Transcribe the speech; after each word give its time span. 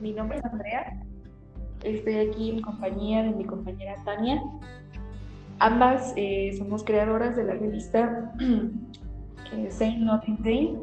mi 0.00 0.12
nombre 0.12 0.38
es 0.38 0.44
Andrea. 0.44 1.02
Estoy 1.84 2.14
aquí 2.16 2.50
en 2.50 2.62
compañía 2.62 3.22
de 3.22 3.30
mi 3.30 3.44
compañera 3.44 3.96
Tania. 4.04 4.42
Ambas 5.58 6.12
eh, 6.16 6.54
somos 6.56 6.84
creadoras 6.84 7.36
de 7.36 7.44
la 7.44 7.54
revista 7.54 8.32
eh, 9.52 9.70
Say 9.70 9.98
Nothing 9.98 10.42
Day. 10.42 10.78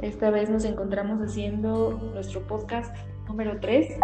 Esta 0.00 0.30
vez 0.30 0.48
nos 0.48 0.64
encontramos 0.64 1.20
haciendo 1.20 2.10
nuestro 2.14 2.40
podcast 2.46 2.94
número 3.28 3.58
3. 3.60 3.98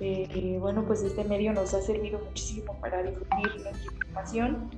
Este, 0.00 0.58
bueno, 0.58 0.84
pues 0.84 1.02
este 1.02 1.24
medio 1.24 1.52
nos 1.52 1.74
ha 1.74 1.82
servido 1.82 2.20
muchísimo 2.24 2.74
para 2.80 3.02
difundir 3.02 3.62
nuestra 3.62 3.92
información, 3.92 4.70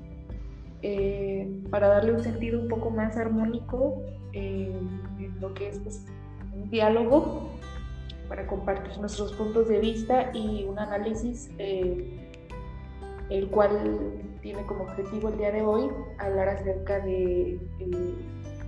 eh, 0.82 1.48
para 1.70 1.88
darle 1.88 2.12
un 2.12 2.22
sentido 2.22 2.60
un 2.60 2.68
poco 2.68 2.90
más 2.90 3.16
armónico 3.16 4.02
en 4.32 5.40
lo 5.40 5.54
que 5.54 5.68
es 5.68 5.78
pues, 5.78 6.06
diálogo 6.72 7.50
para 8.28 8.46
compartir 8.46 8.98
nuestros 8.98 9.32
puntos 9.34 9.68
de 9.68 9.78
vista 9.78 10.30
y 10.32 10.64
un 10.64 10.78
análisis, 10.78 11.50
eh, 11.58 12.32
el 13.30 13.48
cual 13.48 14.14
tiene 14.40 14.64
como 14.64 14.84
objetivo 14.84 15.28
el 15.28 15.38
día 15.38 15.52
de 15.52 15.62
hoy 15.62 15.90
hablar 16.18 16.48
acerca 16.48 16.98
de 17.00 17.60
eh, 17.78 18.14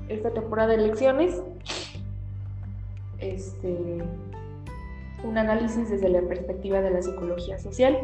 esta 0.09 0.31
temporada 0.31 0.69
de 0.69 0.85
elecciones. 0.85 1.43
Este, 3.19 3.98
un 5.25 5.39
análisis 5.39 5.89
desde 5.89 6.11
la 6.11 6.21
perspectiva 6.21 6.83
de 6.83 6.91
la 6.91 7.01
psicología 7.01 7.59
social. 7.59 7.98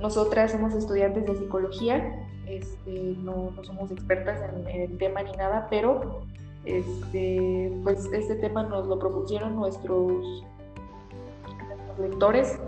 Nosotras 0.00 0.50
somos 0.50 0.74
estudiantes 0.74 1.24
de 1.26 1.36
psicología, 1.36 2.26
este, 2.46 3.14
no, 3.18 3.52
somos 3.62 3.92
expertas 3.92 4.40
en, 4.52 4.66
el 4.66 4.98
tema 4.98 5.22
ni 5.22 5.30
nada, 5.32 5.68
pero 5.70 6.22
este, 6.64 7.72
pues 7.82 8.08
este 8.12 8.36
tema 8.36 8.62
nos 8.64 8.86
lo 8.86 8.98
propusieron 8.98 9.56
nuestros, 9.56 10.44
lectores 11.98 12.58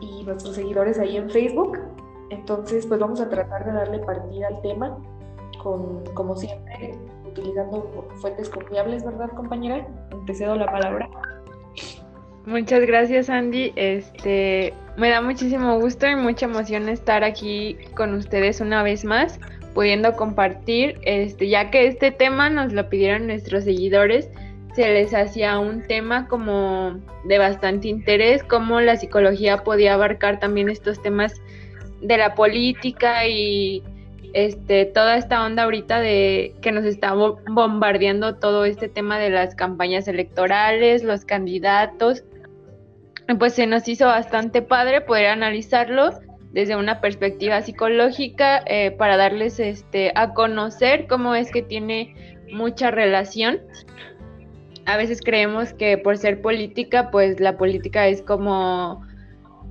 y 0.00 0.24
nuestros 0.24 0.54
seguidores 0.56 0.98
ahí 0.98 1.16
en 1.16 1.30
Facebook. 1.30 1.78
Entonces, 2.30 2.86
pues 2.86 2.98
vamos 2.98 3.20
a 3.20 3.28
tratar 3.28 3.64
de 3.64 3.72
darle 3.72 3.98
partida 4.00 4.48
al 4.48 4.60
tema 4.62 4.98
con, 5.62 6.04
como 6.14 6.34
siempre, 6.34 6.94
utilizando 7.26 8.08
fuentes 8.16 8.48
confiables, 8.48 9.04
¿verdad, 9.04 9.30
compañera? 9.30 9.86
Te 10.26 10.34
cedo 10.34 10.56
la 10.56 10.66
palabra. 10.66 11.08
Muchas 12.46 12.80
gracias, 12.80 13.30
Andy. 13.30 13.72
Este, 13.76 14.74
me 14.96 15.10
da 15.10 15.20
muchísimo 15.20 15.78
gusto 15.78 16.08
y 16.08 16.16
mucha 16.16 16.46
emoción 16.46 16.88
estar 16.88 17.22
aquí 17.22 17.78
con 17.96 18.14
ustedes 18.14 18.60
una 18.60 18.82
vez 18.82 19.04
más 19.04 19.38
pudiendo 19.74 20.14
compartir, 20.14 20.98
este, 21.02 21.48
ya 21.48 21.70
que 21.70 21.86
este 21.86 22.10
tema 22.10 22.50
nos 22.50 22.72
lo 22.72 22.88
pidieron 22.88 23.26
nuestros 23.26 23.64
seguidores, 23.64 24.28
se 24.74 24.88
les 24.92 25.12
hacía 25.14 25.58
un 25.58 25.82
tema 25.82 26.28
como 26.28 26.98
de 27.24 27.38
bastante 27.38 27.88
interés, 27.88 28.42
cómo 28.42 28.80
la 28.80 28.96
psicología 28.96 29.64
podía 29.64 29.94
abarcar 29.94 30.40
también 30.40 30.70
estos 30.70 31.02
temas 31.02 31.34
de 32.00 32.16
la 32.16 32.34
política 32.34 33.26
y 33.26 33.82
este 34.32 34.86
toda 34.86 35.16
esta 35.16 35.44
onda 35.44 35.64
ahorita 35.64 36.00
de 36.00 36.54
que 36.62 36.72
nos 36.72 36.86
está 36.86 37.12
bombardeando 37.12 38.36
todo 38.36 38.64
este 38.64 38.88
tema 38.88 39.18
de 39.18 39.28
las 39.28 39.54
campañas 39.54 40.08
electorales, 40.08 41.04
los 41.04 41.24
candidatos. 41.24 42.24
Pues 43.38 43.54
se 43.54 43.66
nos 43.66 43.86
hizo 43.88 44.06
bastante 44.06 44.62
padre 44.62 45.02
poder 45.02 45.26
analizarlo 45.26 46.12
desde 46.52 46.76
una 46.76 47.00
perspectiva 47.00 47.62
psicológica 47.62 48.62
eh, 48.66 48.90
para 48.92 49.16
darles 49.16 49.58
este, 49.58 50.12
a 50.14 50.34
conocer 50.34 51.06
cómo 51.06 51.34
es 51.34 51.50
que 51.50 51.62
tiene 51.62 52.14
mucha 52.52 52.90
relación. 52.90 53.60
A 54.84 54.96
veces 54.96 55.20
creemos 55.22 55.72
que 55.72 55.96
por 55.96 56.18
ser 56.18 56.42
política, 56.42 57.10
pues 57.10 57.40
la 57.40 57.56
política 57.56 58.06
es 58.06 58.20
como 58.20 59.02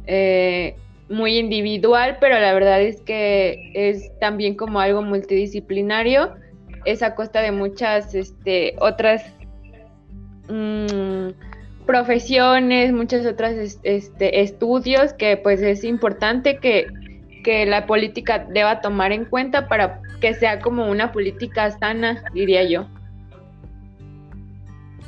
eh, 0.08 0.76
muy 1.10 1.38
individual, 1.38 2.18
pero 2.20 2.40
la 2.40 2.54
verdad 2.54 2.82
es 2.82 3.02
que 3.02 3.72
es 3.76 4.12
también 4.20 4.56
como 4.56 4.80
algo 4.80 5.04
multidisciplinario. 5.04 6.34
Es 6.86 7.04
a 7.04 7.14
costa 7.14 7.42
de 7.42 7.52
muchas 7.52 8.16
este, 8.16 8.76
otras... 8.80 9.24
Mm, 10.50 11.30
profesiones, 11.92 12.94
muchas 12.94 13.26
otras 13.26 13.78
este, 13.84 14.42
estudios 14.42 15.12
que 15.12 15.36
pues 15.36 15.62
es 15.62 15.84
importante 15.84 16.58
que, 16.58 16.88
que 17.44 17.66
la 17.66 17.86
política 17.86 18.48
deba 18.50 18.80
tomar 18.80 19.12
en 19.12 19.26
cuenta 19.26 19.68
para 19.68 20.02
que 20.22 20.34
sea 20.34 20.62
como 20.62 20.90
una 20.90 21.12
política 21.12 21.70
sana, 21.70 22.24
diría 22.34 22.64
yo. 22.64 22.88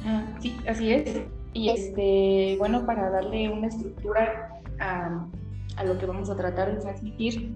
Ah, 0.06 0.26
sí, 0.42 0.58
así 0.68 0.92
es. 0.92 1.22
Y 1.54 1.70
este, 1.70 2.58
bueno, 2.60 2.86
para 2.86 3.10
darle 3.10 3.48
una 3.48 3.68
estructura 3.68 4.50
a, 4.82 5.26
a, 5.78 5.84
lo 5.86 5.98
que 5.98 6.06
vamos 6.06 6.30
a 6.30 6.36
tratar 6.36 6.76
de 6.76 6.82
transmitir, 6.82 7.56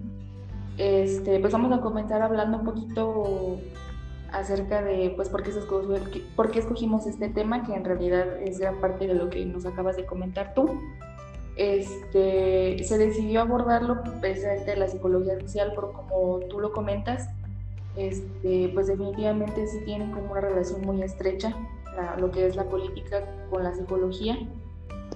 este, 0.78 1.38
pues 1.38 1.52
vamos 1.52 1.78
a 1.78 1.82
comenzar 1.82 2.22
hablando 2.22 2.60
un 2.60 2.64
poquito 2.64 3.60
acerca 4.32 4.82
de 4.82 5.12
pues 5.16 5.28
por 5.28 5.42
qué, 5.42 5.52
por 6.36 6.50
qué 6.50 6.58
escogimos 6.58 7.06
este 7.06 7.28
tema, 7.28 7.64
que 7.64 7.74
en 7.74 7.84
realidad 7.84 8.40
es 8.42 8.58
gran 8.58 8.80
parte 8.80 9.06
de 9.06 9.14
lo 9.14 9.30
que 9.30 9.44
nos 9.46 9.66
acabas 9.66 9.96
de 9.96 10.06
comentar 10.06 10.54
tú. 10.54 10.80
Este, 11.56 12.82
se 12.84 12.98
decidió 12.98 13.40
abordarlo 13.40 14.02
precisamente 14.20 14.76
la 14.76 14.88
psicología 14.88 15.40
social, 15.40 15.72
pero 15.74 15.92
como 15.92 16.38
tú 16.48 16.60
lo 16.60 16.72
comentas, 16.72 17.28
este, 17.96 18.70
pues 18.74 18.86
definitivamente 18.86 19.66
sí 19.66 19.78
tienen 19.84 20.12
como 20.12 20.30
una 20.30 20.40
relación 20.40 20.82
muy 20.82 21.02
estrecha 21.02 21.56
lo 22.18 22.30
que 22.30 22.46
es 22.46 22.56
la 22.56 22.64
política 22.64 23.24
con 23.50 23.64
la 23.64 23.74
psicología. 23.74 24.38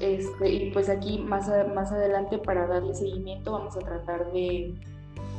Este, 0.00 0.50
y 0.50 0.70
pues 0.72 0.88
aquí 0.88 1.18
más, 1.18 1.50
más 1.74 1.92
adelante 1.92 2.38
para 2.38 2.66
darle 2.66 2.94
seguimiento 2.94 3.52
vamos 3.52 3.76
a 3.76 3.80
tratar 3.80 4.32
de, 4.32 4.74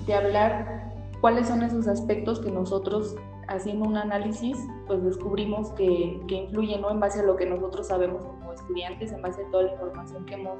de 0.05 0.13
hablar 0.13 0.92
cuáles 1.23 1.47
son 1.47 1.63
esos 1.63 1.87
aspectos 1.87 2.41
que 2.41 2.51
nosotros 2.51 3.15
haciendo 3.47 3.85
un 3.85 3.95
análisis, 3.95 4.57
pues 4.87 5.01
descubrimos 5.05 5.71
que, 5.71 6.19
que 6.27 6.35
influye 6.35 6.77
¿no? 6.79 6.91
en 6.91 6.99
base 6.99 7.21
a 7.21 7.23
lo 7.23 7.37
que 7.37 7.45
nosotros 7.45 7.87
sabemos 7.87 8.25
como 8.25 8.51
estudiantes, 8.51 9.13
en 9.13 9.21
base 9.21 9.41
a 9.41 9.49
toda 9.49 9.63
la 9.63 9.71
información 9.71 10.25
que 10.25 10.33
hemos, 10.33 10.57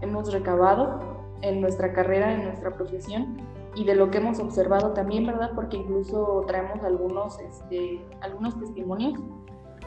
hemos 0.00 0.32
recabado 0.32 1.00
en 1.42 1.60
nuestra 1.60 1.92
carrera, 1.92 2.34
en 2.34 2.44
nuestra 2.44 2.70
profesión 2.72 3.36
y 3.74 3.82
de 3.82 3.96
lo 3.96 4.12
que 4.12 4.18
hemos 4.18 4.38
observado 4.38 4.92
también, 4.92 5.26
¿verdad? 5.26 5.50
Porque 5.56 5.78
incluso 5.78 6.44
traemos 6.46 6.84
algunos, 6.84 7.40
este, 7.40 8.00
algunos 8.20 8.56
testimonios 8.60 9.18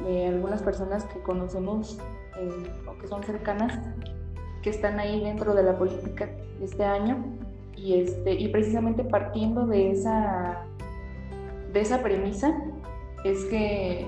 de 0.03 0.27
algunas 0.27 0.61
personas 0.61 1.05
que 1.05 1.21
conocemos 1.21 1.97
eh, 2.37 2.73
o 2.89 2.97
que 2.99 3.07
son 3.07 3.23
cercanas, 3.23 3.79
que 4.63 4.69
están 4.69 4.99
ahí 4.99 5.23
dentro 5.23 5.53
de 5.53 5.63
la 5.63 5.77
política 5.77 6.29
este 6.59 6.83
año 6.83 7.23
y, 7.81 7.95
este, 7.95 8.33
y 8.33 8.47
precisamente 8.49 9.03
partiendo 9.03 9.65
de 9.65 9.91
esa 9.91 10.67
de 11.73 11.79
esa 11.79 12.01
premisa 12.01 12.53
es 13.23 13.45
que, 13.45 14.07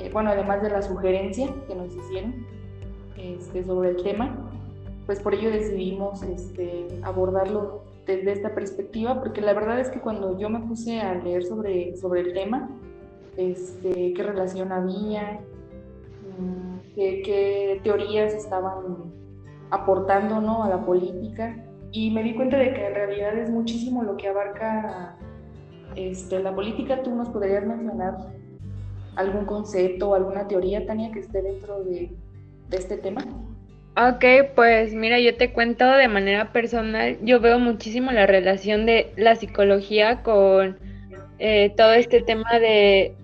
eh, 0.00 0.10
bueno, 0.12 0.30
además 0.30 0.62
de 0.62 0.70
la 0.70 0.82
sugerencia 0.82 1.48
que 1.66 1.74
nos 1.74 1.94
hicieron 1.94 2.46
este, 3.16 3.64
sobre 3.64 3.90
el 3.90 4.02
tema, 4.02 4.50
pues 5.04 5.20
por 5.20 5.34
ello 5.34 5.50
decidimos 5.50 6.22
este, 6.22 6.86
abordarlo 7.02 7.82
desde 8.06 8.32
esta 8.32 8.54
perspectiva, 8.54 9.20
porque 9.20 9.40
la 9.40 9.52
verdad 9.52 9.80
es 9.80 9.90
que 9.90 10.00
cuando 10.00 10.38
yo 10.38 10.48
me 10.48 10.60
puse 10.60 11.00
a 11.00 11.14
leer 11.14 11.44
sobre, 11.44 11.96
sobre 11.96 12.20
el 12.20 12.32
tema, 12.32 12.70
este, 13.36 14.12
qué 14.14 14.22
relación 14.22 14.72
había, 14.72 15.40
mm, 16.38 16.94
qué, 16.94 17.22
qué 17.24 17.80
teorías 17.82 18.32
estaban 18.32 19.12
aportando 19.70 20.40
¿no? 20.40 20.62
a 20.62 20.68
la 20.68 20.84
política, 20.84 21.65
y 21.96 22.10
me 22.10 22.22
di 22.22 22.34
cuenta 22.34 22.58
de 22.58 22.74
que 22.74 22.86
en 22.86 22.94
realidad 22.94 23.38
es 23.38 23.48
muchísimo 23.48 24.02
lo 24.02 24.18
que 24.18 24.28
abarca 24.28 25.16
este, 25.94 26.40
la 26.40 26.54
política, 26.54 27.02
¿tú 27.02 27.14
nos 27.14 27.30
podrías 27.30 27.64
mencionar 27.64 28.18
algún 29.14 29.46
concepto 29.46 30.10
o 30.10 30.14
alguna 30.14 30.46
teoría, 30.46 30.84
Tania, 30.84 31.10
que 31.10 31.20
esté 31.20 31.40
dentro 31.40 31.82
de, 31.84 32.10
este 32.70 32.98
tema? 32.98 33.22
Ok, 33.96 34.52
pues 34.54 34.92
mira, 34.92 35.18
yo 35.20 35.38
te 35.38 35.54
cuento 35.54 35.90
de 35.90 36.08
manera 36.08 36.52
personal, 36.52 37.16
yo 37.22 37.40
veo 37.40 37.58
muchísimo 37.58 38.12
la 38.12 38.26
relación 38.26 38.84
de 38.84 39.10
la 39.16 39.34
psicología 39.34 40.22
con 40.22 40.76
eh, 41.38 41.72
todo 41.78 41.94
este 41.94 42.20
tema 42.20 42.58
de 42.58 43.14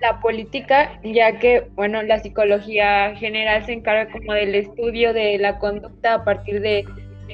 la 0.00 0.20
política, 0.20 1.00
ya 1.04 1.38
que, 1.38 1.68
bueno, 1.76 2.02
la 2.02 2.18
psicología 2.18 3.14
general 3.14 3.64
se 3.64 3.74
encarga 3.74 4.10
como 4.10 4.32
del 4.32 4.56
estudio 4.56 5.12
de 5.12 5.38
la 5.38 5.60
conducta 5.60 6.14
a 6.14 6.24
partir 6.24 6.60
de 6.60 6.84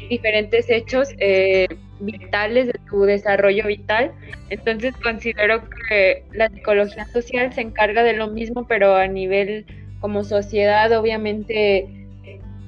diferentes 0.08 0.68
hechos 0.70 1.08
eh, 1.18 1.68
vitales 2.00 2.66
de 2.66 2.78
tu 2.90 3.02
desarrollo 3.02 3.66
vital. 3.66 4.12
Entonces 4.50 4.94
considero 5.02 5.62
que 5.88 6.24
la 6.32 6.48
psicología 6.48 7.06
social 7.06 7.52
se 7.52 7.62
encarga 7.62 8.02
de 8.02 8.14
lo 8.14 8.28
mismo, 8.28 8.66
pero 8.66 8.94
a 8.96 9.06
nivel 9.06 9.66
como 10.00 10.24
sociedad, 10.24 10.92
obviamente, 10.98 11.86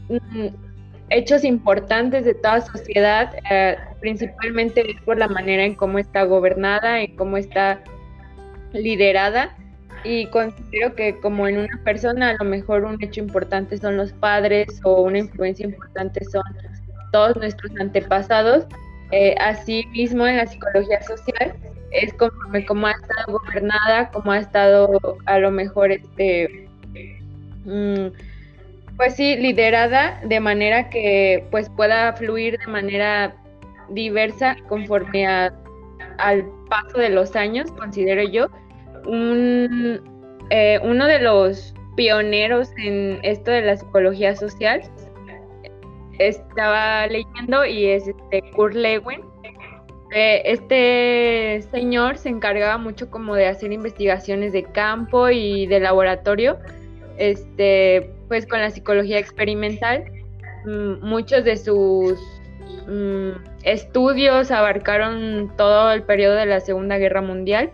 mm, 0.09 0.49
hechos 1.11 1.45
importantes 1.45 2.25
de 2.25 2.35
toda 2.35 2.61
sociedad, 2.61 3.35
eh, 3.51 3.77
principalmente 4.01 4.97
por 5.05 5.19
la 5.19 5.29
manera 5.29 5.65
en 5.65 5.75
cómo 5.75 5.99
está 5.99 6.25
gobernada, 6.25 7.01
en 7.01 7.17
cómo 7.17 7.37
está 7.37 7.83
liderada. 8.73 9.57
y 10.07 10.27
considero 10.27 10.95
que 10.95 11.19
como 11.21 11.49
en 11.49 11.57
una 11.57 11.81
persona 11.83 12.29
a 12.31 12.35
lo 12.35 12.45
mejor 12.45 12.85
un 12.85 13.03
hecho 13.03 13.21
importante 13.21 13.79
son 13.79 13.97
los 13.97 14.13
padres 14.13 14.69
o 14.85 15.01
una 15.01 15.19
influencia 15.19 15.65
importante 15.65 16.23
son 16.27 16.43
todos 17.15 17.37
nuestros 17.37 17.71
antepasados, 17.79 18.67
eh, 19.13 19.37
así 19.39 19.87
mismo 19.93 20.27
en 20.27 20.39
la 20.39 20.49
psicología 20.49 21.01
social 21.03 21.55
es 21.93 22.13
conforme 22.15 22.67
cómo 22.67 22.89
ha 22.89 22.91
estado 22.91 23.39
gobernada, 23.39 24.11
cómo 24.13 24.33
ha 24.33 24.39
estado 24.39 25.01
a 25.27 25.39
lo 25.39 25.53
mejor 25.53 25.93
este 25.93 26.69
mm, 27.67 28.07
pues 28.97 29.15
sí, 29.15 29.37
liderada 29.37 30.21
de 30.25 30.41
manera 30.41 30.91
que 30.91 31.47
pues 31.53 31.71
pueda 31.71 32.13
fluir 32.15 32.59
de 32.59 32.67
manera 32.67 33.37
diversa 33.91 34.57
conforme 34.69 35.25
al 35.25 36.45
paso 36.69 36.99
de 36.99 37.11
los 37.11 37.37
años, 37.37 37.71
considero 37.71 38.25
yo. 38.25 38.49
Un, 39.07 40.01
eh, 40.51 40.81
uno 40.83 41.07
de 41.07 41.21
los 41.21 41.75
pioneros 41.95 42.71
en 42.77 43.21
esto 43.23 43.53
de 43.53 43.63
la 43.63 43.77
psicología 43.77 44.35
social 44.35 44.83
estaba 46.19 47.07
leyendo 47.07 47.65
y 47.65 47.87
es 47.87 48.09
este 48.09 48.43
Kurt 48.53 48.75
Lewin. 48.75 49.21
Eh, 50.13 50.43
este 50.45 51.67
señor 51.73 52.19
se 52.19 52.29
encargaba 52.29 52.79
mucho 52.79 53.11
como 53.11 53.35
de 53.35 53.49
hacer 53.49 53.73
investigaciones 53.73 54.53
de 54.53 54.63
campo 54.63 55.29
y 55.31 55.67
de 55.67 55.81
laboratorio, 55.81 56.59
este, 57.19 58.11
pues 58.29 58.47
con 58.47 58.61
la 58.61 58.71
psicología 58.71 59.19
experimental. 59.19 60.05
Mm, 60.67 61.05
muchos 61.05 61.45
de 61.45 61.57
sus 61.57 62.19
mm, 62.87 63.31
estudios 63.65 64.51
abarcaron 64.51 65.53
todo 65.57 65.93
el 65.93 66.03
periodo 66.05 66.37
de 66.37 66.47
la 66.47 66.61
Segunda 66.61 66.97
Guerra 66.99 67.21
Mundial. 67.21 67.71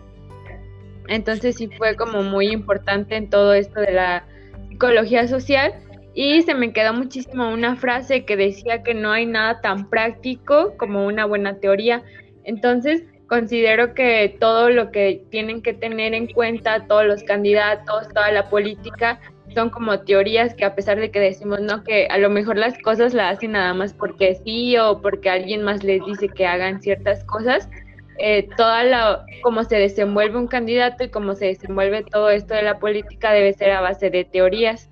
Entonces 1.07 1.57
sí 1.57 1.67
fue 1.77 1.95
como 1.95 2.23
muy 2.23 2.47
importante 2.47 3.17
en 3.17 3.29
todo 3.29 3.53
esto 3.53 3.81
de 3.81 3.91
la 3.91 4.23
psicología 4.69 5.27
social 5.27 5.73
y 6.13 6.41
se 6.41 6.53
me 6.53 6.73
quedó 6.73 6.93
muchísimo 6.93 7.49
una 7.49 7.75
frase 7.75 8.25
que 8.25 8.35
decía 8.35 8.83
que 8.83 8.93
no 8.93 9.11
hay 9.11 9.25
nada 9.25 9.61
tan 9.61 9.89
práctico 9.89 10.75
como 10.77 11.05
una 11.05 11.25
buena 11.25 11.59
teoría. 11.59 12.03
Entonces, 12.43 13.03
considero 13.27 13.93
que 13.93 14.35
todo 14.39 14.69
lo 14.69 14.91
que 14.91 15.23
tienen 15.29 15.61
que 15.61 15.73
tener 15.73 16.13
en 16.13 16.27
cuenta 16.27 16.85
todos 16.87 17.05
los 17.05 17.23
candidatos, 17.23 18.09
toda 18.09 18.31
la 18.31 18.49
política, 18.49 19.19
son 19.53 19.69
como 19.69 20.01
teorías 20.01 20.53
que 20.53 20.65
a 20.65 20.75
pesar 20.75 20.99
de 20.99 21.11
que 21.11 21.19
decimos 21.19 21.61
no 21.61 21.83
que 21.83 22.07
a 22.07 22.17
lo 22.17 22.29
mejor 22.29 22.57
las 22.57 22.77
cosas 22.79 23.13
las 23.13 23.37
hacen 23.37 23.53
nada 23.53 23.73
más 23.73 23.93
porque 23.93 24.35
sí 24.45 24.77
o 24.77 25.01
porque 25.01 25.29
alguien 25.29 25.63
más 25.63 25.83
les 25.83 26.03
dice 26.05 26.29
que 26.29 26.45
hagan 26.45 26.81
ciertas 26.81 27.23
cosas, 27.25 27.69
eh, 28.17 28.47
toda 28.55 28.83
la 28.83 29.25
cómo 29.41 29.63
se 29.63 29.77
desenvuelve 29.77 30.37
un 30.37 30.47
candidato 30.47 31.03
y 31.03 31.09
cómo 31.09 31.35
se 31.35 31.47
desenvuelve 31.47 32.03
todo 32.03 32.29
esto 32.29 32.53
de 32.53 32.61
la 32.61 32.79
política 32.79 33.31
debe 33.31 33.53
ser 33.53 33.71
a 33.71 33.81
base 33.81 34.09
de 34.09 34.25
teorías. 34.25 34.90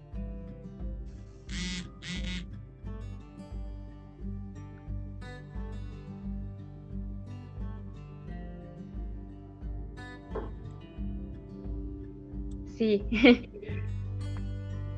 Sí. 12.79 13.03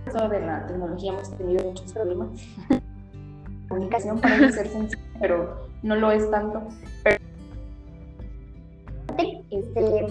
de 0.06 0.40
la 0.40 0.68
tecnología 0.68 1.14
hemos 1.14 1.36
tenido 1.36 1.64
muchos 1.64 1.92
problemas. 1.92 2.30
La 2.70 2.80
comunicación 3.70 4.22
parece 4.22 4.52
ser 4.52 4.68
sencilla, 4.68 5.02
pero 5.20 5.68
no 5.82 5.96
lo 5.96 6.12
es 6.12 6.30
tanto. 6.30 6.62
Este, 9.50 10.08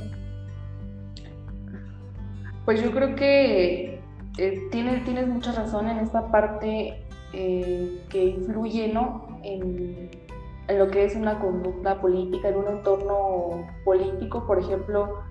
pues 2.65 2.83
yo 2.83 2.91
creo 2.91 3.15
que 3.15 4.01
eh, 4.39 4.69
tienes, 4.73 5.05
tienes 5.05 5.29
mucha 5.29 5.53
razón 5.53 5.89
en 5.89 5.99
esta 5.99 6.27
parte 6.33 7.05
eh, 7.33 8.01
que 8.09 8.25
influye 8.25 8.93
¿no? 8.93 9.39
en, 9.45 10.11
en, 10.67 10.79
lo 10.79 10.89
que 10.89 11.05
es 11.05 11.15
una 11.15 11.39
conducta 11.39 12.01
política, 12.01 12.49
en 12.49 12.57
un 12.57 12.67
entorno 12.67 13.65
político. 13.85 14.45
Por 14.45 14.59
ejemplo, 14.59 15.30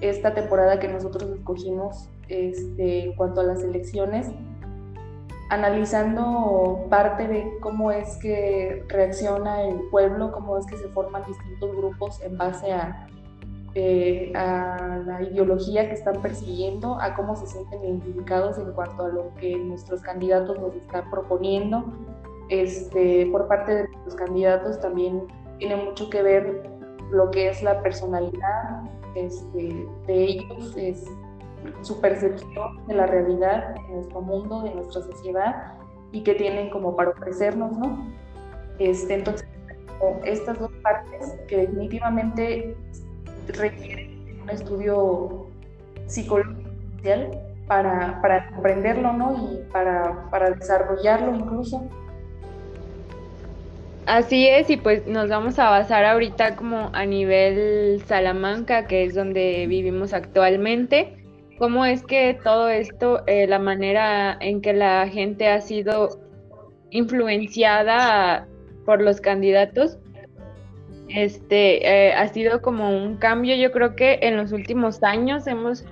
esta 0.00 0.34
temporada 0.34 0.78
que 0.78 0.88
nosotros 0.88 1.30
escogimos 1.30 2.08
este, 2.28 3.04
en 3.04 3.14
cuanto 3.14 3.40
a 3.40 3.44
las 3.44 3.62
elecciones, 3.62 4.30
analizando 5.48 6.86
parte 6.90 7.28
de 7.28 7.46
cómo 7.60 7.92
es 7.92 8.16
que 8.16 8.84
reacciona 8.88 9.62
el 9.62 9.80
pueblo, 9.90 10.32
cómo 10.32 10.58
es 10.58 10.66
que 10.66 10.76
se 10.76 10.88
forman 10.88 11.22
distintos 11.26 11.76
grupos 11.76 12.20
en 12.22 12.36
base 12.36 12.72
a, 12.72 13.06
eh, 13.74 14.32
a 14.34 15.02
la 15.06 15.22
ideología 15.22 15.88
que 15.88 15.94
están 15.94 16.20
persiguiendo, 16.20 16.98
a 17.00 17.14
cómo 17.14 17.36
se 17.36 17.46
sienten 17.46 17.84
identificados 17.84 18.58
en 18.58 18.72
cuanto 18.72 19.04
a 19.04 19.08
lo 19.08 19.34
que 19.34 19.56
nuestros 19.56 20.02
candidatos 20.02 20.58
nos 20.58 20.74
están 20.74 21.08
proponiendo. 21.10 21.84
Este, 22.48 23.26
por 23.30 23.48
parte 23.48 23.74
de 23.74 23.88
los 24.04 24.14
candidatos 24.14 24.80
también 24.80 25.22
tiene 25.58 25.76
mucho 25.76 26.10
que 26.10 26.22
ver 26.22 26.70
lo 27.10 27.30
que 27.30 27.48
es 27.48 27.62
la 27.62 27.82
personalidad 27.82 28.82
este, 29.16 29.86
de 30.06 30.22
ellos, 30.22 30.76
es 30.76 31.04
su 31.82 32.00
percepción 32.00 32.86
de 32.86 32.94
la 32.94 33.06
realidad 33.06 33.74
de 33.74 33.94
nuestro 33.94 34.20
mundo, 34.20 34.62
de 34.62 34.74
nuestra 34.74 35.02
sociedad 35.02 35.74
y 36.12 36.22
que 36.22 36.34
tienen 36.34 36.70
como 36.70 36.94
para 36.94 37.10
ofrecernos, 37.10 37.72
¿no? 37.76 38.06
Este, 38.78 39.14
entonces, 39.14 39.48
estas 40.24 40.58
dos 40.58 40.70
partes 40.82 41.36
que 41.48 41.56
definitivamente 41.58 42.76
requieren 43.48 44.40
un 44.42 44.50
estudio 44.50 45.46
psicológico 46.06 46.66
para, 47.66 48.20
para 48.20 48.50
comprenderlo, 48.50 49.12
¿no? 49.12 49.52
Y 49.52 49.72
para, 49.72 50.28
para 50.30 50.50
desarrollarlo 50.50 51.34
incluso. 51.34 51.88
Así 54.06 54.46
es, 54.46 54.70
y 54.70 54.76
pues 54.76 55.04
nos 55.08 55.28
vamos 55.28 55.58
a 55.58 55.68
basar 55.68 56.04
ahorita 56.04 56.54
como 56.54 56.90
a 56.92 57.04
nivel 57.04 58.00
Salamanca, 58.06 58.86
que 58.86 59.04
es 59.04 59.16
donde 59.16 59.66
vivimos 59.66 60.14
actualmente. 60.14 61.16
¿Cómo 61.58 61.84
es 61.84 62.04
que 62.04 62.38
todo 62.44 62.68
esto, 62.68 63.24
eh, 63.26 63.48
la 63.48 63.58
manera 63.58 64.36
en 64.40 64.60
que 64.60 64.74
la 64.74 65.08
gente 65.08 65.48
ha 65.48 65.60
sido 65.60 66.20
influenciada 66.90 68.46
por 68.84 69.02
los 69.02 69.20
candidatos, 69.20 69.98
este, 71.08 71.86
eh, 71.86 72.12
ha 72.12 72.28
sido 72.28 72.62
como 72.62 72.96
un 72.96 73.16
cambio. 73.16 73.56
Yo 73.56 73.72
creo 73.72 73.96
que 73.96 74.20
en 74.22 74.36
los 74.36 74.52
últimos 74.52 75.02
años 75.02 75.46
hemos 75.48 75.84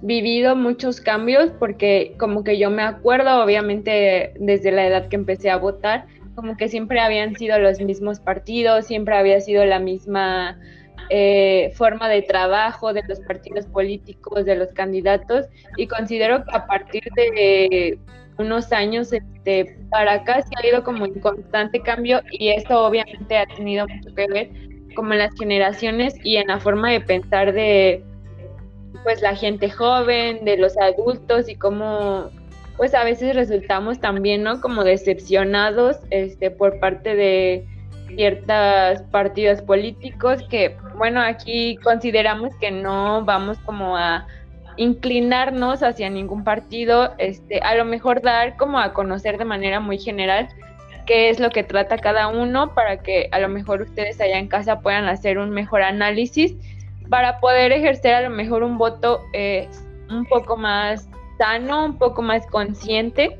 vivido 0.00 0.54
muchos 0.56 1.00
cambios 1.00 1.50
porque 1.58 2.14
como 2.18 2.44
que 2.44 2.58
yo 2.58 2.70
me 2.70 2.82
acuerdo, 2.82 3.42
obviamente 3.42 4.32
desde 4.38 4.70
la 4.70 4.86
edad 4.86 5.08
que 5.08 5.16
empecé 5.16 5.50
a 5.50 5.56
votar, 5.56 6.06
como 6.38 6.56
que 6.56 6.68
siempre 6.68 7.00
habían 7.00 7.34
sido 7.34 7.58
los 7.58 7.80
mismos 7.80 8.20
partidos, 8.20 8.86
siempre 8.86 9.16
había 9.16 9.40
sido 9.40 9.64
la 9.64 9.80
misma 9.80 10.56
eh, 11.10 11.72
forma 11.74 12.08
de 12.08 12.22
trabajo 12.22 12.92
de 12.92 13.02
los 13.08 13.18
partidos 13.18 13.66
políticos, 13.66 14.44
de 14.44 14.54
los 14.54 14.68
candidatos, 14.68 15.46
y 15.76 15.88
considero 15.88 16.44
que 16.44 16.56
a 16.56 16.64
partir 16.68 17.02
de 17.16 17.98
unos 18.38 18.72
años 18.72 19.12
este, 19.12 19.78
para 19.90 20.12
acá 20.12 20.40
se 20.42 20.50
ha 20.56 20.64
ido 20.64 20.84
como 20.84 21.06
en 21.06 21.18
constante 21.18 21.80
cambio 21.80 22.20
y 22.30 22.50
esto 22.50 22.86
obviamente 22.86 23.36
ha 23.36 23.46
tenido 23.46 23.88
mucho 23.88 24.14
que 24.14 24.28
ver 24.28 24.50
como 24.94 25.14
en 25.14 25.18
las 25.18 25.34
generaciones 25.34 26.14
y 26.22 26.36
en 26.36 26.46
la 26.46 26.60
forma 26.60 26.92
de 26.92 27.00
pensar 27.00 27.52
de 27.52 28.04
pues 29.02 29.22
la 29.22 29.34
gente 29.34 29.70
joven, 29.70 30.44
de 30.44 30.56
los 30.56 30.78
adultos 30.78 31.48
y 31.48 31.56
cómo 31.56 32.30
pues 32.78 32.94
a 32.94 33.04
veces 33.04 33.34
resultamos 33.34 34.00
también, 34.00 34.44
¿no? 34.44 34.60
Como 34.60 34.84
decepcionados 34.84 35.98
este, 36.10 36.50
por 36.50 36.78
parte 36.78 37.16
de 37.16 37.66
ciertos 38.06 39.02
partidos 39.10 39.60
políticos 39.60 40.42
que, 40.48 40.76
bueno, 40.96 41.20
aquí 41.20 41.76
consideramos 41.82 42.54
que 42.60 42.70
no 42.70 43.24
vamos 43.24 43.58
como 43.66 43.96
a 43.96 44.26
inclinarnos 44.76 45.82
hacia 45.82 46.08
ningún 46.08 46.44
partido, 46.44 47.12
este, 47.18 47.58
a 47.60 47.74
lo 47.74 47.84
mejor 47.84 48.22
dar 48.22 48.56
como 48.56 48.78
a 48.78 48.92
conocer 48.92 49.36
de 49.36 49.44
manera 49.44 49.80
muy 49.80 49.98
general 49.98 50.48
qué 51.04 51.30
es 51.30 51.40
lo 51.40 51.50
que 51.50 51.64
trata 51.64 51.98
cada 51.98 52.28
uno 52.28 52.74
para 52.74 52.98
que 52.98 53.28
a 53.32 53.40
lo 53.40 53.48
mejor 53.48 53.82
ustedes 53.82 54.20
allá 54.20 54.38
en 54.38 54.46
casa 54.46 54.80
puedan 54.80 55.08
hacer 55.08 55.38
un 55.38 55.50
mejor 55.50 55.82
análisis 55.82 56.54
para 57.10 57.40
poder 57.40 57.72
ejercer 57.72 58.14
a 58.14 58.20
lo 58.20 58.30
mejor 58.30 58.62
un 58.62 58.78
voto 58.78 59.22
eh, 59.32 59.68
un 60.10 60.26
poco 60.26 60.56
más 60.56 61.08
sano, 61.38 61.86
un 61.86 61.98
poco 61.98 62.22
más 62.22 62.46
consciente. 62.48 63.38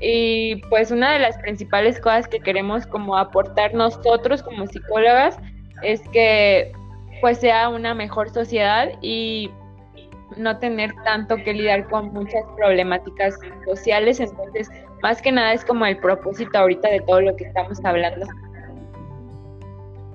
Y 0.00 0.56
pues 0.70 0.90
una 0.90 1.12
de 1.12 1.18
las 1.18 1.36
principales 1.38 2.00
cosas 2.00 2.26
que 2.26 2.40
queremos 2.40 2.86
como 2.86 3.18
aportar 3.18 3.74
nosotros 3.74 4.42
como 4.42 4.66
psicólogas 4.66 5.38
es 5.82 6.00
que 6.08 6.72
pues 7.20 7.38
sea 7.38 7.68
una 7.68 7.94
mejor 7.94 8.30
sociedad 8.30 8.88
y 9.02 9.50
no 10.36 10.58
tener 10.58 10.92
tanto 11.04 11.36
que 11.36 11.52
lidiar 11.52 11.86
con 11.88 12.12
muchas 12.12 12.44
problemáticas 12.56 13.38
sociales. 13.66 14.20
Entonces, 14.20 14.70
más 15.02 15.20
que 15.20 15.32
nada 15.32 15.52
es 15.52 15.64
como 15.64 15.84
el 15.84 15.98
propósito 15.98 16.58
ahorita 16.58 16.88
de 16.88 17.00
todo 17.00 17.20
lo 17.20 17.36
que 17.36 17.44
estamos 17.44 17.84
hablando. 17.84 18.26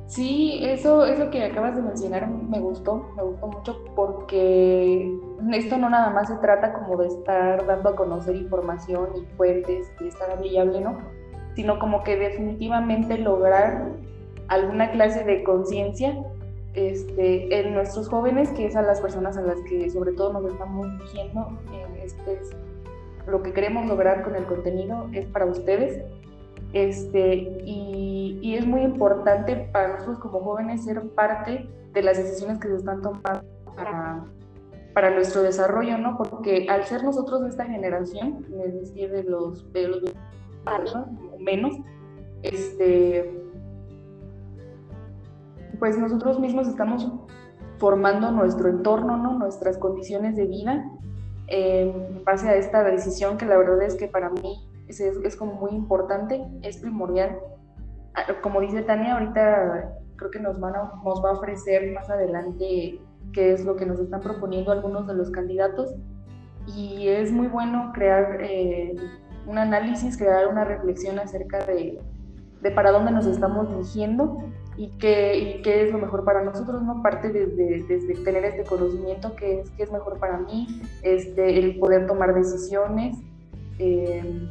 Sí, 0.08 0.60
eso, 0.64 1.06
eso 1.06 1.32
que 1.32 1.44
acabas 1.44 1.76
de 1.76 1.82
mencionar 1.82 2.28
me 2.30 2.60
gustó, 2.60 3.12
me 3.16 3.24
gustó 3.24 3.48
mucho 3.48 3.84
porque 3.96 5.12
esto 5.52 5.78
no 5.78 5.90
nada 5.90 6.12
más 6.12 6.28
se 6.28 6.36
trata 6.36 6.74
como 6.74 6.98
de 6.98 7.08
estar 7.08 7.66
dando 7.66 7.90
a 7.90 7.96
conocer 7.96 8.36
información 8.36 9.10
y 9.16 9.36
fuentes 9.36 9.92
y 10.00 10.08
estar 10.08 10.30
hable 10.32 10.82
¿no? 10.82 11.00
Sino 11.56 11.80
como 11.80 12.04
que 12.04 12.18
definitivamente 12.18 13.18
lograr 13.18 13.94
alguna 14.48 14.92
clase 14.92 15.24
de 15.24 15.44
conciencia 15.44 16.16
este, 16.76 17.60
en 17.62 17.74
nuestros 17.74 18.08
jóvenes, 18.08 18.50
que 18.52 18.68
es 18.68 18.76
a 18.76 18.84
las 18.84 19.02
personas 19.02 19.38
a 19.38 19.42
las 19.42 19.60
que 19.62 19.90
sobre 19.90 20.12
todo 20.12 20.34
nos 20.34 20.52
estamos 20.52 20.88
dirigiendo, 21.00 21.48
este 22.04 22.40
lo 23.28 23.42
que 23.42 23.54
queremos 23.54 23.88
lograr 23.88 24.24
con 24.24 24.36
el 24.36 24.46
contenido 24.46 25.10
es 25.14 25.26
para 25.26 25.46
ustedes. 25.46 26.04
Este, 26.76 27.36
y, 27.64 28.38
y, 28.42 28.56
es 28.56 28.68
muy 28.68 28.82
importante 28.82 29.70
para 29.72 29.94
nosotros 29.94 30.20
como 30.20 30.42
jóvenes 30.42 30.84
ser 30.84 31.02
parte 31.12 31.70
de 31.94 32.04
las 32.04 32.18
decisiones 32.18 32.60
que 32.60 32.68
se 32.68 32.76
están 32.76 33.02
tomando 33.02 33.46
para, 33.78 34.26
para 34.94 35.16
nuestro 35.16 35.42
desarrollo, 35.42 35.98
¿no? 35.98 36.18
Porque 36.18 36.68
al 36.70 36.84
ser 36.84 37.06
nosotros 37.06 37.44
de 37.44 37.48
esta 37.48 37.64
generación, 37.64 38.46
es 38.66 38.74
decir, 38.74 39.10
de 39.10 39.24
los, 39.24 39.72
de 39.72 39.88
los 39.88 40.04
menos, 41.40 41.78
este, 42.44 43.42
pues 45.80 45.98
nosotros 45.98 46.42
mismos 46.42 46.68
estamos 46.68 47.10
formando 47.78 48.32
nuestro 48.32 48.68
entorno, 48.68 49.16
¿no? 49.16 49.40
nuestras 49.40 49.78
condiciones 49.78 50.36
de 50.36 50.46
vida 50.46 50.92
en 51.48 52.22
base 52.26 52.50
a 52.50 52.56
esta 52.56 52.84
decisión 52.84 53.38
que 53.38 53.46
la 53.46 53.56
verdad 53.56 53.82
es 53.84 53.96
que 53.96 54.10
para 54.10 54.30
mí 54.30 54.68
es, 55.00 55.18
es, 55.18 55.36
como 55.36 55.54
muy 55.54 55.72
importante, 55.72 56.46
es 56.62 56.78
primordial. 56.78 57.38
Ah, 58.14 58.24
como 58.42 58.62
dice 58.62 58.82
Tania, 58.84 59.14
ahorita 59.14 59.98
creo 60.16 60.32
que 60.32 60.40
nos, 60.40 60.60
van 60.60 60.76
a, 60.76 60.92
nos 61.04 61.24
va 61.24 61.32
a 61.32 61.34
ofrecer 61.34 61.92
más 61.94 62.10
adelante 62.10 63.00
qué 63.34 63.54
es 63.54 63.66
lo 63.66 63.76
que 63.76 63.86
nos 63.86 64.00
están 64.00 64.22
proponiendo 64.22 64.72
algunos 64.72 65.08
de 65.08 65.14
los 65.14 65.30
candidatos 65.30 65.94
y 66.68 67.10
es 67.10 67.32
muy 67.32 67.48
bueno 67.48 67.92
crear 67.94 68.38
eh, 68.42 68.96
un 69.46 69.58
análisis, 69.58 70.18
crear 70.18 70.48
una 70.48 70.64
reflexión 70.64 71.20
acerca 71.20 71.66
de, 71.66 72.00
de 72.62 72.72
para 72.72 72.92
dónde 72.92 73.12
nos 73.12 73.26
estamos 73.28 73.70
dirigiendo 73.70 74.40
y 74.78 74.90
qué, 74.98 75.62
qué 75.64 75.84
es 75.84 75.92
lo 75.92 76.00
mejor 76.00 76.26
para 76.26 76.44
nosotros, 76.44 76.82
¿no? 76.82 77.02
Parte 77.02 77.30
desde, 77.30 77.84
desde 77.84 78.14
tener 78.24 78.44
este 78.46 78.64
conocimiento, 78.64 79.36
qué 79.36 79.62
es, 79.62 79.70
qué 79.72 79.84
es 79.84 79.92
mejor 79.92 80.20
para 80.20 80.40
mí, 80.40 80.82
este, 81.02 81.60
el 81.60 81.80
poder 81.80 82.08
tomar 82.08 82.34
decisiones, 82.34 83.18
eh, 83.80 84.50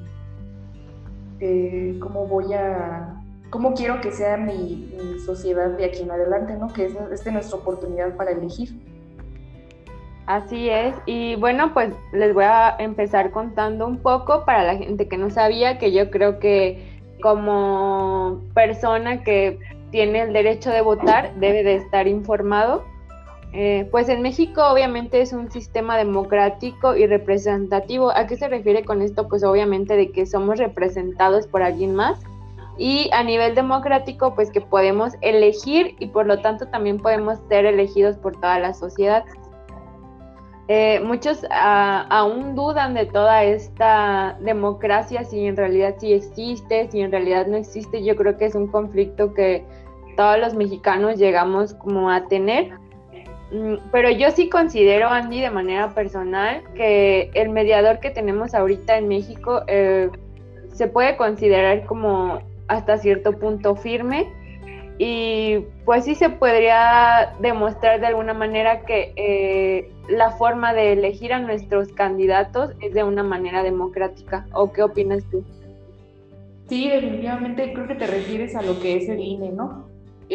eh, 1.46 1.98
cómo 2.00 2.26
voy 2.26 2.54
a, 2.54 3.22
cómo 3.50 3.74
quiero 3.74 4.00
que 4.00 4.10
sea 4.10 4.38
mi, 4.38 4.90
sociedad 5.26 5.70
de 5.70 5.84
aquí 5.84 6.02
en 6.02 6.10
adelante, 6.10 6.56
¿no? 6.56 6.72
Que 6.72 6.86
es, 6.86 6.94
es 7.12 7.32
nuestra 7.32 7.58
oportunidad 7.58 8.16
para 8.16 8.30
elegir. 8.30 8.70
Así 10.26 10.70
es, 10.70 10.94
y 11.04 11.36
bueno, 11.36 11.74
pues 11.74 11.92
les 12.12 12.32
voy 12.32 12.44
a 12.44 12.74
empezar 12.78 13.30
contando 13.30 13.86
un 13.86 13.98
poco 13.98 14.46
para 14.46 14.64
la 14.64 14.76
gente 14.76 15.06
que 15.06 15.18
no 15.18 15.28
sabía, 15.28 15.78
que 15.78 15.92
yo 15.92 16.10
creo 16.10 16.38
que 16.38 16.98
como 17.20 18.40
persona 18.54 19.22
que 19.22 19.58
tiene 19.90 20.22
el 20.22 20.32
derecho 20.32 20.70
de 20.70 20.80
votar, 20.80 21.34
debe 21.36 21.62
de 21.62 21.74
estar 21.74 22.08
informado. 22.08 22.84
Eh, 23.56 23.86
pues 23.92 24.08
en 24.08 24.20
México 24.20 24.66
obviamente 24.66 25.20
es 25.20 25.32
un 25.32 25.48
sistema 25.48 25.96
democrático 25.96 26.96
y 26.96 27.06
representativo. 27.06 28.10
¿A 28.10 28.26
qué 28.26 28.36
se 28.36 28.48
refiere 28.48 28.84
con 28.84 29.00
esto? 29.00 29.28
Pues 29.28 29.44
obviamente 29.44 29.96
de 29.96 30.10
que 30.10 30.26
somos 30.26 30.58
representados 30.58 31.46
por 31.46 31.62
alguien 31.62 31.94
más 31.94 32.20
y 32.76 33.08
a 33.12 33.22
nivel 33.22 33.54
democrático 33.54 34.34
pues 34.34 34.50
que 34.50 34.60
podemos 34.60 35.12
elegir 35.20 35.94
y 36.00 36.08
por 36.08 36.26
lo 36.26 36.40
tanto 36.40 36.66
también 36.66 36.98
podemos 36.98 37.38
ser 37.48 37.64
elegidos 37.64 38.16
por 38.16 38.34
toda 38.34 38.58
la 38.58 38.74
sociedad. 38.74 39.24
Eh, 40.66 40.98
muchos 41.04 41.46
ah, 41.50 42.06
aún 42.10 42.56
dudan 42.56 42.94
de 42.94 43.06
toda 43.06 43.44
esta 43.44 44.36
democracia, 44.40 45.22
si 45.22 45.46
en 45.46 45.56
realidad 45.56 45.94
sí 45.98 46.12
existe, 46.12 46.90
si 46.90 47.02
en 47.02 47.12
realidad 47.12 47.46
no 47.46 47.56
existe. 47.56 48.02
Yo 48.02 48.16
creo 48.16 48.36
que 48.36 48.46
es 48.46 48.56
un 48.56 48.66
conflicto 48.66 49.32
que 49.32 49.64
todos 50.16 50.40
los 50.40 50.54
mexicanos 50.54 51.18
llegamos 51.18 51.74
como 51.74 52.10
a 52.10 52.26
tener. 52.26 52.72
Mm, 53.54 53.76
pero 53.92 54.10
yo 54.10 54.32
sí 54.32 54.48
considero, 54.48 55.08
Andy, 55.08 55.40
de 55.40 55.50
manera 55.50 55.94
personal, 55.94 56.64
que 56.74 57.30
el 57.34 57.50
mediador 57.50 58.00
que 58.00 58.10
tenemos 58.10 58.52
ahorita 58.52 58.98
en 58.98 59.06
México 59.06 59.62
eh, 59.68 60.10
se 60.72 60.88
puede 60.88 61.16
considerar 61.16 61.86
como 61.86 62.40
hasta 62.66 62.98
cierto 62.98 63.38
punto 63.38 63.76
firme 63.76 64.26
y 64.98 65.58
pues 65.84 66.04
sí 66.04 66.16
se 66.16 66.30
podría 66.30 67.34
demostrar 67.38 68.00
de 68.00 68.08
alguna 68.08 68.34
manera 68.34 68.80
que 68.80 69.12
eh, 69.14 69.88
la 70.08 70.32
forma 70.32 70.72
de 70.72 70.92
elegir 70.92 71.32
a 71.32 71.38
nuestros 71.38 71.92
candidatos 71.92 72.72
es 72.80 72.92
de 72.92 73.04
una 73.04 73.22
manera 73.22 73.62
democrática. 73.62 74.48
¿O 74.52 74.72
qué 74.72 74.82
opinas 74.82 75.22
tú? 75.30 75.44
Sí, 76.68 76.88
definitivamente 76.88 77.72
creo 77.72 77.86
que 77.86 77.94
te 77.94 78.06
refieres 78.08 78.56
a 78.56 78.62
lo 78.62 78.80
que 78.80 78.96
es 78.96 79.08
el 79.08 79.20
INE, 79.20 79.52
¿no? 79.52 79.93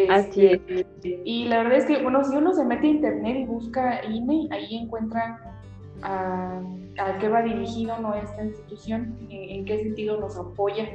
Así 0.09 0.45
es. 0.45 0.61
Este, 0.67 1.21
y 1.25 1.45
la 1.45 1.63
verdad 1.63 1.77
es 1.77 1.85
que, 1.85 2.01
bueno, 2.01 2.23
si 2.23 2.35
uno 2.35 2.53
se 2.53 2.65
mete 2.65 2.87
a 2.87 2.91
internet 2.91 3.37
y 3.39 3.45
busca 3.45 4.05
INE, 4.05 4.47
ahí 4.51 4.75
encuentra 4.75 5.39
a, 6.03 6.61
qué 7.19 7.29
va 7.29 7.41
dirigido 7.41 7.97
¿no? 7.99 8.13
esta 8.13 8.43
institución, 8.43 9.17
en, 9.29 9.65
qué 9.65 9.83
sentido 9.83 10.19
nos 10.19 10.37
apoya. 10.37 10.87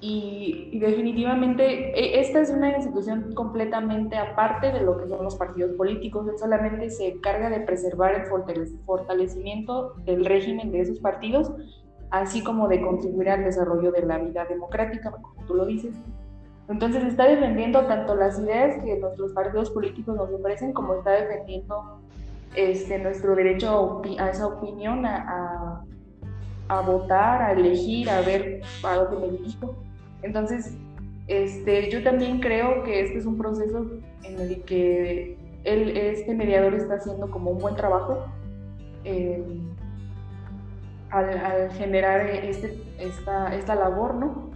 Y, 0.00 0.78
definitivamente 0.80 1.64
e, 1.98 2.20
esta 2.20 2.40
es 2.40 2.50
una 2.50 2.76
institución 2.76 3.32
completamente 3.34 4.16
aparte 4.16 4.72
de 4.72 4.80
lo 4.80 4.98
que 4.98 5.08
son 5.08 5.22
los 5.22 5.36
partidos 5.36 5.72
políticos. 5.76 6.26
Él 6.28 6.38
solamente 6.38 6.90
se 6.90 7.08
encarga 7.08 7.50
de 7.50 7.60
preservar 7.60 8.14
el 8.14 8.26
fortalecimiento 8.84 9.94
del 10.04 10.24
régimen 10.24 10.72
de 10.72 10.80
esos 10.80 10.98
partidos, 10.98 11.52
así 12.10 12.42
como 12.42 12.68
de 12.68 12.82
contribuir 12.82 13.30
al 13.30 13.44
desarrollo 13.44 13.92
de 13.92 14.02
la 14.02 14.18
vida 14.18 14.44
democrática, 14.44 15.12
como 15.12 15.46
tú 15.46 15.54
lo 15.54 15.66
dices. 15.66 15.94
Entonces 16.72 17.04
está 17.04 17.28
defendiendo 17.28 17.84
tanto 17.84 18.14
las 18.14 18.38
ideas 18.38 18.82
que 18.82 18.96
nuestros 18.98 19.32
partidos 19.34 19.68
políticos 19.70 20.16
nos 20.16 20.30
ofrecen 20.30 20.72
como 20.72 20.94
está 20.94 21.10
defendiendo 21.10 22.00
este, 22.56 22.98
nuestro 22.98 23.36
derecho 23.36 24.00
a, 24.18 24.30
esa 24.30 24.46
opinión, 24.46 25.04
a, 25.04 25.84
a, 26.68 26.80
votar, 26.80 27.42
a 27.42 27.52
elegir, 27.52 28.08
a 28.08 28.22
ver 28.22 28.62
a 28.84 28.96
dónde 28.96 29.26
me 29.26 29.32
dirijo. 29.36 29.74
Entonces, 30.22 30.74
este, 31.26 31.90
yo 31.90 32.02
también 32.02 32.40
creo 32.40 32.82
que 32.84 33.02
este 33.02 33.18
es 33.18 33.26
un 33.26 33.36
proceso 33.36 33.90
en 34.22 34.40
el 34.40 34.62
que 34.62 35.36
él, 35.64 35.94
este 35.94 36.34
mediador 36.34 36.72
está 36.72 36.94
haciendo 36.94 37.30
como 37.30 37.50
un 37.50 37.58
buen 37.58 37.76
trabajo 37.76 38.24
eh, 39.04 39.44
al, 41.10 41.70
generar 41.72 42.30
este, 42.30 42.82
esta, 42.98 43.54
esta 43.54 43.74
labor, 43.74 44.14
¿no? 44.14 44.50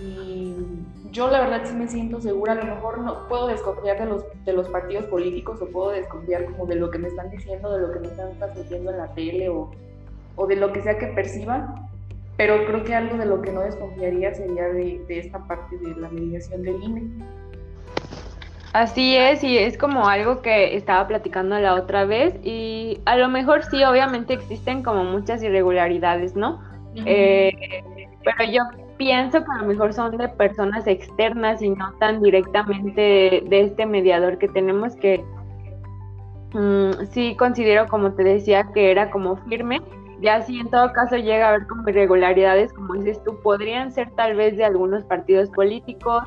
Y 0.00 0.54
yo 1.12 1.30
la 1.30 1.40
verdad 1.40 1.60
sí 1.64 1.74
me 1.74 1.86
siento 1.86 2.20
segura, 2.20 2.52
a 2.52 2.56
lo 2.56 2.64
mejor 2.64 2.98
no 2.98 3.28
puedo 3.28 3.46
desconfiar 3.46 3.98
de 3.98 4.06
los, 4.06 4.24
de 4.44 4.52
los 4.54 4.68
partidos 4.68 5.04
políticos 5.04 5.60
o 5.60 5.66
puedo 5.66 5.90
desconfiar 5.90 6.46
como 6.46 6.66
de 6.66 6.76
lo 6.76 6.90
que 6.90 6.98
me 6.98 7.08
están 7.08 7.30
diciendo, 7.30 7.70
de 7.70 7.86
lo 7.86 7.92
que 7.92 8.00
me 8.00 8.06
están 8.06 8.32
transmitiendo 8.38 8.90
en 8.90 8.96
la 8.96 9.08
tele 9.08 9.50
o, 9.50 9.70
o 10.36 10.46
de 10.46 10.56
lo 10.56 10.72
que 10.72 10.80
sea 10.82 10.98
que 10.98 11.08
perciba, 11.08 11.88
pero 12.38 12.64
creo 12.64 12.82
que 12.82 12.94
algo 12.94 13.18
de 13.18 13.26
lo 13.26 13.42
que 13.42 13.52
no 13.52 13.60
desconfiaría 13.60 14.34
sería 14.34 14.64
de, 14.68 15.04
de 15.06 15.18
esta 15.18 15.38
parte 15.46 15.76
de 15.76 15.94
la 16.00 16.08
mediación 16.08 16.62
del 16.62 16.82
INE. 16.82 17.02
Así 18.72 19.14
es, 19.14 19.44
y 19.44 19.58
es 19.58 19.76
como 19.76 20.08
algo 20.08 20.40
que 20.40 20.74
estaba 20.76 21.06
platicando 21.06 21.58
la 21.58 21.74
otra 21.74 22.06
vez 22.06 22.34
y 22.42 23.02
a 23.04 23.16
lo 23.16 23.28
mejor 23.28 23.64
sí, 23.64 23.84
obviamente 23.84 24.32
existen 24.32 24.82
como 24.82 25.04
muchas 25.04 25.42
irregularidades, 25.42 26.34
¿no? 26.34 26.62
eh, 26.94 27.52
pero 28.24 28.50
yo 28.50 28.62
pienso 29.02 29.44
que 29.44 29.50
a 29.50 29.62
lo 29.62 29.66
mejor 29.66 29.92
son 29.92 30.16
de 30.16 30.28
personas 30.28 30.86
externas 30.86 31.60
y 31.60 31.70
no 31.70 31.92
tan 31.98 32.22
directamente 32.22 33.42
de, 33.48 33.60
este 33.60 33.84
mediador 33.84 34.38
que 34.38 34.46
tenemos 34.46 34.94
que 34.94 35.24
mm, 36.52 37.06
sí 37.10 37.34
considero, 37.36 37.88
como 37.88 38.12
te 38.12 38.22
decía, 38.22 38.68
que 38.72 38.92
era 38.92 39.10
como 39.10 39.36
firme. 39.48 39.82
Ya 40.20 40.40
si 40.42 40.60
en 40.60 40.70
todo 40.70 40.92
caso 40.92 41.16
llega 41.16 41.46
a 41.46 41.48
haber 41.48 41.66
como 41.66 41.88
irregularidades, 41.88 42.72
como 42.72 42.94
dices 42.94 43.20
tú, 43.24 43.40
podrían 43.42 43.90
ser 43.90 44.08
tal 44.12 44.36
vez 44.36 44.56
de 44.56 44.64
algunos 44.64 45.02
partidos 45.02 45.50
políticos 45.50 46.22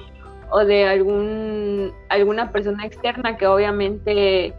o 0.52 0.66
de 0.66 0.86
algún 0.86 1.94
alguna 2.10 2.52
persona 2.52 2.86
externa 2.86 3.38
que 3.38 3.48
obviamente 3.48 4.54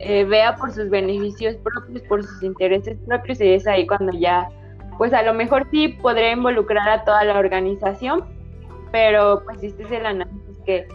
eh, 0.00 0.24
vea 0.24 0.54
por 0.56 0.70
sus 0.70 0.90
beneficios 0.90 1.56
propios, 1.56 2.02
por 2.02 2.22
sus 2.22 2.42
intereses 2.42 2.98
propios 3.06 3.40
y 3.40 3.54
es 3.54 3.66
ahí 3.66 3.86
cuando 3.86 4.12
ya 4.12 4.50
pues 4.98 5.12
a 5.12 5.22
lo 5.22 5.34
mejor 5.34 5.66
sí 5.70 5.88
podría 5.88 6.32
involucrar 6.32 6.88
a 6.88 7.04
toda 7.04 7.24
la 7.24 7.38
organización, 7.38 8.24
pero 8.92 9.42
pues 9.44 9.62
este 9.62 9.82
es 9.84 9.92
el 9.92 10.06
análisis 10.06 10.58
que, 10.64 10.88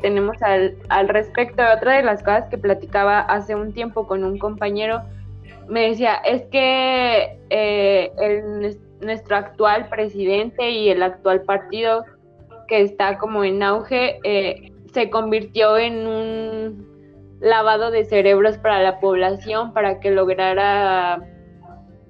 tenemos 0.00 0.42
al, 0.42 0.76
al, 0.88 1.08
respecto. 1.08 1.62
Otra 1.76 1.96
de 1.96 2.02
las 2.02 2.22
cosas 2.22 2.48
que 2.48 2.56
platicaba 2.56 3.20
hace 3.20 3.54
un 3.54 3.72
tiempo 3.74 4.06
con 4.06 4.24
un 4.24 4.38
compañero, 4.38 5.02
me 5.68 5.88
decía, 5.88 6.14
es 6.24 6.42
que 6.44 7.38
eh, 7.50 8.10
el, 8.18 8.78
nuestro 9.00 9.36
actual 9.36 9.88
presidente 9.88 10.70
y 10.70 10.88
el 10.88 11.02
actual 11.02 11.42
partido 11.42 12.04
que 12.68 12.80
está 12.80 13.18
como 13.18 13.44
en 13.44 13.62
auge, 13.62 14.18
eh, 14.24 14.72
se 14.92 15.10
convirtió 15.10 15.76
en 15.76 16.06
un 16.06 16.94
lavado 17.40 17.90
de 17.90 18.04
cerebros 18.04 18.58
para 18.58 18.82
la 18.82 19.00
población, 19.00 19.72
para 19.72 20.00
que 20.00 20.10
lograra 20.10 21.20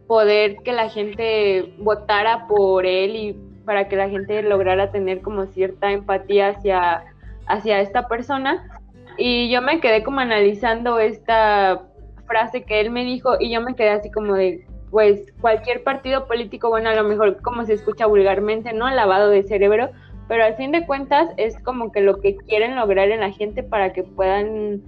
poder 0.07 0.57
que 0.65 0.73
la 0.73 0.89
gente 0.89 1.75
votara 1.79 2.47
por 2.47 2.87
él 2.87 3.17
y 3.17 3.33
para 3.65 3.89
que 3.89 3.97
la 3.97 4.09
gente 4.09 4.43
lograra 4.43 4.91
tener 4.91 5.23
como 5.23 5.47
cierta 5.47 5.91
empatía 5.91 6.49
hacia, 6.49 7.05
hacia 7.47 7.81
esta 7.81 8.09
persona. 8.09 8.69
Y 9.17 9.51
yo 9.51 9.63
me 9.63 9.81
quedé 9.81 10.03
como 10.03 10.21
analizando 10.21 10.99
esta 10.99 11.83
frase 12.27 12.65
que 12.65 12.81
él 12.81 12.91
me 12.91 13.05
dijo 13.05 13.37
y 13.39 13.53
yo 13.53 13.61
me 13.61 13.75
quedé 13.75 13.91
así 13.91 14.11
como 14.11 14.35
de, 14.35 14.67
pues 14.91 15.33
cualquier 15.41 15.83
partido 15.83 16.27
político, 16.27 16.69
bueno, 16.69 16.91
a 16.91 16.95
lo 16.95 17.05
mejor 17.05 17.41
como 17.43 17.65
se 17.65 17.75
escucha 17.75 18.07
vulgarmente, 18.07 18.73
¿no? 18.73 18.91
Lavado 18.91 19.31
de 19.31 19.43
cerebro, 19.43 19.91
pero 20.29 20.45
al 20.45 20.57
fin 20.57 20.73
de 20.73 20.87
cuentas 20.87 21.31
es 21.37 21.59
como 21.63 21.93
que 21.93 22.01
lo 22.01 22.21
que 22.21 22.37
quieren 22.37 22.77
lograr 22.77 23.11
en 23.11 23.21
la 23.21 23.31
gente 23.31 23.63
para 23.63 23.93
que 23.93 24.03
puedan, 24.03 24.83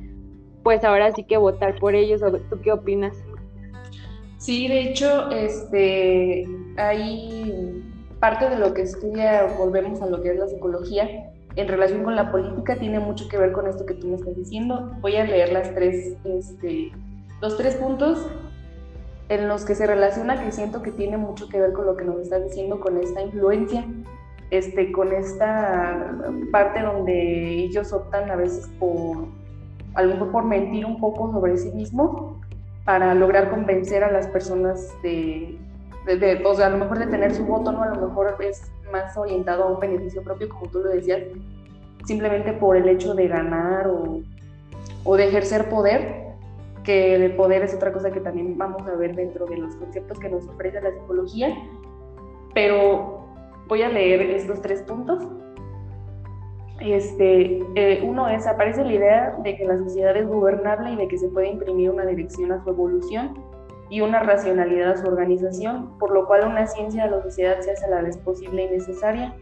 pues 0.63 0.85
ahora 0.85 1.13
sí 1.13 1.25
que 1.25 1.37
votar 1.37 1.79
por 1.79 1.95
ellos. 1.95 2.21
¿Tú 2.51 2.61
qué 2.63 2.73
opinas? 2.73 3.26
Sí, 4.39 4.69
de 4.69 4.83
hecho, 4.83 5.31
este, 5.31 6.47
hay 6.77 7.83
parte 8.21 8.49
de 8.49 8.57
lo 8.59 8.75
que 8.75 8.83
estudia, 8.83 9.47
volvemos 9.59 10.03
a 10.03 10.07
lo 10.07 10.23
que 10.23 10.31
es 10.31 10.39
la 10.39 10.49
psicología, 10.49 11.33
en 11.57 11.69
relación 11.69 12.05
con 12.05 12.17
la 12.17 12.31
política, 12.31 12.77
tiene 12.79 13.01
mucho 13.01 13.29
que 13.29 13.39
ver 13.39 13.53
con 13.53 13.67
esto 13.67 13.87
que 13.87 13.95
tú 13.95 14.09
me 14.09 14.17
estás 14.17 14.37
diciendo. 14.37 14.93
Voy 15.01 15.17
a 15.17 15.25
leer 15.25 15.53
las 15.53 15.75
tres, 15.75 16.17
este, 16.25 16.93
los 17.41 17.57
tres 17.57 17.77
puntos 17.77 18.27
en 19.31 19.49
los 19.49 19.65
que 19.65 19.75
se 19.75 19.87
relaciona 19.87 20.45
que 20.45 20.53
siento 20.53 20.83
que 20.83 20.93
tiene 20.93 21.17
mucho 21.17 21.49
que 21.49 21.59
ver 21.59 21.73
con 21.73 21.87
lo 21.87 21.97
que 21.97 22.05
nos 22.05 22.21
estás 22.21 22.45
diciendo, 22.45 22.79
con 22.79 22.99
esta 22.99 23.23
influencia 23.23 23.87
este, 24.51 24.93
con 24.93 25.13
esta 25.13 26.17
parte 26.53 26.83
donde 26.83 27.65
ellos 27.65 27.93
optan 27.93 28.31
a 28.31 28.37
veces 28.37 28.69
por, 28.79 29.27
a 29.95 30.31
por 30.31 30.45
mentir 30.45 30.87
un 30.87 31.01
poco 31.01 31.33
sobre 31.33 31.57
sí 31.57 31.71
mismos 31.73 32.37
para 32.87 33.15
lograr 33.15 33.51
convencer 33.51 34.03
a 34.03 34.11
las 34.11 34.27
personas 34.29 34.95
de, 35.03 35.59
de, 36.07 36.43
o 36.47 36.55
sea, 36.55 36.69
a 36.69 36.71
lo 36.71 36.79
mejor 36.79 36.99
de 36.99 37.09
tener 37.09 37.35
su 37.35 37.45
voto, 37.45 37.71
¿no? 37.73 37.83
A 37.83 37.95
lo 37.95 38.09
mejor 38.09 38.35
es 38.41 38.63
más 38.91 39.15
orientado 39.19 39.65
a 39.65 39.73
un 39.73 39.81
beneficio 39.81 40.23
propio, 40.23 40.49
como 40.49 40.71
tú 40.71 40.79
lo 40.79 40.89
decías, 40.89 41.21
simplemente 42.07 42.55
por 42.55 42.79
el 42.79 42.89
hecho 42.89 43.15
de 43.15 43.29
ganar 43.29 43.89
o, 43.89 44.23
o 45.05 45.17
de 45.17 45.29
ejercer 45.29 45.69
poder, 45.69 46.25
que 46.83 47.17
el 47.17 47.37
poder 47.37 47.63
es 47.63 47.75
otra 47.75 47.93
cosa 47.93 48.11
que 48.11 48.21
también 48.21 48.57
vamos 48.57 48.87
a 48.87 48.95
ver 48.95 49.15
dentro 49.15 49.45
de 49.45 49.59
los 49.59 49.77
conceptos 49.77 50.19
que 50.19 50.31
nos 50.31 50.49
ofrece 50.49 50.81
la 50.81 50.93
psicología, 50.93 51.55
pero 52.55 53.27
Voy 53.69 53.83
a 53.83 53.89
leer 53.89 54.21
estos 54.23 54.63
tres 54.63 54.83
puntos. 54.83 55.25
Este, 56.93 57.65
eh, 57.75 58.03
uno 58.05 58.29
es, 58.29 58.47
aparece 58.47 58.85
la 58.85 58.93
idea 58.93 59.37
de 59.43 59.57
que 59.57 59.65
la 59.65 59.79
sociedad 59.79 60.17
es 60.17 60.27
gobernable 60.27 60.91
y 60.93 60.97
de 60.97 61.09
que 61.09 61.19
se 61.19 61.29
puede 61.29 61.49
imprimir 61.49 61.91
una 61.91 62.07
dirección 62.07 62.53
a 62.53 62.63
su 62.63 62.71
evolución 62.71 63.35
y 63.89 64.01
una 64.01 64.21
racionalidad 64.21 64.93
a 64.93 64.97
su 64.97 65.07
organización, 65.07 65.99
por 65.99 66.11
lo 66.11 66.27
cual 66.27 66.49
una 66.49 66.67
ciencia 66.67 67.05
de 67.05 67.11
la 67.11 67.23
sociedad 67.23 67.61
se 67.61 67.73
hace 67.73 67.85
a 67.85 67.89
la 67.89 68.03
vez 68.03 68.17
posible 68.19 68.65
y 68.65 68.69
necesaria. 68.71 69.35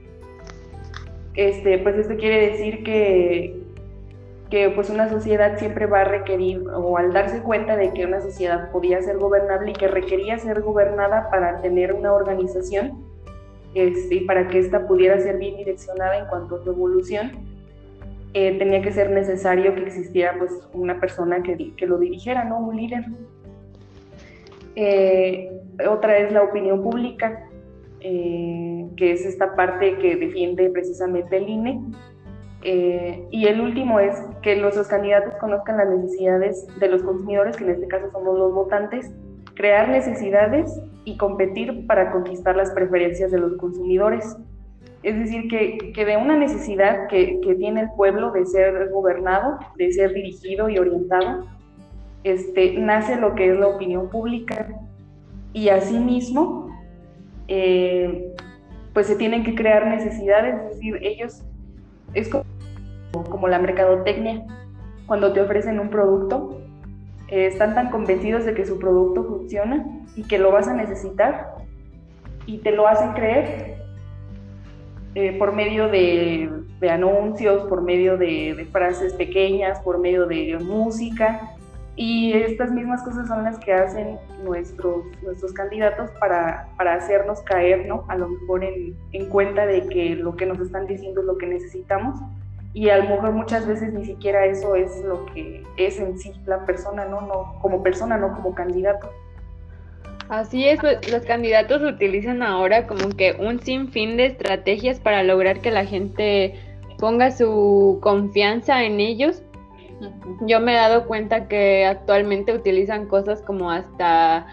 Este, 1.34 1.78
pues 1.78 1.96
esto 1.96 2.16
quiere 2.16 2.50
decir 2.50 2.84
que, 2.84 3.60
que 4.50 4.70
pues 4.70 4.90
una 4.90 5.08
sociedad 5.08 5.58
siempre 5.58 5.86
va 5.86 6.02
a 6.02 6.04
requerir, 6.04 6.62
o 6.68 6.96
al 6.96 7.12
darse 7.12 7.42
cuenta 7.42 7.76
de 7.76 7.92
que 7.92 8.04
una 8.04 8.20
sociedad 8.20 8.70
podía 8.70 9.02
ser 9.02 9.18
gobernable 9.18 9.70
y 9.70 9.74
que 9.74 9.88
requería 9.88 10.38
ser 10.38 10.60
gobernada 10.60 11.30
para 11.30 11.60
tener 11.60 11.92
una 11.94 12.12
organización, 12.12 13.13
este, 13.74 14.14
y 14.14 14.20
para 14.20 14.48
que 14.48 14.58
ésta 14.58 14.86
pudiera 14.86 15.18
ser 15.18 15.38
bien 15.38 15.56
direccionada 15.56 16.18
en 16.18 16.26
cuanto 16.26 16.56
a 16.56 16.64
su 16.64 16.70
evolución, 16.70 17.32
eh, 18.32 18.58
tenía 18.58 18.82
que 18.82 18.92
ser 18.92 19.10
necesario 19.10 19.74
que 19.74 19.82
existiera 19.82 20.36
pues, 20.38 20.52
una 20.72 20.98
persona 20.98 21.42
que, 21.42 21.74
que 21.76 21.86
lo 21.86 21.98
dirigiera, 21.98 22.44
¿no? 22.44 22.58
un 22.58 22.76
líder. 22.76 23.04
Eh, 24.76 25.52
otra 25.88 26.18
es 26.18 26.32
la 26.32 26.42
opinión 26.42 26.82
pública, 26.82 27.48
eh, 28.00 28.86
que 28.96 29.12
es 29.12 29.24
esta 29.24 29.54
parte 29.54 29.98
que 29.98 30.16
defiende 30.16 30.68
precisamente 30.70 31.36
el 31.36 31.48
INE. 31.48 31.80
y 33.30 33.46
el 33.46 33.60
último 33.60 34.00
es 34.00 34.16
que 34.40 34.56
nuestros 34.56 34.88
candidatos 34.88 35.34
conozcan 35.34 35.76
las 35.76 35.88
necesidades 35.88 36.66
de 36.80 36.88
los 36.88 37.02
consumidores, 37.02 37.56
que 37.56 37.64
en 37.64 37.70
este 37.70 37.86
caso 37.86 38.10
somos 38.10 38.38
los 38.38 38.52
votantes, 38.52 39.12
crear 39.54 39.88
necesidades 39.88 40.80
y 41.04 41.16
competir 41.16 41.86
para 41.86 42.12
conquistar 42.12 42.56
las 42.56 42.70
preferencias 42.70 43.30
de 43.30 43.38
los 43.38 43.56
consumidores. 43.56 44.36
Es 45.02 45.18
decir, 45.18 45.48
que, 45.48 45.92
que 45.92 46.04
de 46.04 46.16
una 46.16 46.36
necesidad 46.36 47.08
que, 47.08 47.40
que, 47.42 47.54
tiene 47.54 47.82
el 47.82 47.90
pueblo 47.96 48.32
de 48.32 48.46
ser 48.46 48.88
gobernado, 48.90 49.58
de 49.76 49.92
ser 49.92 50.14
dirigido 50.14 50.68
y 50.68 50.78
orientado, 50.78 51.46
este, 52.24 52.78
nace 52.78 53.16
lo 53.16 53.34
que 53.34 53.50
es 53.50 53.58
la 53.58 53.68
opinión 53.68 54.08
pública. 54.08 54.66
Y 55.52 55.68
asimismo, 55.68 56.70
eh, 57.48 58.34
pues 58.94 59.06
se 59.06 59.16
tienen 59.16 59.44
que 59.44 59.54
crear 59.54 59.86
necesidades, 59.86 60.54
es 60.54 60.76
decir, 60.76 60.98
ellos, 61.02 61.44
es 62.14 62.28
como, 62.30 62.44
como 63.28 63.46
la 63.46 63.58
mercadotecnia, 63.58 64.44
cuando 65.06 65.32
te 65.32 65.40
ofrecen 65.40 65.78
un 65.80 65.90
producto, 65.90 66.63
eh, 67.34 67.46
están 67.46 67.74
tan 67.74 67.90
convencidos 67.90 68.44
de 68.44 68.54
que 68.54 68.64
su 68.64 68.78
producto 68.78 69.24
funciona 69.24 69.84
y 70.14 70.22
que 70.22 70.38
lo 70.38 70.52
vas 70.52 70.68
a 70.68 70.74
necesitar 70.74 71.56
y 72.46 72.58
te 72.58 72.70
lo 72.70 72.86
hacen 72.86 73.12
creer 73.12 73.74
eh, 75.16 75.36
por 75.36 75.52
medio 75.52 75.88
de, 75.88 76.48
anuncios, 76.88 77.64
por 77.64 77.82
medio 77.82 78.16
de, 78.16 78.68
frases 78.70 79.14
pequeñas, 79.14 79.80
por 79.80 79.98
medio 79.98 80.26
de 80.26 80.58
música. 80.60 81.56
Y 81.96 82.34
estas 82.34 82.70
mismas 82.70 83.02
cosas 83.02 83.26
son 83.26 83.42
las 83.42 83.58
que 83.58 83.72
hacen 83.72 84.16
nuestros, 84.44 85.04
nuestros 85.20 85.52
candidatos 85.54 86.10
para, 86.20 86.68
para 86.76 86.94
hacernos 86.94 87.42
caer, 87.42 87.86
¿no? 87.88 88.04
A 88.06 88.16
lo 88.16 88.28
mejor 88.28 88.62
en, 88.62 88.94
en 89.10 89.28
cuenta 89.28 89.66
de 89.66 89.88
que 89.88 90.14
lo 90.14 90.36
que 90.36 90.46
nos 90.46 90.60
están 90.60 90.86
diciendo 90.86 91.22
es 91.22 91.26
lo 91.26 91.36
que 91.36 91.48
necesitamos 91.48 92.20
y 92.74 92.90
a 92.90 92.98
lo 92.98 93.08
mejor 93.08 93.32
muchas 93.32 93.66
veces 93.66 93.92
ni 93.92 94.04
siquiera 94.04 94.44
eso 94.46 94.74
es 94.74 95.02
lo 95.04 95.26
que 95.26 95.62
es 95.76 95.98
en 96.00 96.18
sí 96.18 96.32
la 96.44 96.66
persona, 96.66 97.04
¿no? 97.04 97.20
no 97.20 97.58
como 97.62 97.82
persona, 97.82 98.18
no 98.18 98.34
como 98.34 98.54
candidato. 98.54 99.10
Así 100.28 100.66
es, 100.66 100.80
pues, 100.80 101.10
los 101.10 101.22
candidatos 101.22 101.82
utilizan 101.82 102.42
ahora 102.42 102.86
como 102.86 103.10
que 103.10 103.36
un 103.38 103.60
sinfín 103.60 104.16
de 104.16 104.26
estrategias 104.26 104.98
para 104.98 105.22
lograr 105.22 105.60
que 105.60 105.70
la 105.70 105.84
gente 105.84 106.54
ponga 106.98 107.30
su 107.30 107.98
confianza 108.02 108.82
en 108.82 108.98
ellos. 108.98 109.42
Yo 110.46 110.58
me 110.58 110.72
he 110.72 110.76
dado 110.76 111.06
cuenta 111.06 111.46
que 111.46 111.86
actualmente 111.86 112.52
utilizan 112.52 113.06
cosas 113.06 113.40
como 113.42 113.70
hasta 113.70 114.46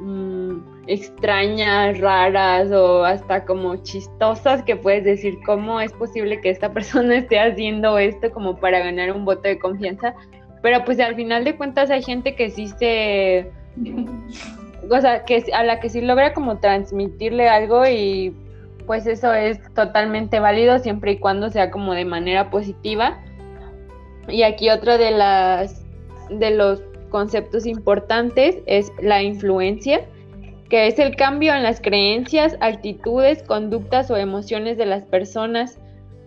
mm, 0.00 0.79
extrañas, 0.90 2.00
raras 2.00 2.72
o 2.72 3.04
hasta 3.04 3.44
como 3.44 3.76
chistosas 3.76 4.64
que 4.64 4.74
puedes 4.74 5.04
decir 5.04 5.38
cómo 5.46 5.80
es 5.80 5.92
posible 5.92 6.40
que 6.40 6.50
esta 6.50 6.72
persona 6.74 7.16
esté 7.16 7.38
haciendo 7.38 7.96
esto 7.96 8.30
como 8.32 8.56
para 8.56 8.80
ganar 8.80 9.12
un 9.12 9.24
voto 9.24 9.42
de 9.42 9.58
confianza. 9.58 10.14
Pero 10.62 10.84
pues 10.84 10.98
al 10.98 11.14
final 11.14 11.44
de 11.44 11.56
cuentas 11.56 11.90
hay 11.90 12.02
gente 12.02 12.34
que 12.34 12.50
sí 12.50 12.68
se... 12.68 13.50
O 14.90 15.00
sea, 15.00 15.24
que 15.24 15.44
a 15.54 15.62
la 15.62 15.78
que 15.78 15.88
sí 15.88 16.00
logra 16.00 16.34
como 16.34 16.58
transmitirle 16.58 17.48
algo 17.48 17.86
y 17.86 18.34
pues 18.86 19.06
eso 19.06 19.32
es 19.32 19.60
totalmente 19.74 20.40
válido 20.40 20.80
siempre 20.80 21.12
y 21.12 21.18
cuando 21.18 21.50
sea 21.50 21.70
como 21.70 21.94
de 21.94 22.04
manera 22.04 22.50
positiva. 22.50 23.20
Y 24.28 24.42
aquí 24.42 24.68
otro 24.70 24.98
de 24.98 25.12
las 25.12 25.86
de 26.30 26.50
los 26.50 26.82
conceptos 27.10 27.66
importantes 27.66 28.58
es 28.66 28.92
la 29.00 29.22
influencia 29.22 30.00
que 30.70 30.86
es 30.86 30.98
el 31.00 31.16
cambio 31.16 31.52
en 31.52 31.64
las 31.64 31.80
creencias, 31.80 32.56
actitudes, 32.60 33.42
conductas 33.42 34.08
o 34.10 34.16
emociones 34.16 34.78
de 34.78 34.86
las 34.86 35.02
personas 35.02 35.78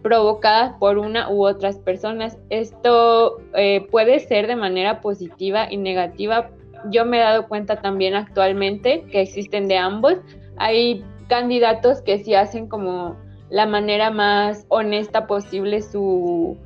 provocadas 0.03 0.73
por 0.79 0.97
una 0.97 1.31
u 1.31 1.47
otras 1.47 1.77
personas. 1.77 2.37
Esto 2.49 3.41
eh, 3.55 3.87
puede 3.89 4.19
ser 4.19 4.47
de 4.47 4.57
manera 4.57 4.99
positiva 4.99 5.71
y 5.71 5.77
negativa. 5.77 6.49
Yo 6.91 7.05
me 7.05 7.17
he 7.17 7.21
dado 7.21 7.47
cuenta 7.47 7.77
también 7.77 8.15
actualmente 8.15 9.05
que 9.09 9.21
existen 9.21 9.69
de 9.69 9.77
ambos. 9.77 10.17
Hay 10.57 11.05
candidatos 11.29 12.01
que 12.01 12.19
sí 12.19 12.35
hacen 12.35 12.67
como 12.67 13.15
la 13.49 13.65
manera 13.65 14.11
más 14.11 14.65
honesta 14.67 15.25
posible 15.25 15.81
su 15.81 16.57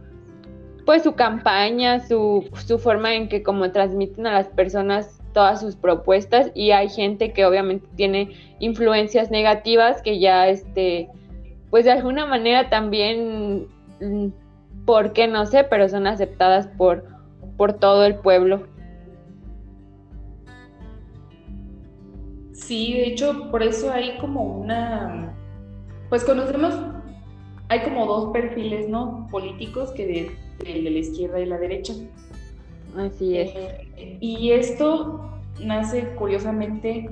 pues 0.84 1.04
su 1.04 1.16
campaña, 1.16 2.00
su, 2.00 2.50
su 2.66 2.80
forma 2.80 3.14
en 3.14 3.28
que 3.28 3.44
como 3.44 3.72
transmiten 3.74 4.26
a 4.26 4.32
las 4.32 4.48
personas 4.48 5.17
todas 5.38 5.62
sus 5.62 5.76
propuestas 5.76 6.50
y 6.56 6.72
hay 6.72 6.90
gente 6.90 7.32
que 7.32 7.46
obviamente 7.46 7.88
tiene 7.96 8.32
influencias 8.58 9.30
negativas 9.30 10.02
que 10.02 10.18
ya 10.18 10.48
este 10.48 11.10
pues 11.70 11.86
de 11.86 11.92
alguna 11.92 12.26
manera 12.26 12.72
también 12.72 13.68
mm, 14.02 14.30
por 14.88 15.14
qué 15.14 15.28
no 15.28 15.46
sé, 15.46 15.64
pero 15.64 15.88
son 15.90 16.08
aceptadas 16.08 16.66
por 16.66 17.04
por 17.56 17.74
todo 17.74 18.04
el 18.06 18.16
pueblo. 18.16 18.66
Sí, 22.52 22.94
de 22.94 23.10
hecho, 23.10 23.52
por 23.52 23.62
eso 23.62 23.92
hay 23.92 24.18
como 24.18 24.42
una 24.42 25.36
pues 26.10 26.24
conocemos 26.24 26.74
hay 27.70 27.84
como 27.84 28.08
dos 28.08 28.34
perfiles, 28.34 28.90
¿no? 28.90 29.28
Políticos 29.30 29.92
que 29.92 30.08
de, 30.64 30.82
de 30.82 30.90
la 30.90 30.98
izquierda 30.98 31.40
y 31.40 31.46
la 31.46 31.60
derecha. 31.60 31.94
Así 32.98 33.38
es. 33.38 33.52
Eh, 33.56 34.18
y 34.20 34.52
esto 34.52 35.40
nace 35.64 36.08
curiosamente 36.16 37.10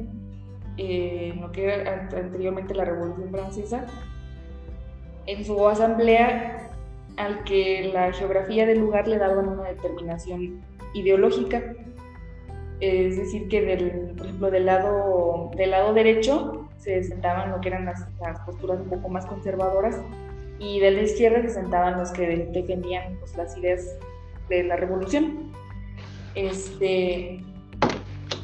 eh, 0.77 1.31
en 1.33 1.41
lo 1.41 1.51
que 1.51 1.65
era 1.65 2.09
anteriormente 2.15 2.73
la 2.73 2.85
Revolución 2.85 3.29
Francesa, 3.31 3.85
en 5.25 5.45
su 5.45 5.67
asamblea 5.67 6.69
al 7.17 7.43
que 7.43 7.89
la 7.93 8.11
geografía 8.11 8.65
del 8.65 8.79
lugar 8.79 9.07
le 9.07 9.17
daban 9.17 9.47
una 9.47 9.69
determinación 9.69 10.61
ideológica. 10.93 11.61
Es 12.81 13.15
decir, 13.15 13.47
que 13.47 13.61
del, 13.61 14.15
por 14.17 14.25
ejemplo, 14.25 14.51
del 14.51 14.65
lado, 14.65 15.51
del 15.55 15.71
lado 15.71 15.93
derecho 15.93 16.67
se 16.77 17.03
sentaban 17.03 17.51
lo 17.51 17.61
que 17.61 17.69
eran 17.69 17.85
las, 17.85 18.05
posturas 18.45 18.81
un 18.81 18.89
poco 18.89 19.07
más 19.07 19.25
conservadoras 19.25 20.01
y 20.59 20.79
de 20.81 20.91
la 20.91 21.01
izquierda 21.01 21.41
se 21.41 21.49
sentaban 21.49 21.97
los 21.97 22.11
que 22.11 22.49
defendían 22.51 23.15
pues, 23.19 23.35
las 23.37 23.57
ideas 23.57 23.97
de 24.49 24.63
la 24.63 24.75
revolución. 24.75 25.51
Este, 26.35 27.41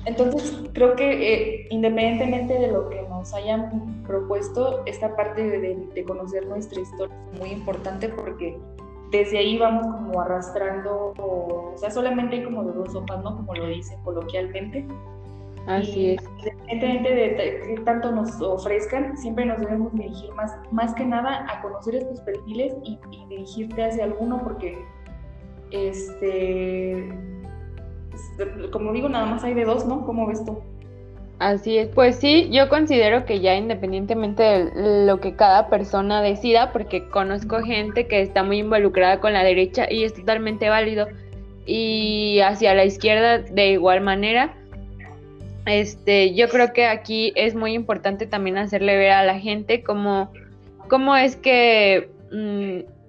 entonces, 0.06 0.58
creo 0.73 0.95
que 0.95 1.34
eh, 1.34 1.67
independientemente 1.69 2.56
de 2.56 2.71
lo 2.71 2.89
que 2.89 3.01
nos 3.04 3.34
hayan 3.34 4.04
propuesto, 4.08 4.84
esta 4.86 5.15
parte 5.15 5.43
de, 5.43 6.04
conocer 6.06 6.47
nuestra 6.47 6.82
historia 6.82 7.15
es 7.34 7.39
muy 7.39 7.49
importante 7.49 8.10
porque 8.10 8.58
desde 9.12 9.38
ahí 9.38 9.58
vamos 9.58 9.86
como 9.86 10.21
arrastrando, 10.21 11.13
o, 11.17 11.73
sea, 11.75 11.91
solamente 11.91 12.38
hay 12.38 12.43
como 12.43 12.63
de 12.63 12.73
dos 12.73 12.93
sopas, 12.93 13.23
¿no? 13.23 13.36
Como 13.36 13.54
lo 13.54 13.67
dicen 13.67 14.01
coloquialmente. 14.04 14.88
Así 15.67 16.12
es. 16.12 16.23
Independientemente 16.71 17.13
de 17.13 17.75
qué 17.75 17.82
tanto 17.86 18.12
nos 18.12 18.41
ofrezcan, 18.41 19.15
siempre 19.17 19.45
nos 19.45 19.60
debemos 19.60 19.93
dirigir 19.93 20.34
más, 20.34 20.58
más 20.71 20.95
que 20.95 21.06
nada 21.06 21.45
a 21.47 21.62
conocer 21.62 21.95
estos 21.95 22.21
perfiles 22.21 22.73
y, 22.84 22.97
y 23.12 23.25
dirigirte 23.27 23.84
hacia 23.84 24.06
alguno 24.06 24.41
porque 24.41 24.84
este 25.69 27.13
como 28.71 28.93
digo, 28.93 29.10
nada 29.10 29.26
más 29.26 29.43
hay 29.43 29.54
de 29.54 29.65
dos, 29.65 29.86
¿no? 29.86 30.06
¿Cómo 30.06 30.28
ves 30.28 30.43
tú? 30.45 30.60
Así 31.39 31.78
es, 31.80 31.88
pues 31.88 32.17
sí, 32.17 32.50
yo 32.52 32.69
considero 32.69 33.26
que 33.26 33.39
ya 33.39 33.56
independientemente 33.56 34.43
de 34.43 35.06
lo 35.08 35.19
que 35.19 35.36
cada 35.36 35.69
persona 35.69 36.21
decida, 36.21 36.71
porque 36.71 37.08
conozco 37.08 37.62
gente 37.62 38.06
que 38.06 38.21
está 38.21 38.43
muy 38.43 38.60
involucrada 38.60 39.19
con 39.19 39.34
la 39.34 39.43
derecha 39.43 39.91
y 39.91 40.04
es 40.04 40.13
totalmente 40.13 40.69
válido, 40.69 41.08
y 41.65 42.39
hacia 42.41 42.76
la 42.76 42.86
izquierda 42.86 43.39
de 43.39 43.71
igual 43.71 44.02
manera, 44.02 44.54
este, 45.65 46.36
yo 46.36 46.47
creo 46.50 46.74
que 46.74 46.86
aquí 46.86 47.34
es 47.36 47.56
muy 47.56 47.74
importante 47.74 48.28
también 48.28 48.58
hacerle 48.58 48.97
ver 48.97 49.12
a 49.12 49.24
la 49.24 49.39
gente 49.39 49.82
cómo, 49.82 50.32
cómo 50.89 51.15
es 51.15 51.36
que 51.36 52.10
mm, 52.32 53.00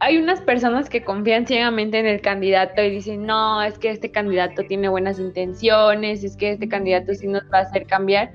hay 0.00 0.16
unas 0.16 0.40
personas 0.40 0.88
que 0.88 1.04
confían 1.04 1.46
ciegamente 1.46 1.98
en 1.98 2.06
el 2.06 2.22
candidato 2.22 2.82
y 2.82 2.90
dicen, 2.90 3.26
no, 3.26 3.62
es 3.62 3.78
que 3.78 3.90
este 3.90 4.10
candidato 4.10 4.62
tiene 4.64 4.88
buenas 4.88 5.18
intenciones, 5.18 6.24
es 6.24 6.36
que 6.38 6.52
este 6.52 6.68
candidato 6.68 7.14
sí 7.14 7.26
nos 7.26 7.42
va 7.52 7.58
a 7.58 7.62
hacer 7.62 7.86
cambiar. 7.86 8.32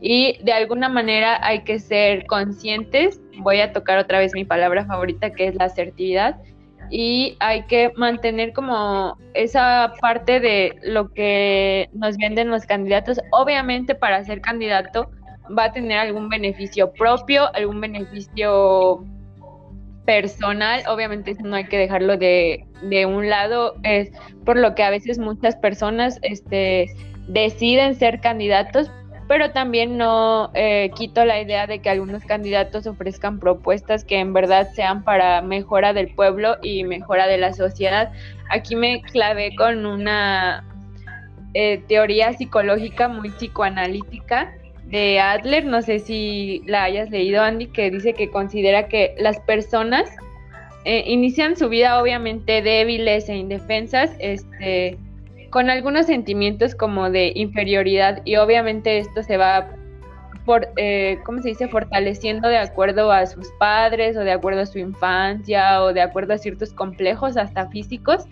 Y 0.00 0.38
de 0.44 0.52
alguna 0.52 0.88
manera 0.88 1.44
hay 1.44 1.64
que 1.64 1.80
ser 1.80 2.24
conscientes, 2.26 3.20
voy 3.38 3.60
a 3.60 3.72
tocar 3.72 3.98
otra 3.98 4.20
vez 4.20 4.32
mi 4.32 4.44
palabra 4.44 4.86
favorita 4.86 5.30
que 5.30 5.48
es 5.48 5.56
la 5.56 5.64
asertividad, 5.64 6.36
y 6.88 7.36
hay 7.40 7.64
que 7.64 7.92
mantener 7.96 8.52
como 8.52 9.18
esa 9.34 9.92
parte 10.00 10.38
de 10.38 10.76
lo 10.84 11.12
que 11.12 11.90
nos 11.92 12.16
venden 12.16 12.48
los 12.48 12.64
candidatos. 12.64 13.20
Obviamente 13.32 13.94
para 13.94 14.22
ser 14.24 14.40
candidato 14.40 15.10
va 15.56 15.64
a 15.64 15.72
tener 15.72 15.98
algún 15.98 16.28
beneficio 16.28 16.92
propio, 16.92 17.52
algún 17.54 17.80
beneficio 17.80 19.04
personal, 20.08 20.84
obviamente 20.88 21.36
no 21.44 21.54
hay 21.54 21.64
que 21.64 21.76
dejarlo 21.76 22.16
de, 22.16 22.64
de, 22.80 23.04
un 23.04 23.28
lado, 23.28 23.74
es 23.82 24.10
por 24.46 24.56
lo 24.56 24.74
que 24.74 24.82
a 24.82 24.88
veces 24.88 25.18
muchas 25.18 25.54
personas 25.56 26.18
este, 26.22 26.86
deciden 27.26 27.94
ser 27.94 28.22
candidatos, 28.22 28.90
pero 29.28 29.50
también 29.50 29.98
no 29.98 30.50
eh, 30.54 30.90
quito 30.96 31.26
la 31.26 31.42
idea 31.42 31.66
de 31.66 31.80
que 31.80 31.90
algunos 31.90 32.24
candidatos 32.24 32.86
ofrezcan 32.86 33.38
propuestas 33.38 34.02
que 34.02 34.18
en 34.18 34.32
verdad 34.32 34.70
sean 34.72 35.04
para 35.04 35.42
mejora 35.42 35.92
del 35.92 36.08
pueblo 36.14 36.56
y 36.62 36.84
mejora 36.84 37.26
de 37.26 37.36
la 37.36 37.52
sociedad. 37.52 38.10
Aquí 38.48 38.76
me 38.76 39.02
clavé 39.02 39.54
con 39.56 39.84
una 39.84 40.64
eh, 41.52 41.84
teoría 41.86 42.32
psicológica 42.32 43.08
muy 43.08 43.28
psicoanalítica 43.28 44.54
de 44.90 45.20
Adler, 45.20 45.66
no 45.66 45.82
sé 45.82 45.98
si 45.98 46.62
la 46.66 46.84
hayas 46.84 47.10
leído 47.10 47.42
Andy, 47.42 47.66
que 47.66 47.90
dice 47.90 48.14
que 48.14 48.30
considera 48.30 48.88
que 48.88 49.14
las 49.18 49.38
personas 49.40 50.08
eh, 50.84 51.04
inician 51.06 51.56
su 51.56 51.68
vida 51.68 52.00
obviamente 52.00 52.62
débiles 52.62 53.28
e 53.28 53.36
indefensas, 53.36 54.10
este, 54.18 54.96
con 55.50 55.68
algunos 55.68 56.06
sentimientos 56.06 56.74
como 56.74 57.10
de 57.10 57.32
inferioridad 57.34 58.22
y 58.24 58.36
obviamente 58.36 58.98
esto 58.98 59.22
se 59.22 59.36
va 59.36 59.68
por, 60.46 60.68
eh, 60.76 61.18
¿cómo 61.26 61.42
se 61.42 61.50
dice?, 61.50 61.68
fortaleciendo 61.68 62.48
de 62.48 62.56
acuerdo 62.56 63.12
a 63.12 63.26
sus 63.26 63.48
padres 63.58 64.16
o 64.16 64.20
de 64.20 64.32
acuerdo 64.32 64.62
a 64.62 64.66
su 64.66 64.78
infancia 64.78 65.82
o 65.82 65.92
de 65.92 66.00
acuerdo 66.00 66.32
a 66.32 66.38
ciertos 66.38 66.72
complejos 66.72 67.36
hasta 67.36 67.68
físicos. 67.68 68.24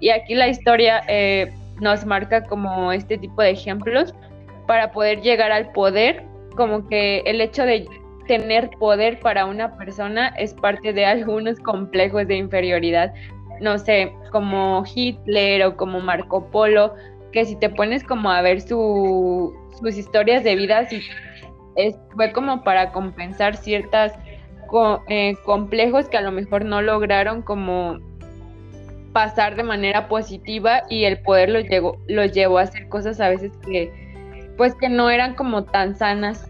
Y 0.00 0.10
aquí 0.10 0.34
la 0.34 0.48
historia 0.48 1.02
eh, 1.08 1.50
nos 1.80 2.04
marca 2.04 2.42
como 2.44 2.92
este 2.92 3.16
tipo 3.16 3.40
de 3.40 3.50
ejemplos 3.50 4.14
para 4.66 4.92
poder 4.92 5.20
llegar 5.20 5.52
al 5.52 5.72
poder, 5.72 6.24
como 6.56 6.86
que 6.88 7.20
el 7.26 7.40
hecho 7.40 7.64
de 7.64 7.86
tener 8.26 8.70
poder 8.78 9.18
para 9.20 9.46
una 9.46 9.76
persona 9.76 10.28
es 10.38 10.54
parte 10.54 10.92
de 10.92 11.04
algunos 11.06 11.58
complejos 11.60 12.26
de 12.26 12.36
inferioridad, 12.36 13.12
no 13.60 13.78
sé, 13.78 14.12
como 14.30 14.84
Hitler 14.92 15.64
o 15.64 15.76
como 15.76 16.00
Marco 16.00 16.50
Polo, 16.50 16.94
que 17.32 17.44
si 17.44 17.56
te 17.56 17.68
pones 17.70 18.04
como 18.04 18.30
a 18.30 18.42
ver 18.42 18.60
sus 18.60 19.52
historias 19.96 20.44
de 20.44 20.54
vida, 20.54 20.86
es, 21.76 21.96
fue 22.14 22.32
como 22.32 22.62
para 22.62 22.92
compensar 22.92 23.56
ciertas 23.56 24.12
eh, 25.08 25.34
complejos 25.44 26.08
que 26.08 26.16
a 26.16 26.22
lo 26.22 26.32
mejor 26.32 26.64
no 26.64 26.82
lograron 26.82 27.42
como 27.42 27.98
pasar 29.12 29.56
de 29.56 29.62
manera 29.62 30.08
positiva 30.08 30.82
y 30.88 31.04
el 31.04 31.20
poder 31.20 31.50
los, 31.50 31.64
llegó, 31.64 31.98
los 32.08 32.32
llevó 32.32 32.58
a 32.58 32.62
hacer 32.62 32.88
cosas 32.88 33.20
a 33.20 33.28
veces 33.28 33.52
que 33.58 34.01
pues 34.62 34.76
que 34.76 34.88
no 34.88 35.10
eran 35.10 35.34
como 35.34 35.64
tan 35.64 35.96
sanas. 35.96 36.48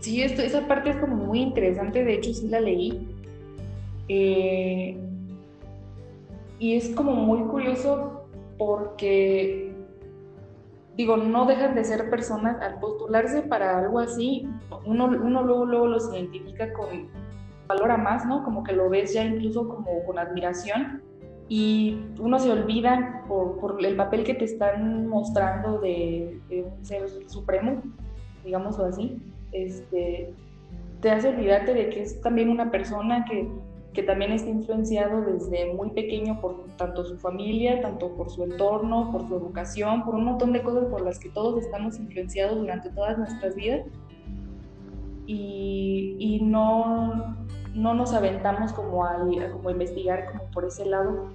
Sí, 0.00 0.20
esto, 0.22 0.42
esa 0.42 0.68
parte 0.68 0.90
es 0.90 0.96
como 0.96 1.16
muy 1.16 1.40
interesante, 1.40 2.04
de 2.04 2.12
hecho 2.12 2.34
sí 2.34 2.48
la 2.48 2.60
leí. 2.60 3.08
Eh, 4.08 5.00
y 6.58 6.76
es 6.76 6.90
como 6.90 7.12
muy 7.12 7.48
curioso 7.48 8.26
porque, 8.58 9.74
digo, 10.94 11.16
no 11.16 11.46
dejan 11.46 11.74
de 11.74 11.84
ser 11.84 12.10
personas 12.10 12.60
al 12.60 12.78
postularse 12.78 13.40
para 13.40 13.78
algo 13.78 14.00
así, 14.00 14.46
uno, 14.84 15.06
uno 15.06 15.44
luego, 15.44 15.64
luego 15.64 15.86
los 15.86 16.12
identifica 16.12 16.74
con, 16.74 17.08
valora 17.66 17.96
más, 17.96 18.26
¿no? 18.26 18.44
Como 18.44 18.64
que 18.64 18.74
lo 18.74 18.90
ves 18.90 19.14
ya 19.14 19.24
incluso 19.24 19.66
como 19.66 20.04
con 20.04 20.18
admiración 20.18 21.10
y 21.54 21.98
uno 22.18 22.38
se 22.38 22.50
olvida 22.50 23.24
por, 23.28 23.76
el 23.84 23.94
papel 23.94 24.24
que 24.24 24.32
te 24.32 24.46
están 24.46 25.06
mostrando 25.06 25.80
de, 25.80 26.40
un 26.50 26.82
ser 26.82 27.06
supremo, 27.26 27.82
digámoslo 28.42 28.86
así, 28.86 29.20
este, 29.52 30.32
te 31.02 31.10
hace 31.10 31.28
olvidarte 31.28 31.74
de 31.74 31.90
que 31.90 32.00
es 32.00 32.22
también 32.22 32.48
una 32.48 32.70
persona 32.70 33.26
que, 33.26 33.46
que 33.92 34.02
también 34.02 34.32
está 34.32 34.48
influenciado 34.48 35.20
desde 35.20 35.74
muy 35.74 35.90
pequeño 35.90 36.40
por 36.40 36.68
tanto 36.78 37.04
su 37.04 37.18
familia, 37.18 37.82
tanto 37.82 38.16
por 38.16 38.30
su 38.30 38.44
entorno, 38.44 39.12
por 39.12 39.28
su 39.28 39.36
educación, 39.36 40.06
por 40.06 40.14
un 40.14 40.24
montón 40.24 40.54
de 40.54 40.62
cosas 40.62 40.86
por 40.86 41.02
las 41.02 41.18
que 41.18 41.28
todos 41.28 41.62
estamos 41.62 41.98
influenciados 41.98 42.56
durante 42.56 42.88
todas 42.88 43.18
nuestras 43.18 43.54
vidas. 43.56 43.82
Y, 45.26 46.16
y 46.18 46.40
no, 46.40 47.36
no 47.74 47.94
nos 47.94 48.12
aventamos 48.12 48.72
como 48.72 49.04
a, 49.04 49.16
como 49.52 49.70
investigar 49.70 50.26
como 50.32 50.44
por 50.50 50.64
ese 50.64 50.84
lado, 50.84 51.28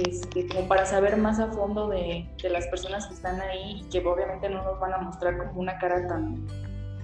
este, 0.00 0.46
como 0.48 0.68
para 0.68 0.84
saber 0.86 1.16
más 1.16 1.38
a 1.40 1.48
fondo 1.48 1.88
de, 1.88 2.28
las 2.50 2.66
personas 2.68 3.06
que 3.06 3.14
están 3.14 3.40
ahí 3.40 3.82
y 3.82 3.90
que 3.90 4.06
obviamente 4.06 4.48
no 4.48 4.62
nos 4.62 4.78
van 4.80 4.94
a 4.94 4.98
mostrar 4.98 5.38
como 5.38 5.60
una 5.60 5.78
cara 5.78 6.06
tan, 6.06 6.46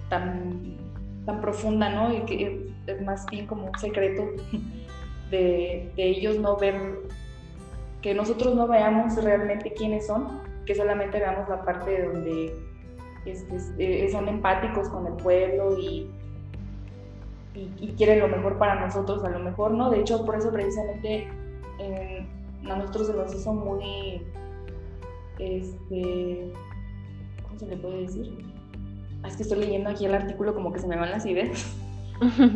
tan, 0.09 0.77
tan 1.25 1.41
profunda, 1.41 1.89
¿no? 1.89 2.13
Y 2.15 2.21
que 2.23 2.67
es 2.87 3.03
más 3.03 3.27
bien 3.27 3.47
como 3.47 3.67
un 3.67 3.79
secreto 3.79 4.23
de, 5.31 5.91
de 5.97 6.05
ellos 6.05 6.39
no 6.39 6.57
ver, 6.57 7.01
que 8.01 8.15
nosotros 8.15 8.55
no 8.55 8.67
veamos 8.69 9.23
realmente 9.23 9.73
quiénes 9.73 10.07
son, 10.07 10.41
que 10.67 10.75
solamente 10.75 11.19
veamos 11.19 11.49
la 11.49 11.63
parte 11.65 12.05
donde 12.05 12.55
este, 13.25 14.05
eh, 14.07 14.11
son 14.11 14.29
empáticos 14.29 14.89
con 14.89 15.07
el 15.07 15.15
pueblo 15.15 15.79
y 15.79 16.11
y, 17.55 17.95
quieren 17.97 18.21
lo 18.21 18.29
mejor 18.29 18.59
para 18.59 18.81
nosotros, 18.81 19.25
a 19.25 19.29
lo 19.29 19.39
mejor, 19.39 19.73
¿no? 19.73 19.91
De 19.91 20.01
hecho, 20.01 20.25
por 20.25 20.37
eso 20.37 20.51
precisamente 20.51 21.29
a 22.68 22.77
nosotros 22.77 23.09
se 23.09 23.14
nos 23.14 23.35
hizo 23.35 23.53
muy, 23.53 24.22
este, 25.38 26.53
¿cómo 27.42 27.59
se 27.59 27.66
le 27.66 27.77
puede 27.77 28.03
decir? 28.03 28.53
es 29.27 29.37
que 29.37 29.42
estoy 29.44 29.61
leyendo 29.61 29.90
aquí 29.90 30.05
el 30.05 30.14
artículo 30.14 30.55
como 30.55 30.72
que 30.72 30.81
se 30.81 30.87
me 30.87 30.96
van 30.96 31.11
las 31.11 31.27
ideas. 31.27 31.77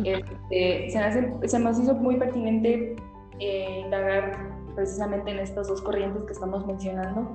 Este, 0.05 0.89
se, 0.91 0.97
hace, 0.97 1.33
se, 1.45 1.59
nos 1.59 1.77
hizo 1.77 1.93
muy 1.93 2.15
pertinente 2.15 2.95
eh, 3.39 3.81
indagar 3.83 4.49
precisamente 4.75 5.31
en 5.31 5.39
estas 5.39 5.67
dos 5.67 5.81
corrientes 5.81 6.23
que 6.23 6.31
estamos 6.31 6.65
mencionando. 6.65 7.27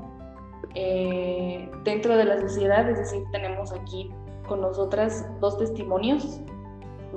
Eh, 0.74 1.70
dentro 1.84 2.16
de 2.16 2.24
la 2.24 2.40
sociedad, 2.40 2.88
es 2.88 2.96
decir, 2.96 3.22
tenemos 3.32 3.70
aquí 3.74 4.10
con 4.48 4.62
nosotras 4.62 5.28
dos 5.40 5.58
testimonios. 5.58 6.40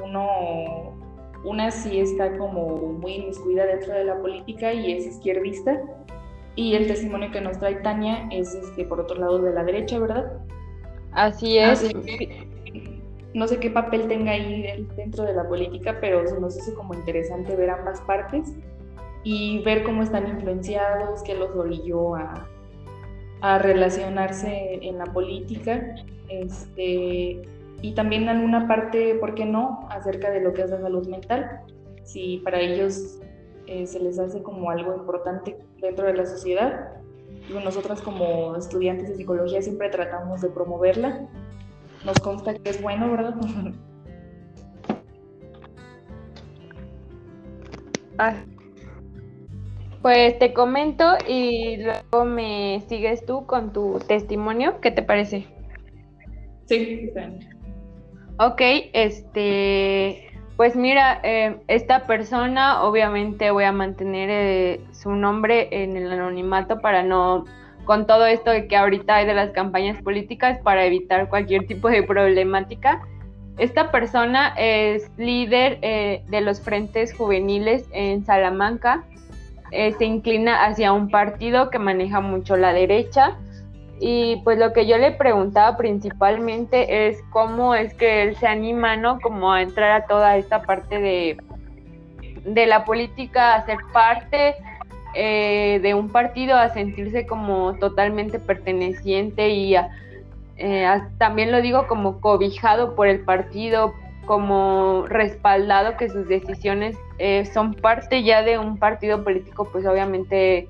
Uno, 0.03 0.97
una 1.45 1.71
sí 1.71 1.99
está 1.99 2.37
como 2.37 2.77
muy 2.77 3.13
inmiscuida 3.13 3.65
dentro 3.65 3.93
de 3.93 4.03
la 4.03 4.19
política 4.19 4.73
y 4.73 4.93
es 4.93 5.05
izquierdista. 5.05 5.81
Y 6.55 6.75
el 6.75 6.87
testimonio 6.87 7.31
que 7.31 7.41
nos 7.41 7.59
trae 7.59 7.75
Tania 7.75 8.27
es 8.31 8.53
este, 8.55 8.85
por 8.85 8.99
otro 9.01 9.19
lado 9.19 9.39
de 9.39 9.53
la 9.53 9.63
derecha, 9.63 9.99
¿verdad? 9.99 10.31
Así 11.11 11.57
es 11.57 11.93
no 13.35 13.47
sé 13.49 13.59
qué 13.59 13.69
papel 13.69 14.07
tenga 14.07 14.31
ahí 14.31 14.65
dentro 14.95 15.25
de 15.25 15.33
la 15.33 15.47
política, 15.47 15.97
pero 15.99 16.25
se 16.25 16.39
nos 16.39 16.57
hace 16.57 16.73
como 16.73 16.93
interesante 16.93 17.53
ver 17.55 17.69
ambas 17.69 17.99
partes 18.01 18.53
y 19.25 19.59
ver 19.63 19.83
cómo 19.83 20.03
están 20.03 20.25
influenciados, 20.29 21.21
qué 21.21 21.35
los 21.35 21.53
orilló 21.53 22.15
a, 22.15 22.47
a 23.41 23.59
relacionarse 23.59 24.79
en 24.81 24.97
la 24.97 25.05
política. 25.05 25.95
Este, 26.29 27.41
y 27.85 27.93
también 27.93 28.27
alguna 28.29 28.67
parte, 28.67 29.15
¿por 29.15 29.35
qué 29.35 29.45
no?, 29.45 29.87
acerca 29.89 30.31
de 30.31 30.41
lo 30.41 30.53
que 30.53 30.63
es 30.63 30.71
la 30.71 30.81
salud 30.81 31.07
mental. 31.07 31.61
Si 32.03 32.37
para 32.39 32.59
ellos 32.59 33.19
eh, 33.67 33.85
se 33.85 33.99
les 33.99 34.17
hace 34.17 34.41
como 34.41 34.71
algo 34.71 34.95
importante 34.95 35.57
dentro 35.79 36.07
de 36.07 36.13
la 36.13 36.25
sociedad. 36.25 36.93
Nosotras 37.49 38.01
como 38.01 38.55
estudiantes 38.55 39.09
de 39.09 39.15
psicología 39.15 39.61
siempre 39.61 39.89
tratamos 39.89 40.41
de 40.41 40.49
promoverla 40.49 41.27
nos 42.05 42.19
consta 42.19 42.53
que 42.53 42.69
es 42.69 42.81
bueno, 42.81 43.11
¿verdad? 43.11 43.35
Ah. 48.17 48.33
Pues 50.01 50.39
te 50.39 50.53
comento 50.53 51.03
y 51.27 51.83
luego 51.83 52.23
me 52.23 52.81
sigues 52.87 53.25
tú 53.25 53.45
con 53.45 53.73
tu 53.73 53.99
testimonio. 54.07 54.79
¿Qué 54.79 54.89
te 54.89 55.03
parece? 55.03 55.47
Sí, 56.65 57.11
Ok, 58.37 58.61
este, 58.93 60.29
pues 60.57 60.75
mira, 60.75 61.19
eh, 61.23 61.57
esta 61.67 62.05
persona, 62.05 62.83
obviamente 62.83 63.51
voy 63.51 63.63
a 63.63 63.71
mantener 63.71 64.29
eh, 64.29 64.81
su 64.91 65.11
nombre 65.11 65.69
en 65.71 65.95
el 65.95 66.11
anonimato 66.11 66.79
para 66.81 67.03
no 67.03 67.45
con 67.85 68.07
todo 68.07 68.25
esto 68.25 68.49
de 68.49 68.67
que 68.67 68.75
ahorita 68.75 69.15
hay 69.15 69.25
de 69.25 69.33
las 69.33 69.51
campañas 69.51 70.01
políticas 70.01 70.59
para 70.59 70.85
evitar 70.85 71.29
cualquier 71.29 71.65
tipo 71.67 71.87
de 71.87 72.03
problemática. 72.03 73.01
Esta 73.57 73.89
persona 73.91 74.53
es 74.57 75.09
líder 75.17 75.79
eh, 75.81 76.23
de 76.27 76.41
los 76.41 76.59
frentes 76.59 77.13
juveniles 77.13 77.85
en 77.93 78.25
Salamanca. 78.25 79.05
Eh, 79.71 79.93
se 79.97 80.05
inclina 80.05 80.65
hacia 80.65 80.91
un 80.91 81.09
partido 81.09 81.69
que 81.69 81.79
maneja 81.79 82.19
mucho 82.19 82.57
la 82.57 82.73
derecha. 82.73 83.37
Y 83.99 84.41
pues 84.43 84.57
lo 84.57 84.73
que 84.73 84.85
yo 84.85 84.97
le 84.97 85.11
preguntaba 85.11 85.77
principalmente 85.77 87.07
es 87.07 87.23
cómo 87.29 87.75
es 87.75 87.93
que 87.93 88.23
él 88.23 88.35
se 88.35 88.47
anima, 88.47 88.97
¿no? 88.97 89.19
Como 89.21 89.53
a 89.53 89.61
entrar 89.61 89.91
a 89.91 90.05
toda 90.05 90.37
esta 90.37 90.63
parte 90.63 90.99
de, 90.99 91.37
de 92.45 92.65
la 92.65 92.83
política, 92.83 93.55
a 93.55 93.65
ser 93.65 93.77
parte 93.93 94.55
eh, 95.17 95.79
de 95.81 95.93
un 95.93 96.09
partido 96.09 96.57
a 96.57 96.73
sentirse 96.73 97.25
como 97.25 97.75
totalmente 97.75 98.37
perteneciente 98.37 99.49
y 99.49 99.75
eh, 100.57 101.01
también 101.17 101.53
lo 101.53 101.61
digo 101.61 101.87
como 101.87 102.19
cobijado 102.19 102.95
por 102.95 103.07
el 103.07 103.21
partido, 103.21 103.93
como 104.25 105.05
respaldado 105.07 105.95
que 105.95 106.09
sus 106.09 106.27
decisiones 106.27 106.97
eh, 107.17 107.45
son 107.45 107.75
parte 107.75 108.23
ya 108.23 108.41
de 108.41 108.57
un 108.57 108.77
partido 108.77 109.23
político 109.23 109.69
pues 109.71 109.85
obviamente 109.85 110.67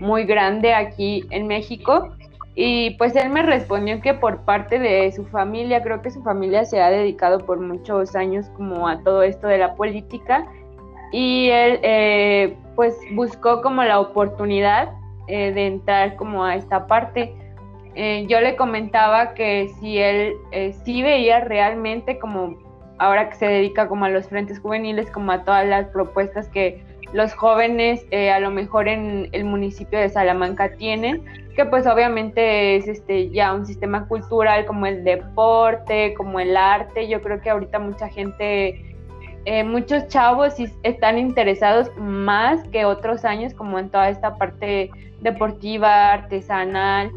muy 0.00 0.24
grande 0.24 0.72
aquí 0.72 1.26
en 1.28 1.46
México. 1.46 2.14
Y 2.54 2.90
pues 2.96 3.16
él 3.16 3.30
me 3.30 3.42
respondió 3.42 4.00
que 4.00 4.12
por 4.12 4.44
parte 4.44 4.78
de 4.78 5.10
su 5.12 5.24
familia, 5.26 5.82
creo 5.82 6.02
que 6.02 6.10
su 6.10 6.22
familia 6.22 6.64
se 6.64 6.82
ha 6.82 6.90
dedicado 6.90 7.46
por 7.46 7.60
muchos 7.60 8.14
años 8.14 8.50
como 8.50 8.88
a 8.88 9.02
todo 9.02 9.22
esto 9.22 9.46
de 9.46 9.58
la 9.58 9.74
política 9.74 10.46
y 11.12 11.48
él 11.48 11.78
eh, 11.82 12.56
pues 12.74 12.96
buscó 13.12 13.62
como 13.62 13.84
la 13.84 14.00
oportunidad 14.00 14.92
eh, 15.28 15.52
de 15.52 15.66
entrar 15.66 16.16
como 16.16 16.44
a 16.44 16.56
esta 16.56 16.86
parte. 16.86 17.34
Eh, 17.94 18.26
yo 18.28 18.40
le 18.40 18.56
comentaba 18.56 19.34
que 19.34 19.70
si 19.78 19.98
él 19.98 20.34
sí 20.84 21.02
veía 21.02 21.40
realmente 21.40 22.18
como 22.18 22.56
ahora 22.98 23.28
que 23.28 23.36
se 23.36 23.46
dedica 23.46 23.88
como 23.88 24.04
a 24.04 24.10
los 24.10 24.28
frentes 24.28 24.60
juveniles, 24.60 25.10
como 25.10 25.32
a 25.32 25.44
todas 25.44 25.66
las 25.66 25.88
propuestas 25.88 26.48
que 26.48 26.84
los 27.12 27.34
jóvenes 27.34 28.04
a 28.12 28.40
lo 28.40 28.50
mejor 28.50 28.88
en 28.88 29.28
el 29.32 29.44
municipio 29.44 29.98
de 29.98 30.08
Salamanca 30.08 30.72
tienen, 30.76 31.22
que 31.54 31.64
pues 31.66 31.86
obviamente 31.86 32.76
es 32.76 32.88
este 32.88 33.30
ya 33.30 33.52
un 33.52 33.66
sistema 33.66 34.08
cultural 34.08 34.64
como 34.64 34.86
el 34.86 35.04
deporte, 35.04 36.14
como 36.14 36.40
el 36.40 36.56
arte, 36.56 37.08
yo 37.08 37.20
creo 37.20 37.40
que 37.40 37.50
ahorita 37.50 37.78
mucha 37.78 38.08
gente 38.08 38.92
eh, 39.44 39.64
muchos 39.64 40.06
chavos 40.06 40.54
están 40.84 41.18
interesados 41.18 41.90
más 41.96 42.66
que 42.68 42.84
otros 42.84 43.24
años 43.24 43.54
como 43.54 43.78
en 43.78 43.90
toda 43.90 44.08
esta 44.08 44.36
parte 44.36 44.90
deportiva, 45.20 46.12
artesanal, 46.12 47.10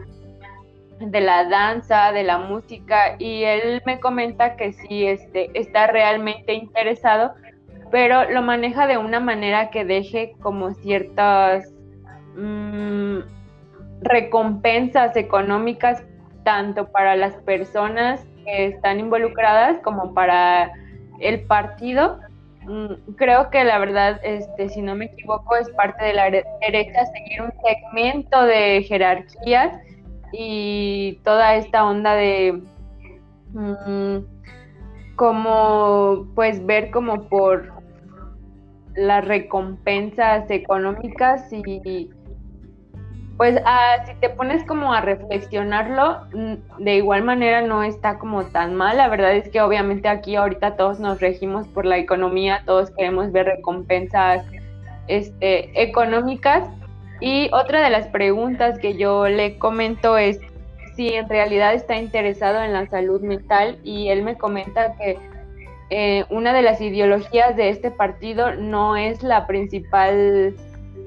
de 0.99 1.21
la 1.21 1.45
danza, 1.45 2.11
de 2.11 2.23
la 2.23 2.39
música. 2.39 3.15
Y 3.19 3.43
él 3.43 3.83
me 3.85 3.99
comenta 3.99 4.55
que 4.55 4.73
sí 4.73 5.05
este, 5.05 5.51
está 5.53 5.85
realmente 5.87 6.53
interesado, 6.53 7.35
pero 7.91 8.29
lo 8.29 8.41
maneja 8.41 8.87
de 8.87 8.97
una 8.97 9.19
manera 9.19 9.69
que 9.69 9.85
deje 9.85 10.35
como 10.41 10.71
ciertas 10.71 11.73
mm, 12.35 13.19
recompensas 14.01 15.15
económicas 15.15 16.03
tanto 16.43 16.91
para 16.91 17.15
las 17.15 17.33
personas 17.37 18.25
que 18.45 18.67
están 18.67 18.99
involucradas 18.99 19.79
como 19.79 20.13
para 20.13 20.71
el 21.19 21.41
partido, 21.45 22.19
mm, 22.63 23.13
creo 23.15 23.49
que 23.49 23.63
la 23.63 23.79
verdad, 23.79 24.19
este, 24.23 24.69
si 24.69 24.81
no 24.81 24.95
me 24.95 25.05
equivoco, 25.05 25.55
es 25.55 25.69
parte 25.71 26.05
de 26.05 26.13
la 26.13 26.29
derecha 26.29 27.05
seguir 27.07 27.41
un 27.41 27.53
segmento 27.63 28.43
de 28.43 28.83
jerarquías 28.83 29.77
y 30.31 31.19
toda 31.23 31.55
esta 31.55 31.85
onda 31.85 32.13
de 32.15 32.61
mm, 33.53 34.17
como 35.15 36.27
pues 36.35 36.65
ver 36.65 36.91
como 36.91 37.29
por 37.29 37.74
las 38.95 39.25
recompensas 39.25 40.49
económicas 40.49 41.51
y 41.51 42.09
pues 43.37 43.61
ah, 43.65 43.97
si 44.05 44.13
te 44.15 44.29
pones 44.29 44.63
como 44.63 44.93
a 44.93 45.01
reflexionarlo, 45.01 46.21
mm, 46.33 46.83
de 46.83 46.95
igual 46.95 47.23
manera 47.23 47.61
no 47.61 47.83
está 47.83 48.17
como 48.17 48.45
tan 48.45 48.75
mal. 48.75 48.97
La 48.97 49.09
verdad 49.09 49.35
es 49.35 49.49
que 49.49 49.61
obviamente 49.61 50.07
aquí 50.07 50.35
ahorita 50.37 50.77
todos 50.77 50.99
nos 50.99 51.19
regimos 51.19 51.67
por 51.67 51.85
la 51.85 51.97
economía, 51.97 52.63
todos 52.65 52.91
queremos 52.91 53.31
ver 53.33 53.47
recompensas 53.47 54.45
este, 55.07 55.81
económicas. 55.81 56.63
Y 57.19 57.49
otra 57.53 57.83
de 57.83 57.89
las 57.89 58.07
preguntas 58.07 58.79
que 58.79 58.95
yo 58.95 59.27
le 59.27 59.57
comento 59.57 60.17
es 60.17 60.39
si 60.95 61.09
en 61.09 61.27
realidad 61.27 61.73
está 61.73 61.97
interesado 61.97 62.63
en 62.63 62.71
la 62.71 62.87
salud 62.87 63.21
mental 63.21 63.77
y 63.83 64.09
él 64.09 64.23
me 64.23 64.37
comenta 64.37 64.95
que 64.95 65.17
eh, 65.89 66.25
una 66.29 66.53
de 66.53 66.61
las 66.61 66.81
ideologías 66.81 67.55
de 67.55 67.69
este 67.69 67.91
partido 67.91 68.55
no 68.55 68.95
es 68.95 69.21
la 69.21 69.45
principal 69.45 70.55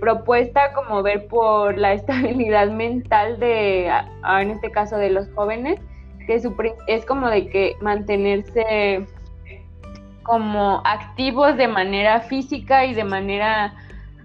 propuesta 0.01 0.73
como 0.73 1.03
ver 1.03 1.27
por 1.27 1.77
la 1.77 1.93
estabilidad 1.95 2.71
mental 2.71 3.39
de, 3.39 3.89
en 3.89 4.51
este 4.51 4.71
caso 4.71 4.97
de 4.97 5.11
los 5.11 5.29
jóvenes, 5.35 5.81
que 6.27 6.41
es 6.87 7.05
como 7.07 7.29
de 7.29 7.49
que 7.49 7.77
mantenerse 7.81 9.07
como 10.23 10.83
activos 10.85 11.57
de 11.57 11.69
manera 11.69 12.21
física 12.21 12.85
y 12.85 12.93
de 12.93 13.03
manera 13.03 13.75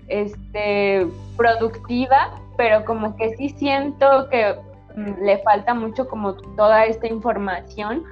este, 0.10 1.08
productiva, 1.38 2.42
pero 2.58 2.84
como 2.84 3.16
que 3.16 3.36
sí 3.38 3.50
siento 3.50 4.28
que 4.30 4.54
mm, 4.98 5.24
le 5.24 5.38
falta 5.40 5.74
mucho 5.74 6.08
como 6.10 6.34
toda 6.34 6.86
esta 6.86 7.08
información 7.08 8.04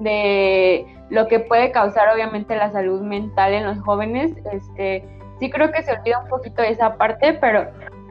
de 0.00 0.86
lo 1.10 1.28
que 1.28 1.40
puede 1.40 1.70
causar 1.72 2.08
obviamente 2.12 2.56
la 2.56 2.70
salud 2.72 3.00
mental 3.02 3.52
en 3.52 3.64
los 3.64 3.78
jóvenes, 3.80 4.32
este, 4.52 5.04
sí 5.38 5.50
creo 5.50 5.70
que 5.70 5.82
se 5.82 5.92
olvida 5.92 6.20
un 6.20 6.28
poquito 6.28 6.62
esa 6.62 6.96
parte, 6.96 7.34
pero 7.34 7.68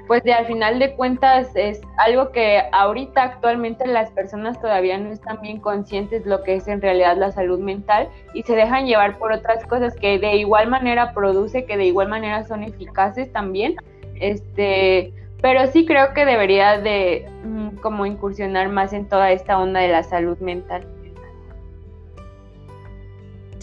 pues 0.08 0.24
de 0.24 0.34
al 0.34 0.46
final 0.46 0.80
de 0.80 0.96
cuentas 0.96 1.50
es 1.56 1.82
algo 1.98 2.32
que 2.32 2.62
ahorita 2.72 3.24
actualmente 3.24 3.88
las 3.88 4.12
personas 4.12 4.60
todavía 4.60 4.98
no 4.98 5.12
están 5.12 5.40
bien 5.42 5.60
conscientes 5.60 6.24
de 6.24 6.30
lo 6.30 6.44
que 6.44 6.56
es 6.56 6.68
en 6.68 6.82
realidad 6.82 7.16
la 7.18 7.32
salud 7.32 7.60
mental 7.60 8.10
y 8.34 8.44
se 8.44 8.56
dejan 8.56 8.86
llevar 8.86 9.18
por 9.18 9.32
otras 9.32 9.66
cosas 9.66 9.96
que 9.96 10.20
de 10.20 10.36
igual 10.36 10.70
manera 10.70 11.14
produce, 11.14 11.66
que 11.66 11.78
de 11.78 11.86
igual 11.86 12.10
manera 12.10 12.44
son 12.44 12.64
eficaces 12.64 13.32
también. 13.32 13.76
Este, 14.20 15.14
pero 15.42 15.68
sí 15.68 15.86
creo 15.86 16.14
que 16.14 16.26
debería 16.26 16.80
de 16.80 17.26
mm, 17.44 17.78
como 17.78 18.06
incursionar 18.06 18.70
más 18.70 18.94
en 18.94 19.08
toda 19.08 19.32
esta 19.32 19.58
onda 19.58 19.80
de 19.80 19.90
la 19.90 20.04
salud 20.04 20.38
mental. 20.40 20.86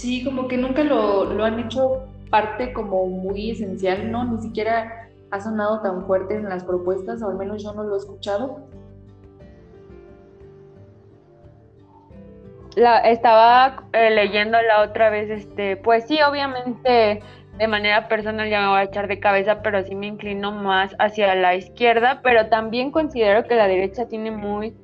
Sí, 0.01 0.25
como 0.25 0.49
que 0.49 0.57
nunca 0.57 0.83
lo, 0.83 1.25
lo 1.25 1.45
han 1.45 1.61
hecho 1.61 2.07
parte 2.31 2.73
como 2.73 3.05
muy 3.05 3.51
esencial, 3.51 4.11
¿no? 4.11 4.25
Ni 4.25 4.41
siquiera 4.41 5.11
ha 5.31 5.41
sonado 5.43 5.83
tan 5.83 6.07
fuerte 6.07 6.37
en 6.37 6.49
las 6.49 6.65
propuestas, 6.65 7.21
o 7.21 7.29
al 7.29 7.37
menos 7.37 7.63
yo 7.63 7.75
no 7.75 7.83
lo 7.83 7.97
he 7.97 7.99
escuchado. 7.99 8.67
La, 12.77 13.01
estaba 13.01 13.85
eh, 13.93 14.09
leyendo 14.09 14.57
la 14.63 14.81
otra 14.81 15.11
vez, 15.11 15.29
este, 15.29 15.77
pues 15.77 16.07
sí, 16.07 16.19
obviamente 16.23 17.23
de 17.59 17.69
manera 17.69 18.09
personal 18.09 18.49
ya 18.49 18.63
me 18.63 18.69
voy 18.69 18.79
a 18.79 18.85
echar 18.85 19.07
de 19.07 19.21
cabeza, 19.21 19.61
pero 19.61 19.83
sí 19.85 19.95
me 19.95 20.07
inclino 20.07 20.51
más 20.51 20.97
hacia 20.99 21.35
la 21.35 21.57
izquierda, 21.57 22.23
pero 22.23 22.47
también 22.47 22.91
considero 22.91 23.45
que 23.45 23.55
la 23.55 23.69
derecha 23.69 24.09
tiene 24.09 24.31
muy, 24.31 24.75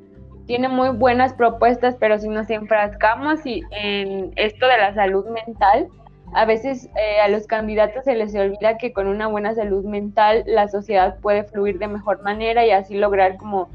tiene 0.47 0.69
muy 0.69 0.91
buenas 0.91 1.35
propuestas, 1.35 1.97
pero 1.99 2.19
si 2.19 2.29
nos 2.29 2.49
enfrascamos 2.51 3.45
y 3.45 3.63
en 3.73 4.33
esto 4.37 4.67
de 4.67 4.79
la 4.79 4.95
salud 4.95 5.27
mental, 5.27 5.89
a 6.35 6.45
veces 6.45 6.89
eh, 6.97 7.21
a 7.21 7.29
los 7.29 7.47
candidatos 7.47 8.05
se 8.05 8.15
les 8.15 8.35
olvida 8.35 8.79
que 8.79 8.93
con 8.93 9.07
una 9.07 9.27
buena 9.27 9.55
salud 9.55 9.85
mental 9.85 10.45
la 10.47 10.69
sociedad 10.69 11.19
puede 11.21 11.45
fluir 11.45 11.79
de 11.79 11.89
mejor 11.89 12.23
manera 12.23 12.65
y 12.65 12.71
así 12.71 12.97
lograr 12.97 13.37
como 13.37 13.69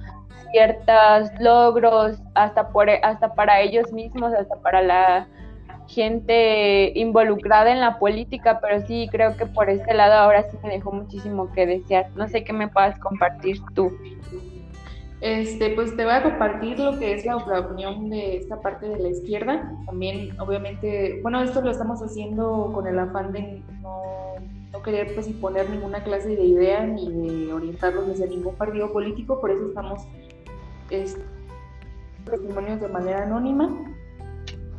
ciertos 0.52 1.32
logros 1.40 2.22
hasta 2.36 2.70
por 2.70 2.90
hasta 2.90 3.34
para 3.34 3.62
ellos 3.62 3.92
mismos, 3.94 4.34
hasta 4.34 4.56
para 4.58 4.82
la 4.82 5.28
gente 5.88 6.92
involucrada 6.96 7.72
en 7.72 7.82
la 7.82 8.00
política, 8.00 8.60
pero 8.62 8.86
sí 8.86 9.10
creo 9.12 9.36
que 9.36 9.46
por 9.46 9.70
este 9.70 9.94
lado 9.94 10.14
ahora 10.14 10.50
sí 10.50 10.58
me 10.64 10.70
dejó 10.70 10.92
muchísimo 10.92 11.52
que 11.54 11.66
desear. 11.66 12.10
No 12.16 12.28
sé 12.28 12.44
qué 12.44 12.54
me 12.54 12.68
puedas 12.68 12.98
compartir 13.00 13.58
tú. 13.74 13.92
Este, 15.22 15.70
pues 15.76 15.96
te 15.96 16.04
voy 16.04 16.14
a 16.14 16.24
compartir 16.24 16.80
lo 16.80 16.98
que 16.98 17.14
es 17.14 17.26
la, 17.26 17.38
opinión 17.38 18.10
de 18.10 18.38
esta 18.38 18.60
parte 18.60 18.90
de 18.90 18.98
la 18.98 19.10
izquierda. 19.10 19.72
También, 19.86 20.40
obviamente, 20.40 21.20
bueno, 21.22 21.44
esto 21.44 21.62
lo 21.62 21.70
estamos 21.70 22.02
haciendo 22.02 22.72
con 22.74 22.88
el 22.88 22.98
afán 22.98 23.32
de 23.32 23.62
no, 23.84 24.34
no 24.74 24.82
querer 24.82 25.14
pues 25.14 25.28
imponer 25.28 25.70
ninguna 25.70 26.04
clase 26.04 26.30
de 26.30 26.44
idea 26.44 26.88
ni 26.88 27.12
de 27.12 27.54
orientarlos 27.54 28.10
hacia 28.10 28.26
ningún 28.26 28.56
partido 28.56 28.92
político, 28.92 29.40
por 29.40 29.52
eso 29.52 29.68
estamos 29.68 30.08
testimonios 32.26 32.82
de 32.82 32.88
manera 32.88 33.24
anónima. 33.24 33.70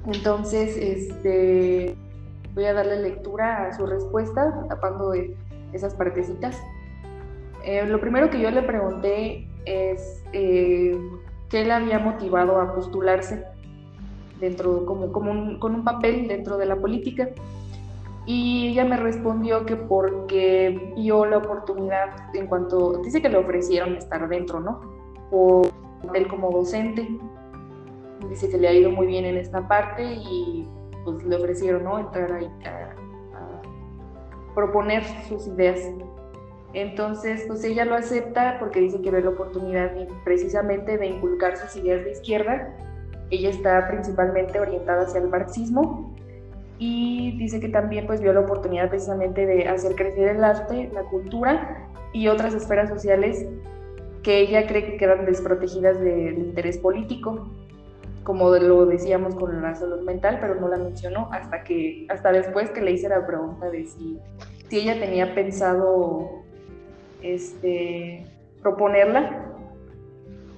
Entonces, 0.06 0.76
este, 0.76 1.94
voy 2.54 2.64
a 2.64 2.72
darle 2.72 3.00
lectura 3.00 3.68
a 3.68 3.72
su 3.72 3.86
respuesta, 3.86 4.66
tapando 4.68 5.10
de 5.10 5.36
esas 5.72 5.94
partecitas. 5.94 6.60
Eh, 7.64 7.86
lo 7.86 8.00
primero 8.00 8.28
que 8.28 8.40
yo 8.40 8.50
le 8.50 8.62
pregunté 8.62 9.48
es 9.64 10.24
eh, 10.32 10.98
qué 11.48 11.64
le 11.64 11.72
había 11.72 11.98
motivado 11.98 12.60
a 12.60 12.74
postularse 12.74 13.44
dentro, 14.40 14.84
como, 14.86 15.12
con 15.12 15.74
un 15.74 15.84
papel 15.84 16.28
dentro 16.28 16.58
de 16.58 16.66
la 16.66 16.76
política. 16.76 17.30
Y 18.24 18.68
ella 18.68 18.84
me 18.84 18.96
respondió 18.96 19.66
que 19.66 19.74
porque 19.74 20.92
vio 20.96 21.24
la 21.26 21.38
oportunidad 21.38 22.34
en 22.34 22.46
cuanto, 22.46 22.98
dice 22.98 23.20
que 23.20 23.28
le 23.28 23.36
ofrecieron 23.36 23.96
estar 23.96 24.28
dentro, 24.28 24.60
¿no? 24.60 24.80
Por 25.30 25.68
él 26.14 26.28
como 26.28 26.50
docente. 26.50 27.08
Dice 28.28 28.48
que 28.48 28.58
le 28.58 28.68
ha 28.68 28.72
ido 28.72 28.90
muy 28.90 29.08
bien 29.08 29.24
en 29.24 29.36
esta 29.36 29.66
parte 29.66 30.04
y 30.04 30.68
pues 31.04 31.24
le 31.24 31.34
ofrecieron, 31.34 31.82
¿no? 31.82 31.98
Entrar 31.98 32.32
ahí 32.32 32.48
a 32.64 32.94
proponer 34.54 35.02
sus 35.28 35.48
ideas. 35.48 35.80
Entonces, 36.74 37.44
pues 37.46 37.62
ella 37.64 37.84
lo 37.84 37.94
acepta 37.94 38.56
porque 38.58 38.80
dice 38.80 39.00
que 39.02 39.10
ve 39.10 39.20
la 39.20 39.30
oportunidad 39.30 39.92
precisamente 40.24 40.96
de 40.96 41.06
inculcar 41.06 41.56
sus 41.56 41.76
ideas 41.76 42.04
de 42.04 42.12
izquierda. 42.12 42.74
Ella 43.30 43.50
está 43.50 43.88
principalmente 43.88 44.58
orientada 44.58 45.02
hacia 45.02 45.20
el 45.20 45.28
marxismo 45.28 46.14
y 46.78 47.36
dice 47.38 47.60
que 47.60 47.68
también 47.68 48.06
pues 48.06 48.20
vio 48.20 48.32
la 48.32 48.40
oportunidad 48.40 48.88
precisamente 48.88 49.46
de 49.46 49.68
hacer 49.68 49.94
crecer 49.94 50.36
el 50.36 50.44
arte, 50.44 50.90
la 50.92 51.02
cultura 51.02 51.88
y 52.12 52.28
otras 52.28 52.54
esferas 52.54 52.88
sociales 52.88 53.46
que 54.22 54.40
ella 54.40 54.66
cree 54.66 54.84
que 54.84 54.96
quedan 54.96 55.24
desprotegidas 55.26 56.00
del 56.00 56.38
interés 56.38 56.78
político, 56.78 57.48
como 58.24 58.50
lo 58.50 58.86
decíamos 58.86 59.34
con 59.34 59.60
la 59.62 59.74
salud 59.74 60.02
mental, 60.02 60.38
pero 60.40 60.54
no 60.54 60.68
la 60.68 60.76
mencionó 60.76 61.28
hasta 61.32 61.64
que 61.64 62.06
hasta 62.08 62.32
después 62.32 62.70
que 62.70 62.80
le 62.80 62.92
hice 62.92 63.08
la 63.08 63.26
pregunta 63.26 63.68
de 63.70 63.86
si, 63.86 64.18
si 64.68 64.80
ella 64.80 64.98
tenía 64.98 65.34
pensado 65.34 66.41
este, 67.22 68.24
proponerla. 68.62 69.48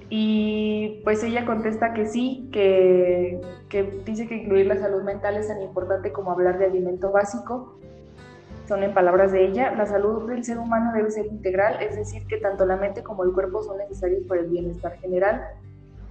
Y 0.09 1.01
pues 1.03 1.23
ella 1.23 1.45
contesta 1.45 1.93
que 1.93 2.05
sí, 2.05 2.49
que, 2.51 3.41
que 3.69 3.83
dice 4.05 4.27
que 4.27 4.35
incluir 4.35 4.67
la 4.67 4.77
salud 4.77 5.03
mental 5.03 5.35
es 5.35 5.47
tan 5.47 5.61
importante 5.61 6.11
como 6.11 6.31
hablar 6.31 6.59
de 6.59 6.65
alimento 6.65 7.11
básico. 7.11 7.79
Son 8.67 8.83
en 8.83 8.93
palabras 8.93 9.31
de 9.31 9.45
ella, 9.45 9.73
la 9.75 9.85
salud 9.85 10.27
del 10.27 10.43
ser 10.43 10.57
humano 10.57 10.91
debe 10.93 11.11
ser 11.11 11.27
integral, 11.27 11.83
es 11.83 11.95
decir, 11.95 12.25
que 12.27 12.37
tanto 12.37 12.65
la 12.65 12.77
mente 12.77 13.03
como 13.03 13.23
el 13.23 13.31
cuerpo 13.31 13.61
son 13.61 13.77
necesarios 13.77 14.23
para 14.23 14.41
el 14.41 14.47
bienestar 14.47 14.97
general 14.97 15.43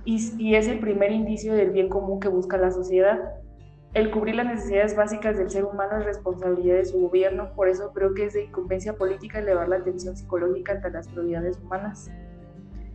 y, 0.04 0.20
y 0.38 0.54
es 0.54 0.68
el 0.68 0.78
primer 0.78 1.10
indicio 1.10 1.54
del 1.54 1.70
bien 1.70 1.88
común 1.88 2.20
que 2.20 2.28
busca 2.28 2.56
la 2.56 2.70
sociedad. 2.70 3.18
El 3.94 4.10
cubrir 4.10 4.34
las 4.34 4.46
necesidades 4.46 4.96
básicas 4.96 5.38
del 5.38 5.50
ser 5.50 5.64
humano 5.64 5.98
es 5.98 6.04
responsabilidad 6.04 6.78
de 6.78 6.84
su 6.84 7.00
gobierno, 7.00 7.50
por 7.54 7.68
eso 7.68 7.92
creo 7.94 8.12
que 8.12 8.24
es 8.24 8.32
de 8.34 8.42
incumbencia 8.42 8.96
política 8.96 9.38
elevar 9.38 9.68
la 9.68 9.76
atención 9.76 10.16
psicológica 10.16 10.72
ante 10.72 10.90
las 10.90 11.06
prioridades 11.06 11.60
humanas. 11.60 12.10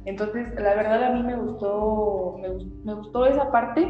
Entonces, 0.03 0.53
la 0.55 0.75
verdad 0.75 1.01
a 1.03 1.11
mí 1.11 1.23
me 1.23 1.37
gustó, 1.37 2.37
me, 2.83 2.93
gustó 2.95 3.25
esa 3.25 3.49
parte. 3.49 3.85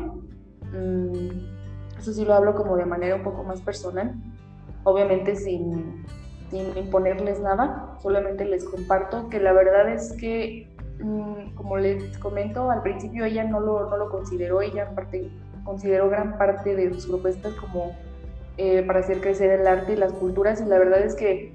Mm, 0.72 1.98
eso 1.98 2.14
sí 2.14 2.24
lo 2.26 2.36
hablo 2.36 2.54
como 2.54 2.78
de 2.78 2.86
manera 2.86 3.16
un 3.16 3.24
poco 3.24 3.44
más 3.44 3.60
personal, 3.62 4.14
obviamente 4.84 5.36
sin, 5.36 6.06
sin 6.52 6.78
imponerles 6.78 7.40
nada, 7.40 7.96
solamente 8.04 8.46
les 8.46 8.64
comparto 8.66 9.30
que 9.30 9.40
la 9.40 9.54
verdad 9.54 9.90
es 9.90 10.14
que, 10.14 10.72
mm, 11.02 11.56
como 11.56 11.78
les 11.78 12.20
comento, 12.20 12.70
al 12.70 12.84
principio 12.84 13.26
ella 13.26 13.46
no 13.46 13.60
lo, 13.60 13.90
no 13.90 13.98
lo 13.98 14.10
consideró, 14.12 14.62
ella 14.62 14.90
aparte 14.92 15.32
considero 15.64 16.10
gran 16.10 16.38
parte 16.38 16.76
de 16.76 16.94
sus 16.94 17.08
propuestas 17.08 17.54
como 17.54 17.96
eh, 18.62 18.84
para 18.84 19.00
hacer 19.00 19.22
crecer 19.22 19.52
el 19.52 19.68
arte 19.68 19.94
y 19.94 19.96
las 19.96 20.12
culturas 20.12 20.60
y 20.60 20.66
la 20.66 20.78
verdad 20.78 21.00
es 21.00 21.16
que 21.16 21.54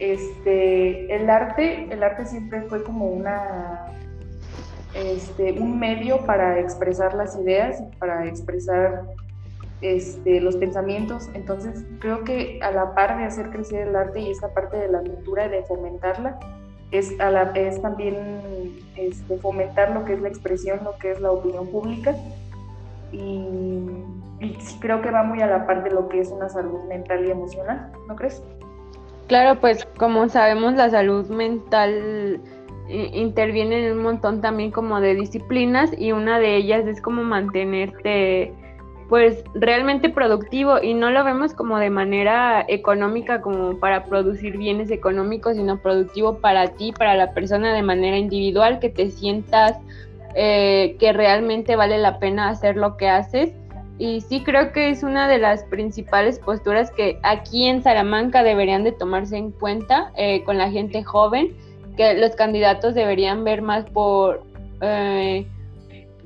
este, 0.00 1.14
el 1.14 1.30
arte, 1.30 1.86
el 1.88 2.02
arte 2.02 2.26
siempre 2.26 2.62
fue 2.62 2.82
como 2.82 3.06
una, 3.06 3.86
este, 4.94 5.52
un 5.52 5.78
medio 5.78 6.26
para 6.26 6.58
expresar 6.58 7.14
las 7.14 7.36
ideas, 7.36 7.80
para 8.00 8.26
expresar 8.26 9.04
este, 9.82 10.40
los 10.40 10.56
pensamientos. 10.56 11.30
Entonces 11.34 11.84
creo 12.00 12.24
que 12.24 12.58
a 12.60 12.72
la 12.72 12.92
par 12.92 13.18
de 13.18 13.24
hacer 13.24 13.50
crecer 13.50 13.86
el 13.86 13.94
arte 13.94 14.18
y 14.18 14.30
esta 14.32 14.52
parte 14.52 14.76
de 14.76 14.88
la 14.88 14.98
cultura, 14.98 15.48
de 15.48 15.62
fomentarla, 15.62 16.40
es, 16.90 17.18
a 17.20 17.30
la, 17.30 17.52
es 17.54 17.80
también 17.80 18.16
este, 18.96 19.38
fomentar 19.38 19.92
lo 19.92 20.04
que 20.04 20.14
es 20.14 20.20
la 20.20 20.28
expresión, 20.28 20.80
lo 20.82 20.96
que 20.98 21.12
es 21.12 21.20
la 21.20 21.30
opinión 21.30 21.68
pública 21.68 22.16
y, 23.12 24.56
creo 24.80 25.00
que 25.02 25.10
va 25.10 25.22
muy 25.22 25.40
a 25.40 25.46
la 25.46 25.66
par 25.66 25.84
de 25.84 25.90
lo 25.90 26.08
que 26.08 26.20
es 26.20 26.30
una 26.30 26.48
salud 26.48 26.80
mental 26.88 27.24
y 27.26 27.30
emocional, 27.30 27.92
¿no 28.08 28.16
crees? 28.16 28.42
Claro, 29.28 29.60
pues 29.60 29.86
como 29.96 30.28
sabemos 30.28 30.74
la 30.74 30.90
salud 30.90 31.28
mental 31.28 32.40
interviene 32.88 33.86
en 33.86 33.96
un 33.96 34.02
montón 34.02 34.40
también 34.40 34.70
como 34.70 35.00
de 35.00 35.14
disciplinas 35.14 35.90
y 35.96 36.12
una 36.12 36.38
de 36.38 36.56
ellas 36.56 36.86
es 36.86 37.00
como 37.00 37.22
mantenerte 37.22 38.52
pues 39.08 39.44
realmente 39.54 40.08
productivo 40.08 40.82
y 40.82 40.94
no 40.94 41.10
lo 41.10 41.22
vemos 41.22 41.52
como 41.52 41.78
de 41.78 41.90
manera 41.90 42.64
económica 42.66 43.42
como 43.42 43.78
para 43.78 44.04
producir 44.04 44.56
bienes 44.56 44.90
económicos, 44.90 45.56
sino 45.56 45.78
productivo 45.78 46.38
para 46.38 46.68
ti, 46.68 46.92
para 46.92 47.14
la 47.14 47.34
persona 47.34 47.74
de 47.74 47.82
manera 47.82 48.16
individual, 48.16 48.78
que 48.80 48.88
te 48.88 49.10
sientas 49.10 49.76
eh, 50.34 50.96
que 50.98 51.12
realmente 51.12 51.76
vale 51.76 51.98
la 51.98 52.18
pena 52.18 52.48
hacer 52.48 52.76
lo 52.76 52.96
que 52.96 53.08
haces. 53.08 53.52
Y 53.98 54.22
sí 54.22 54.42
creo 54.42 54.72
que 54.72 54.88
es 54.88 55.02
una 55.02 55.28
de 55.28 55.38
las 55.38 55.64
principales 55.64 56.38
posturas 56.38 56.90
que 56.90 57.18
aquí 57.22 57.66
en 57.66 57.82
Salamanca 57.82 58.42
deberían 58.42 58.84
de 58.84 58.92
tomarse 58.92 59.36
en 59.36 59.52
cuenta 59.52 60.12
eh, 60.16 60.42
con 60.44 60.58
la 60.58 60.70
gente 60.70 61.04
joven, 61.04 61.54
que 61.96 62.14
los 62.14 62.34
candidatos 62.34 62.94
deberían 62.94 63.44
ver 63.44 63.62
más 63.62 63.84
por, 63.90 64.42
eh, 64.80 65.46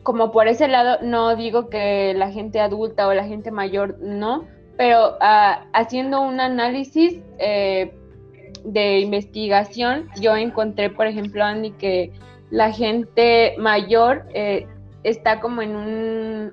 como 0.05 0.31
por 0.31 0.47
ese 0.47 0.69
lado, 0.69 0.99
no 1.03 1.35
digo 1.37 1.69
que 1.69 2.15
la 2.15 2.31
gente 2.31 2.61
adulta 2.61 3.09
o 3.09 3.15
la 3.15 3.25
gente 3.25 3.51
mayor 3.51 3.99
no, 4.01 4.45
pero 4.77 5.17
ah, 5.21 5.67
haciendo 5.73 6.21
un 6.23 6.41
análisis 6.41 7.21
de 7.39 9.01
investigación, 9.01 10.09
yo 10.21 10.37
encontré, 10.37 10.91
por 10.91 11.07
ejemplo, 11.07 11.45
Andy, 11.45 11.73
que 11.73 12.13
la 12.51 12.73
gente 12.73 13.55
mayor 13.59 14.25
eh, 14.35 14.67
está 15.03 15.41
como 15.41 15.63
en 15.63 15.77
un, 15.77 16.53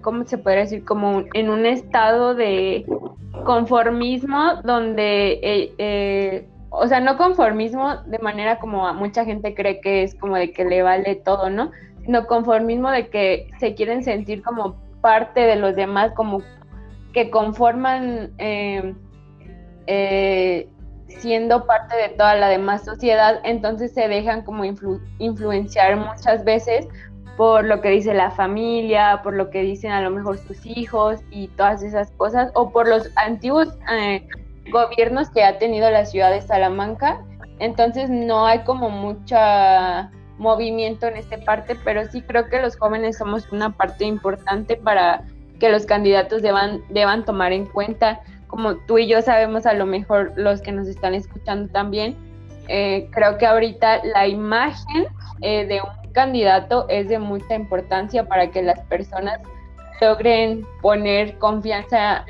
¿cómo 0.00 0.24
se 0.24 0.38
podría 0.38 0.62
decir? 0.62 0.84
Como 0.84 1.24
en 1.34 1.50
un 1.50 1.66
estado 1.66 2.34
de 2.34 2.86
conformismo 3.44 4.56
donde, 4.64 5.32
eh, 5.42 5.74
eh, 5.78 6.48
o 6.70 6.86
sea, 6.86 7.00
no 7.00 7.16
conformismo 7.16 7.96
de 8.06 8.18
manera 8.18 8.58
como 8.58 8.92
mucha 8.94 9.24
gente 9.24 9.54
cree 9.54 9.80
que 9.80 10.02
es 10.02 10.14
como 10.14 10.36
de 10.36 10.52
que 10.52 10.64
le 10.64 10.82
vale 10.82 11.16
todo, 11.16 11.50
¿no? 11.50 11.70
Sino 12.04 12.26
conformismo 12.26 12.90
de 12.90 13.08
que 13.08 13.48
se 13.58 13.74
quieren 13.74 14.02
sentir 14.02 14.42
como 14.42 14.76
parte 15.00 15.40
de 15.40 15.56
los 15.56 15.76
demás, 15.76 16.12
como 16.12 16.42
que 17.12 17.30
conforman 17.30 18.32
eh, 18.38 18.94
siendo 21.08 21.66
parte 21.66 21.96
de 21.96 22.08
toda 22.10 22.34
la 22.34 22.48
demás 22.48 22.84
sociedad, 22.84 23.40
entonces 23.44 23.92
se 23.92 24.08
dejan 24.08 24.42
como 24.42 24.64
influenciar 25.18 25.96
muchas 25.96 26.44
veces 26.44 26.88
por 27.36 27.64
lo 27.64 27.80
que 27.80 27.90
dice 27.90 28.14
la 28.14 28.30
familia, 28.30 29.20
por 29.22 29.34
lo 29.34 29.50
que 29.50 29.62
dicen 29.62 29.92
a 29.92 30.00
lo 30.00 30.10
mejor 30.10 30.38
sus 30.38 30.64
hijos 30.64 31.20
y 31.30 31.48
todas 31.48 31.82
esas 31.82 32.10
cosas, 32.12 32.50
o 32.54 32.70
por 32.70 32.88
los 32.88 33.10
antiguos 33.16 33.68
eh, 33.92 34.26
gobiernos 34.70 35.30
que 35.30 35.44
ha 35.44 35.58
tenido 35.58 35.90
la 35.90 36.06
ciudad 36.06 36.30
de 36.30 36.40
Salamanca. 36.40 37.22
Entonces 37.58 38.10
no 38.10 38.46
hay 38.46 38.60
como 38.60 38.90
mucha 38.90 40.10
movimiento 40.38 41.06
en 41.06 41.16
esta 41.16 41.38
parte, 41.38 41.76
pero 41.84 42.04
sí 42.06 42.22
creo 42.22 42.48
que 42.48 42.60
los 42.60 42.76
jóvenes 42.76 43.18
somos 43.18 43.50
una 43.52 43.70
parte 43.70 44.04
importante 44.04 44.76
para 44.76 45.24
que 45.58 45.70
los 45.70 45.86
candidatos 45.86 46.42
deban, 46.42 46.82
deban 46.90 47.24
tomar 47.24 47.52
en 47.52 47.66
cuenta, 47.66 48.20
como 48.46 48.76
tú 48.86 48.98
y 48.98 49.06
yo 49.06 49.22
sabemos 49.22 49.66
a 49.66 49.74
lo 49.74 49.86
mejor 49.86 50.32
los 50.36 50.60
que 50.60 50.72
nos 50.72 50.88
están 50.88 51.14
escuchando 51.14 51.72
también, 51.72 52.16
eh, 52.68 53.08
creo 53.12 53.38
que 53.38 53.46
ahorita 53.46 54.04
la 54.04 54.26
imagen 54.26 55.06
eh, 55.40 55.66
de 55.66 55.80
un 55.80 56.12
candidato 56.12 56.86
es 56.88 57.08
de 57.08 57.18
mucha 57.18 57.54
importancia 57.54 58.26
para 58.26 58.50
que 58.50 58.62
las 58.62 58.80
personas 58.86 59.40
logren 60.00 60.66
poner 60.82 61.38
confianza 61.38 62.24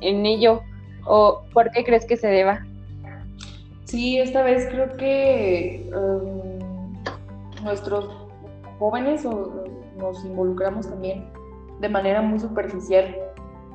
en, 0.00 0.26
ello. 0.26 0.62
¿O 1.04 1.42
por 1.52 1.70
qué 1.70 1.84
crees 1.84 2.04
que 2.04 2.16
se 2.16 2.26
deba? 2.26 2.64
Sí, 3.84 4.18
esta 4.18 4.42
vez 4.42 4.66
creo 4.70 4.96
que 4.96 5.88
um, 5.94 6.92
nuestros 7.62 8.10
jóvenes 8.78 9.24
nos 9.24 10.24
involucramos 10.24 10.88
también 10.88 11.30
de 11.80 11.88
manera 11.88 12.22
muy 12.22 12.40
superficial. 12.40 13.16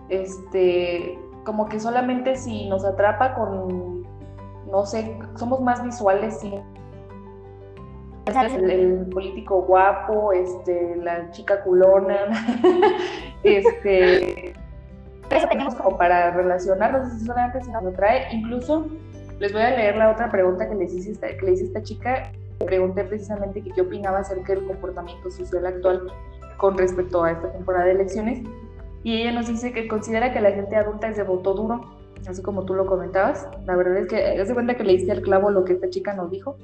Este, 0.09 1.17
como 1.43 1.67
que 1.67 1.79
solamente 1.79 2.35
si 2.35 2.67
nos 2.69 2.85
atrapa 2.85 3.35
con, 3.35 4.03
no 4.69 4.85
sé, 4.85 5.17
somos 5.35 5.61
más 5.61 5.83
visuales, 5.83 6.39
sí. 6.39 6.53
El, 8.25 9.07
político 9.11 9.63
guapo, 9.63 10.31
este, 10.31 10.95
la 10.97 11.31
chica 11.31 11.63
culona, 11.63 12.17
este, 13.43 14.53
eso 15.31 15.47
tenemos 15.47 15.75
como 15.75 15.97
para 15.97 16.31
relacionarnos, 16.31 17.21
solamente 17.23 17.61
se 17.61 17.71
nos 17.71 17.85
atrae. 17.85 18.33
Incluso 18.33 18.87
les 19.39 19.53
voy 19.53 19.61
a 19.61 19.71
leer 19.71 19.95
la 19.95 20.11
otra 20.11 20.29
pregunta 20.29 20.69
que 20.69 20.75
les 20.75 20.93
hice 20.93 21.11
esta, 21.11 21.27
que 21.27 21.45
le 21.45 21.53
hice 21.53 21.65
esta 21.65 21.81
chica. 21.81 22.31
Pregunté 22.65 23.03
precisamente 23.05 23.63
que 23.63 23.71
qué 23.71 23.81
opinaba 23.81 24.19
acerca 24.19 24.53
del 24.53 24.65
comportamiento 24.65 25.31
social 25.31 25.65
actual 25.65 26.11
con 26.57 26.77
respecto 26.77 27.23
a 27.23 27.31
esta 27.31 27.51
temporada 27.51 27.85
de 27.85 27.91
elecciones. 27.91 28.43
Y 29.03 29.21
ella 29.21 29.31
nos 29.31 29.47
dice 29.47 29.71
que 29.71 29.87
considera 29.87 30.33
que 30.33 30.41
la 30.41 30.51
gente 30.51 30.75
adulta 30.75 31.07
es 31.07 31.17
de 31.17 31.23
voto 31.23 31.53
duro, 31.53 31.81
así 32.27 32.41
como 32.41 32.65
tú 32.65 32.73
lo 32.73 32.85
comentabas. 32.85 33.47
La 33.65 33.75
verdad 33.75 33.97
es 33.97 34.07
que, 34.07 34.41
hace 34.41 34.53
cuenta 34.53 34.75
que 34.75 34.83
le 34.83 34.93
diste 34.93 35.11
al 35.11 35.21
clavo 35.21 35.49
lo 35.49 35.65
que 35.65 35.73
esta 35.73 35.89
chica 35.89 36.13
nos 36.13 36.29
dijo. 36.29 36.55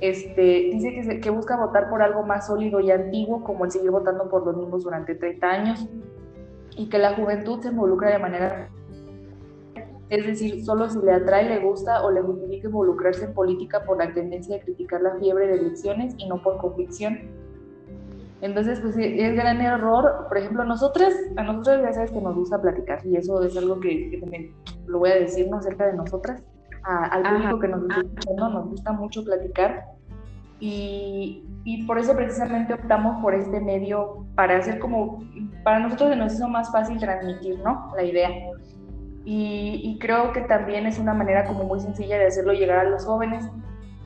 Este, 0.00 0.70
dice 0.72 0.92
que, 0.92 1.20
que 1.20 1.30
busca 1.30 1.56
votar 1.56 1.88
por 1.88 2.02
algo 2.02 2.22
más 2.22 2.46
sólido 2.46 2.80
y 2.80 2.90
antiguo, 2.90 3.42
como 3.42 3.64
el 3.64 3.70
seguir 3.70 3.90
votando 3.90 4.28
por 4.28 4.44
los 4.44 4.56
mismos 4.56 4.84
durante 4.84 5.14
30 5.14 5.46
años, 5.48 5.88
y 6.76 6.88
que 6.88 6.98
la 6.98 7.14
juventud 7.14 7.60
se 7.62 7.68
involucra 7.68 8.10
de 8.10 8.18
manera 8.18 8.68
es 10.08 10.24
decir, 10.24 10.64
solo 10.64 10.88
si 10.88 11.00
le 11.00 11.12
atrae, 11.12 11.48
le 11.48 11.58
gusta 11.58 12.04
o 12.04 12.12
le 12.12 12.22
justifica 12.22 12.68
involucrarse 12.68 13.24
en 13.24 13.34
política 13.34 13.84
por 13.84 13.98
la 13.98 14.14
tendencia 14.14 14.56
de 14.56 14.62
criticar 14.62 15.02
la 15.02 15.16
fiebre 15.16 15.48
de 15.48 15.54
elecciones 15.54 16.14
y 16.16 16.28
no 16.28 16.42
por 16.42 16.58
convicción. 16.58 17.18
Entonces, 18.42 18.80
pues 18.80 18.96
es 18.98 19.34
gran 19.34 19.60
error. 19.60 20.26
Por 20.28 20.38
ejemplo, 20.38 20.64
nosotras, 20.64 21.14
a 21.36 21.42
nosotros 21.42 21.80
ya 21.82 21.92
sabes 21.92 22.10
que 22.10 22.20
nos 22.20 22.34
gusta 22.34 22.60
platicar 22.60 23.00
y 23.06 23.16
eso 23.16 23.42
es 23.42 23.56
algo 23.56 23.80
que, 23.80 24.18
también 24.20 24.52
lo 24.86 24.98
voy 24.98 25.10
a 25.10 25.16
decir 25.16 25.48
¿no? 25.48 25.58
acerca 25.58 25.86
de 25.86 25.94
nosotras. 25.94 26.42
al 26.82 27.22
público 27.22 27.58
que 27.58 27.68
nos 27.68 27.82
está 27.82 28.00
escuchando 28.00 28.48
nos 28.50 28.68
gusta 28.68 28.92
mucho 28.92 29.24
platicar 29.24 29.84
y, 30.58 31.44
y, 31.64 31.84
por 31.84 31.98
eso 31.98 32.14
precisamente 32.16 32.72
optamos 32.72 33.20
por 33.22 33.34
este 33.34 33.60
medio 33.60 34.24
para 34.34 34.56
hacer 34.56 34.78
como, 34.78 35.22
para 35.62 35.80
nosotros 35.80 36.10
se 36.10 36.16
nos 36.16 36.32
hizo 36.32 36.48
más 36.48 36.72
fácil 36.72 36.98
transmitir, 36.98 37.58
¿no? 37.58 37.92
La 37.94 38.02
idea. 38.02 38.30
Y, 39.26 39.82
y 39.84 39.98
creo 39.98 40.32
que 40.32 40.42
también 40.42 40.86
es 40.86 40.98
una 40.98 41.12
manera 41.12 41.44
como 41.44 41.64
muy 41.64 41.80
sencilla 41.80 42.16
de 42.18 42.26
hacerlo 42.26 42.54
llegar 42.54 42.78
a 42.78 42.88
los 42.88 43.04
jóvenes 43.04 43.44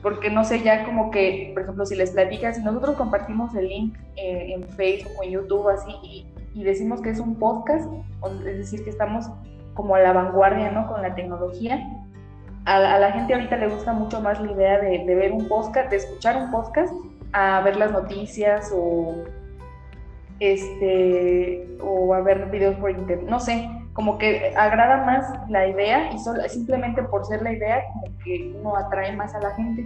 porque 0.01 0.29
no 0.29 0.43
sé, 0.43 0.61
ya 0.61 0.85
como 0.85 1.11
que, 1.11 1.51
por 1.53 1.63
ejemplo, 1.63 1.85
si 1.85 1.95
les 1.95 2.11
platicas, 2.11 2.57
si 2.57 2.63
nosotros 2.63 2.95
compartimos 2.95 3.53
el 3.55 3.67
link 3.67 3.97
eh, 4.15 4.53
en 4.53 4.63
Facebook 4.69 5.11
o 5.19 5.23
en 5.23 5.31
YouTube 5.31 5.69
así 5.69 5.91
y, 6.03 6.27
decimos 6.63 7.01
que 7.01 7.09
es 7.09 7.19
un 7.19 7.35
podcast, 7.35 7.89
es 8.45 8.57
decir, 8.57 8.83
que 8.83 8.89
estamos 8.89 9.29
como 9.73 9.95
a 9.95 9.99
la 9.99 10.11
vanguardia, 10.11 10.69
¿no? 10.69 10.87
Con 10.87 11.01
la 11.01 11.15
tecnología, 11.15 11.79
a, 12.65 12.99
la 12.99 13.11
gente 13.13 13.33
ahorita 13.33 13.55
le 13.55 13.69
gusta 13.69 13.93
mucho 13.93 14.19
más 14.21 14.39
la 14.41 14.51
idea 14.51 14.79
de, 14.79 15.05
de, 15.05 15.15
ver 15.15 15.31
un 15.31 15.47
podcast, 15.47 15.89
de 15.89 15.97
escuchar 15.97 16.35
un 16.35 16.51
podcast, 16.51 16.93
a 17.31 17.61
ver 17.61 17.77
las 17.77 17.91
noticias 17.91 18.69
o, 18.75 19.23
este, 20.41 21.77
o 21.81 22.13
a 22.13 22.21
ver 22.21 22.49
videos 22.51 22.75
por 22.75 22.91
internet, 22.91 23.29
no 23.29 23.39
sé, 23.39 23.69
como 23.93 24.17
que 24.17 24.53
agrada 24.55 25.05
más 25.05 25.49
la 25.49 25.67
idea 25.67 26.11
y 26.13 26.19
solo, 26.19 26.47
simplemente 26.47 27.03
por 27.03 27.25
ser 27.25 27.41
la 27.41 27.51
idea 27.51 27.83
como 27.93 28.17
que 28.23 28.55
uno 28.59 28.75
atrae 28.75 29.15
más 29.15 29.35
a 29.35 29.39
la 29.39 29.51
gente. 29.55 29.85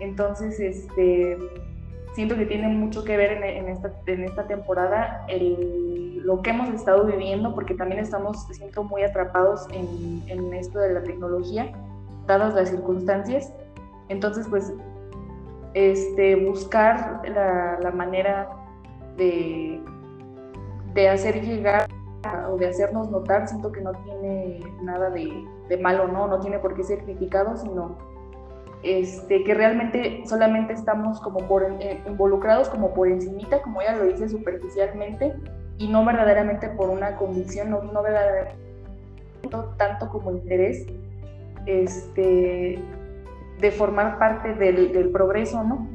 Entonces, 0.00 0.60
este, 0.60 1.38
siento 2.14 2.36
que 2.36 2.46
tiene 2.46 2.68
mucho 2.68 3.04
que 3.04 3.16
ver 3.16 3.32
en, 3.42 3.68
esta, 3.68 3.92
en 4.06 4.24
esta 4.24 4.46
temporada 4.46 5.24
el, 5.28 6.22
lo 6.24 6.42
que 6.42 6.50
hemos 6.50 6.68
estado 6.70 7.04
viviendo, 7.04 7.54
porque 7.54 7.74
también 7.74 8.00
estamos, 8.00 8.46
siento, 8.52 8.84
muy 8.84 9.02
atrapados 9.02 9.66
en, 9.72 10.22
en 10.28 10.54
esto 10.54 10.78
de 10.78 10.94
la 10.94 11.02
tecnología, 11.02 11.72
dadas 12.26 12.54
las 12.54 12.70
circunstancias. 12.70 13.52
Entonces, 14.08 14.46
pues, 14.48 14.72
este, 15.74 16.36
buscar 16.36 17.22
la, 17.28 17.78
la 17.80 17.90
manera 17.90 18.48
de, 19.16 19.80
de 20.94 21.08
hacer 21.08 21.42
llegar 21.42 21.88
o 22.50 22.56
de 22.56 22.68
hacernos 22.68 23.10
notar, 23.10 23.48
siento 23.48 23.72
que 23.72 23.80
no 23.80 23.92
tiene 23.92 24.60
nada 24.82 25.10
de, 25.10 25.30
de 25.68 25.76
malo, 25.78 26.08
¿no? 26.08 26.26
No 26.26 26.40
tiene 26.40 26.58
por 26.58 26.74
qué 26.74 26.84
ser 26.84 27.04
criticado, 27.04 27.56
sino 27.56 27.96
este, 28.82 29.44
que 29.44 29.54
realmente 29.54 30.22
solamente 30.26 30.74
estamos 30.74 31.20
como 31.20 31.40
por, 31.48 31.66
involucrados 32.06 32.68
como 32.68 32.92
por 32.92 33.08
encimita, 33.08 33.62
como 33.62 33.80
ella 33.80 33.96
lo 33.96 34.04
dice 34.04 34.28
superficialmente, 34.28 35.34
y 35.78 35.88
no 35.88 36.04
verdaderamente 36.04 36.68
por 36.68 36.90
una 36.90 37.16
convicción, 37.16 37.70
no, 37.70 37.82
no 37.82 38.02
verdaderamente 38.02 38.64
tanto 39.76 40.08
como 40.08 40.30
interés 40.30 40.86
este, 41.66 42.78
de 43.60 43.70
formar 43.70 44.18
parte 44.18 44.54
del, 44.54 44.92
del 44.92 45.10
progreso, 45.10 45.62
¿no? 45.64 45.86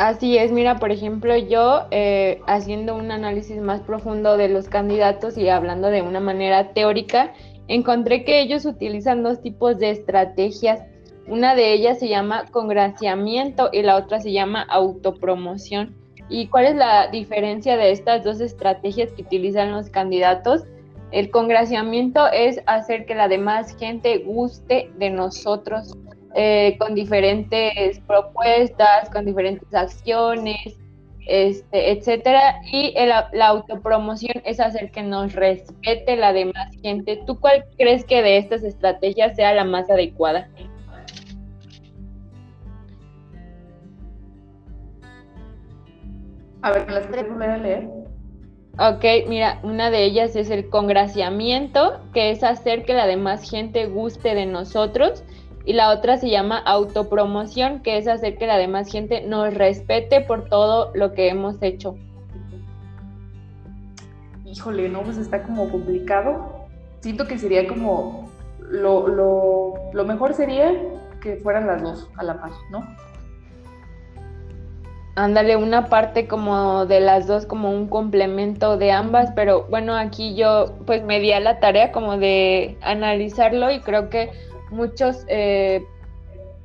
Así 0.00 0.38
es, 0.38 0.50
mira, 0.50 0.78
por 0.78 0.92
ejemplo, 0.92 1.36
yo 1.36 1.82
eh, 1.90 2.40
haciendo 2.46 2.96
un 2.96 3.10
análisis 3.10 3.60
más 3.60 3.82
profundo 3.82 4.38
de 4.38 4.48
los 4.48 4.66
candidatos 4.66 5.36
y 5.36 5.50
hablando 5.50 5.88
de 5.88 6.00
una 6.00 6.20
manera 6.20 6.72
teórica, 6.72 7.34
encontré 7.68 8.24
que 8.24 8.40
ellos 8.40 8.64
utilizan 8.64 9.22
dos 9.22 9.42
tipos 9.42 9.76
de 9.76 9.90
estrategias. 9.90 10.80
Una 11.28 11.54
de 11.54 11.74
ellas 11.74 11.98
se 11.98 12.08
llama 12.08 12.46
congraciamiento 12.50 13.68
y 13.74 13.82
la 13.82 13.96
otra 13.96 14.20
se 14.20 14.32
llama 14.32 14.62
autopromoción. 14.62 15.94
¿Y 16.30 16.46
cuál 16.46 16.64
es 16.64 16.76
la 16.76 17.08
diferencia 17.08 17.76
de 17.76 17.90
estas 17.90 18.24
dos 18.24 18.40
estrategias 18.40 19.12
que 19.12 19.20
utilizan 19.20 19.70
los 19.70 19.90
candidatos? 19.90 20.64
El 21.12 21.30
congraciamiento 21.30 22.26
es 22.32 22.62
hacer 22.64 23.04
que 23.04 23.14
la 23.14 23.28
demás 23.28 23.76
gente 23.78 24.16
guste 24.24 24.90
de 24.96 25.10
nosotros 25.10 25.94
eh, 26.34 26.76
con 26.78 26.94
diferentes 26.94 27.98
propuestas, 28.00 29.10
con 29.10 29.24
diferentes 29.24 29.72
acciones, 29.74 30.78
este, 31.26 31.92
etcétera. 31.92 32.60
Y 32.72 32.94
la 32.94 33.46
autopromoción 33.46 34.42
es 34.44 34.60
hacer 34.60 34.90
que 34.90 35.02
nos 35.02 35.32
respete 35.34 36.16
la 36.16 36.32
demás 36.32 36.70
gente. 36.82 37.20
¿Tú 37.26 37.38
cuál 37.38 37.64
crees 37.76 38.04
que 38.04 38.22
de 38.22 38.38
estas 38.38 38.62
estrategias 38.62 39.36
sea 39.36 39.54
la 39.54 39.64
más 39.64 39.88
adecuada? 39.90 40.48
A 46.62 46.72
ver, 46.72 46.90
¿las 46.90 47.06
puedes 47.06 47.28
volver 47.28 47.50
a 47.50 47.56
leer? 47.56 47.88
Ok, 48.78 49.04
mira, 49.28 49.60
una 49.62 49.90
de 49.90 50.04
ellas 50.04 50.36
es 50.36 50.50
el 50.50 50.68
congraciamiento, 50.68 52.00
que 52.12 52.30
es 52.30 52.44
hacer 52.44 52.84
que 52.84 52.94
la 52.94 53.06
demás 53.06 53.48
gente 53.50 53.86
guste 53.86 54.34
de 54.34 54.46
nosotros 54.46 55.24
y 55.70 55.72
la 55.72 55.90
otra 55.90 56.16
se 56.16 56.28
llama 56.28 56.58
autopromoción, 56.58 57.78
que 57.78 57.96
es 57.96 58.08
hacer 58.08 58.36
que 58.38 58.48
la 58.48 58.56
demás 58.56 58.90
gente 58.90 59.20
nos 59.20 59.54
respete 59.54 60.20
por 60.20 60.48
todo 60.48 60.90
lo 60.94 61.14
que 61.14 61.28
hemos 61.28 61.62
hecho. 61.62 61.94
Híjole, 64.44 64.88
no, 64.88 65.02
pues 65.02 65.16
está 65.16 65.44
como 65.44 65.70
complicado. 65.70 66.66
Siento 66.98 67.28
que 67.28 67.38
sería 67.38 67.68
como 67.68 68.28
lo, 68.58 69.06
lo, 69.92 70.04
mejor 70.04 70.34
sería 70.34 70.72
que 71.22 71.36
fueran 71.36 71.68
las 71.68 71.80
dos 71.84 72.08
a 72.16 72.24
la 72.24 72.40
par, 72.40 72.50
¿no? 72.72 72.84
ándale 75.14 75.56
una 75.56 75.86
parte 75.86 76.26
como 76.26 76.86
de 76.86 77.00
las 77.00 77.26
dos, 77.26 77.46
como 77.46 77.70
un 77.70 77.88
complemento 77.88 78.76
de 78.76 78.90
ambas, 78.90 79.30
pero 79.36 79.66
bueno, 79.68 79.94
aquí 79.94 80.34
yo 80.34 80.74
pues 80.86 81.04
me 81.04 81.20
di 81.20 81.32
a 81.32 81.40
la 81.40 81.60
tarea 81.60 81.92
como 81.92 82.16
de 82.16 82.78
analizarlo 82.80 83.70
y 83.70 83.80
creo 83.80 84.08
que 84.08 84.30
muchos 84.70 85.24
eh, 85.28 85.84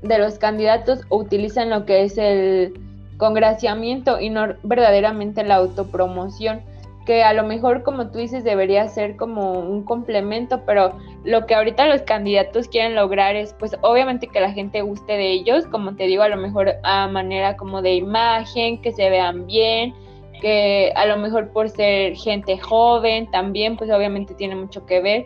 de 0.02 0.18
los 0.18 0.38
candidatos 0.38 1.02
utilizan 1.10 1.70
lo 1.70 1.86
que 1.86 2.04
es 2.04 2.18
el 2.18 2.80
congraciamiento 3.18 4.20
y 4.20 4.30
no 4.30 4.56
verdaderamente 4.64 5.44
la 5.44 5.56
autopromoción 5.56 6.62
que 7.06 7.24
a 7.24 7.34
lo 7.34 7.44
mejor, 7.44 7.84
como 7.84 8.10
tú 8.10 8.18
dices, 8.18 8.44
debería 8.44 8.88
ser 8.88 9.16
como 9.16 9.60
un 9.60 9.84
complemento, 9.84 10.64
pero 10.66 10.94
lo 11.24 11.46
que 11.46 11.54
ahorita 11.54 11.86
los 11.86 12.02
candidatos 12.02 12.68
quieren 12.68 12.96
lograr 12.96 13.36
es, 13.36 13.54
pues, 13.54 13.78
obviamente 13.82 14.28
que 14.28 14.42
la 14.42 14.52
gente 14.52 14.82
guste 14.82 15.14
de 15.14 15.32
ellos, 15.32 15.68
como 15.68 15.96
te 15.96 16.08
digo, 16.08 16.24
a 16.24 16.30
lo 16.30 16.38
mejor 16.38 16.74
a 16.84 17.08
manera 17.08 17.56
como 17.56 17.82
de 17.82 17.94
imagen, 17.96 18.82
que 18.82 18.92
se 18.92 19.10
vean 19.10 19.46
bien, 19.46 19.94
que 20.42 20.92
a 20.96 21.06
lo 21.06 21.18
mejor 21.18 21.50
por 21.50 21.70
ser 21.70 22.16
gente 22.16 22.58
joven 22.58 23.30
también, 23.30 23.78
pues 23.78 23.92
obviamente 23.92 24.34
tiene 24.34 24.56
mucho 24.56 24.86
que 24.86 25.00
ver, 25.00 25.26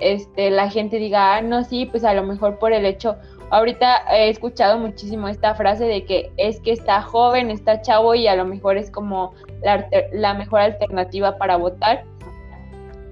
este, 0.00 0.50
la 0.50 0.70
gente 0.70 0.98
diga, 0.98 1.36
ah, 1.36 1.42
no, 1.42 1.64
sí, 1.64 1.86
pues 1.86 2.04
a 2.04 2.14
lo 2.14 2.22
mejor 2.22 2.58
por 2.58 2.72
el 2.72 2.84
hecho, 2.84 3.16
ahorita 3.50 4.04
he 4.10 4.30
escuchado 4.30 4.78
muchísimo 4.78 5.28
esta 5.28 5.54
frase 5.54 5.84
de 5.84 6.04
que 6.04 6.32
es 6.36 6.60
que 6.60 6.72
está 6.72 7.02
joven, 7.02 7.50
está 7.50 7.80
chavo 7.80 8.14
y 8.14 8.26
a 8.26 8.36
lo 8.36 8.44
mejor 8.44 8.76
es 8.76 8.90
como 8.90 9.34
la, 9.62 10.34
mejor 10.34 10.60
alternativa 10.60 11.36
para 11.38 11.56
votar 11.56 12.04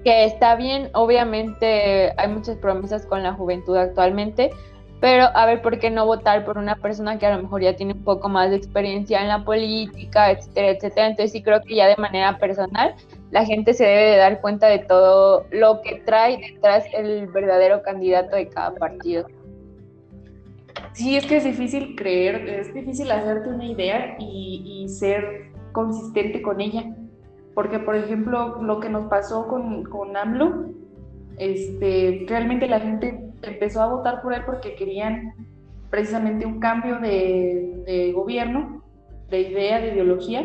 que 0.04 0.24
está 0.24 0.56
bien, 0.56 0.90
obviamente 0.94 2.12
hay 2.16 2.28
muchas 2.28 2.56
promesas 2.56 3.06
con 3.06 3.22
la 3.22 3.34
juventud 3.34 3.76
actualmente, 3.76 4.50
pero 5.00 5.26
a 5.34 5.46
ver 5.46 5.62
por 5.62 5.78
qué 5.78 5.90
no 5.90 6.06
votar 6.06 6.44
por 6.44 6.58
una 6.58 6.74
persona 6.74 7.18
que 7.18 7.26
a 7.26 7.36
lo 7.36 7.42
mejor 7.42 7.62
ya 7.62 7.76
tiene 7.76 7.92
un 7.92 8.02
poco 8.02 8.28
más 8.28 8.50
de 8.50 8.56
experiencia 8.56 9.20
en 9.20 9.28
la 9.28 9.44
política, 9.44 10.32
etcétera, 10.32 10.70
etcétera. 10.70 11.06
Entonces 11.06 11.32
sí 11.32 11.42
creo 11.42 11.60
que 11.62 11.76
ya 11.76 11.86
de 11.86 11.96
manera 11.96 12.36
personal 12.38 12.96
la 13.32 13.46
gente 13.46 13.72
se 13.72 13.84
debe 13.84 14.10
de 14.10 14.16
dar 14.18 14.42
cuenta 14.42 14.68
de 14.68 14.80
todo 14.80 15.46
lo 15.50 15.80
que 15.80 16.02
trae 16.04 16.36
detrás 16.36 16.84
el 16.92 17.26
verdadero 17.28 17.82
candidato 17.82 18.36
de 18.36 18.48
cada 18.48 18.74
partido. 18.74 19.26
Sí, 20.92 21.16
es 21.16 21.24
que 21.24 21.38
es 21.38 21.44
difícil 21.44 21.96
creer, 21.96 22.46
es 22.46 22.74
difícil 22.74 23.10
hacerte 23.10 23.48
una 23.48 23.64
idea 23.64 24.16
y, 24.18 24.86
ser 24.88 25.50
consistente 25.72 26.42
con 26.42 26.60
ella. 26.60 26.94
Porque, 27.54 27.78
por 27.78 27.96
ejemplo, 27.96 28.60
lo 28.62 28.80
que 28.80 28.90
nos 28.90 29.08
pasó 29.08 29.48
con, 29.48 29.84
con 29.84 30.14
AMLO, 30.14 30.66
este, 31.38 32.26
realmente 32.28 32.68
la 32.68 32.80
gente 32.80 33.18
empezó 33.40 33.80
a 33.80 33.86
votar 33.86 34.20
por 34.20 34.34
él 34.34 34.42
porque 34.44 34.74
querían 34.74 35.32
precisamente 35.88 36.44
un 36.44 36.60
cambio 36.60 36.98
de, 36.98 37.82
de 37.86 38.12
gobierno, 38.12 38.82
de 39.30 39.40
idea, 39.40 39.80
de 39.80 39.94
ideología, 39.94 40.42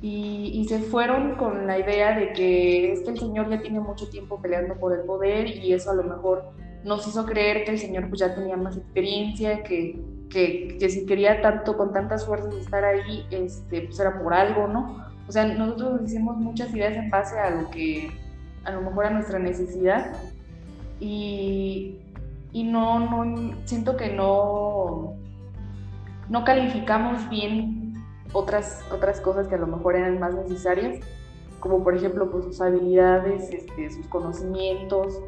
y, 0.00 0.52
y, 0.54 0.68
se 0.68 0.78
fueron 0.78 1.34
con 1.34 1.66
la 1.66 1.78
idea 1.78 2.16
de 2.16 2.32
que 2.32 2.92
es 2.92 3.00
que 3.00 3.10
el 3.10 3.18
señor 3.18 3.50
ya 3.50 3.60
tiene 3.60 3.80
mucho 3.80 4.08
tiempo 4.08 4.40
peleando 4.40 4.76
por 4.76 4.92
el 4.92 5.04
poder 5.04 5.48
y 5.48 5.72
eso 5.72 5.90
a 5.90 5.94
lo 5.94 6.04
mejor 6.04 6.52
nos 6.84 7.06
hizo 7.06 7.24
creer 7.26 7.64
que 7.64 7.72
el 7.72 7.78
Señor 7.78 8.08
pues 8.08 8.20
ya 8.20 8.34
tenía 8.34 8.56
más 8.56 8.76
experiencia, 8.76 9.62
que, 9.62 10.00
que, 10.30 10.76
que 10.78 10.88
si 10.88 11.06
quería 11.06 11.40
tanto, 11.42 11.76
con 11.76 11.92
tantas 11.92 12.26
fuerzas 12.26 12.54
estar 12.54 12.84
ahí, 12.84 13.26
este, 13.30 13.82
pues 13.82 13.98
era 14.00 14.20
por 14.22 14.34
algo, 14.34 14.68
¿no? 14.68 15.04
O 15.26 15.32
sea, 15.32 15.44
nosotros 15.44 16.00
hicimos 16.04 16.36
muchas 16.36 16.74
ideas 16.74 16.96
en 16.96 17.10
base 17.10 17.38
a 17.38 17.50
lo 17.50 17.70
que, 17.70 18.10
a 18.64 18.72
lo 18.72 18.82
mejor 18.82 19.06
a 19.06 19.10
nuestra 19.10 19.38
necesidad 19.38 20.16
y, 21.00 21.96
y 22.52 22.64
no, 22.64 23.00
no, 23.00 23.54
siento 23.64 23.96
que 23.96 24.10
no, 24.10 25.14
no 26.28 26.44
calificamos 26.44 27.28
bien 27.28 27.87
otras, 28.32 28.84
otras 28.92 29.20
cosas 29.20 29.48
que 29.48 29.54
a 29.54 29.58
lo 29.58 29.66
mejor 29.66 29.96
eran 29.96 30.18
más 30.18 30.34
necesarias, 30.34 31.00
como 31.60 31.82
por 31.82 31.96
ejemplo 31.96 32.30
pues, 32.30 32.44
sus 32.44 32.60
habilidades, 32.60 33.50
este, 33.50 33.90
sus 33.90 34.06
conocimientos, 34.06 35.20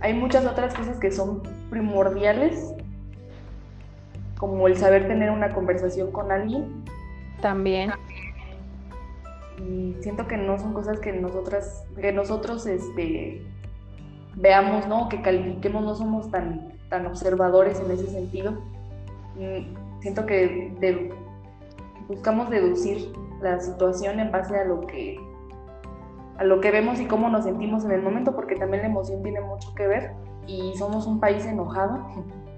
hay 0.00 0.14
muchas 0.14 0.46
otras 0.46 0.74
cosas 0.74 0.98
que 0.98 1.10
son 1.10 1.42
primordiales, 1.70 2.74
como 4.36 4.66
el 4.66 4.76
saber 4.76 5.06
tener 5.06 5.30
una 5.30 5.54
conversación 5.54 6.10
con 6.10 6.32
alguien. 6.32 6.84
También. 7.40 7.92
Y 9.58 9.96
siento 10.00 10.26
que 10.26 10.36
no 10.36 10.58
son 10.58 10.74
cosas 10.74 10.98
que 10.98 11.12
nosotras, 11.12 11.84
que 12.00 12.12
nosotros 12.12 12.66
este, 12.66 13.42
veamos, 14.34 14.88
¿no? 14.88 15.08
Que 15.08 15.22
califiquemos, 15.22 15.84
no 15.84 15.94
somos 15.94 16.30
tan, 16.30 16.72
tan 16.88 17.06
observadores 17.06 17.78
en 17.78 17.90
ese 17.92 18.08
sentido. 18.08 18.54
Siento 20.02 20.26
que 20.26 21.10
buscamos 22.08 22.50
deducir 22.50 23.12
la 23.40 23.60
situación 23.60 24.20
en 24.20 24.30
base 24.30 24.56
a 24.56 24.64
lo 24.64 24.80
que 24.86 25.18
a 26.38 26.44
lo 26.44 26.60
que 26.60 26.70
vemos 26.70 26.98
y 27.00 27.06
cómo 27.06 27.28
nos 27.28 27.44
sentimos 27.44 27.84
en 27.84 27.92
el 27.92 28.02
momento, 28.02 28.34
porque 28.34 28.56
también 28.56 28.82
la 28.82 28.88
emoción 28.88 29.22
tiene 29.22 29.40
mucho 29.40 29.72
que 29.74 29.86
ver 29.86 30.12
y 30.46 30.74
somos 30.76 31.06
un 31.06 31.20
país 31.20 31.44
enojado, 31.46 32.04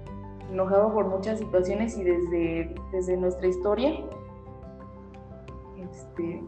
enojado 0.51 0.91
por 0.93 1.07
muchas 1.07 1.39
situaciones 1.39 1.97
y 1.97 2.03
desde, 2.03 2.75
desde 2.91 3.17
nuestra 3.17 3.47
historia. 3.47 3.91
Este... 5.77 6.43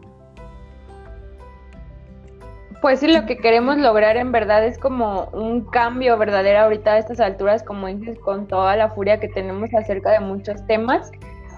Pues 2.80 3.00
sí, 3.00 3.08
lo 3.08 3.26
que 3.26 3.38
queremos 3.38 3.76
lograr 3.78 4.16
en 4.16 4.30
verdad 4.30 4.64
es 4.64 4.78
como 4.78 5.24
un 5.32 5.64
cambio 5.64 6.16
verdadero 6.16 6.60
ahorita 6.60 6.92
a 6.92 6.98
estas 6.98 7.18
alturas, 7.18 7.64
como 7.64 7.88
dices, 7.88 8.18
con 8.20 8.46
toda 8.46 8.76
la 8.76 8.90
furia 8.90 9.18
que 9.18 9.28
tenemos 9.28 9.74
acerca 9.74 10.12
de 10.12 10.20
muchos 10.20 10.64
temas 10.66 11.10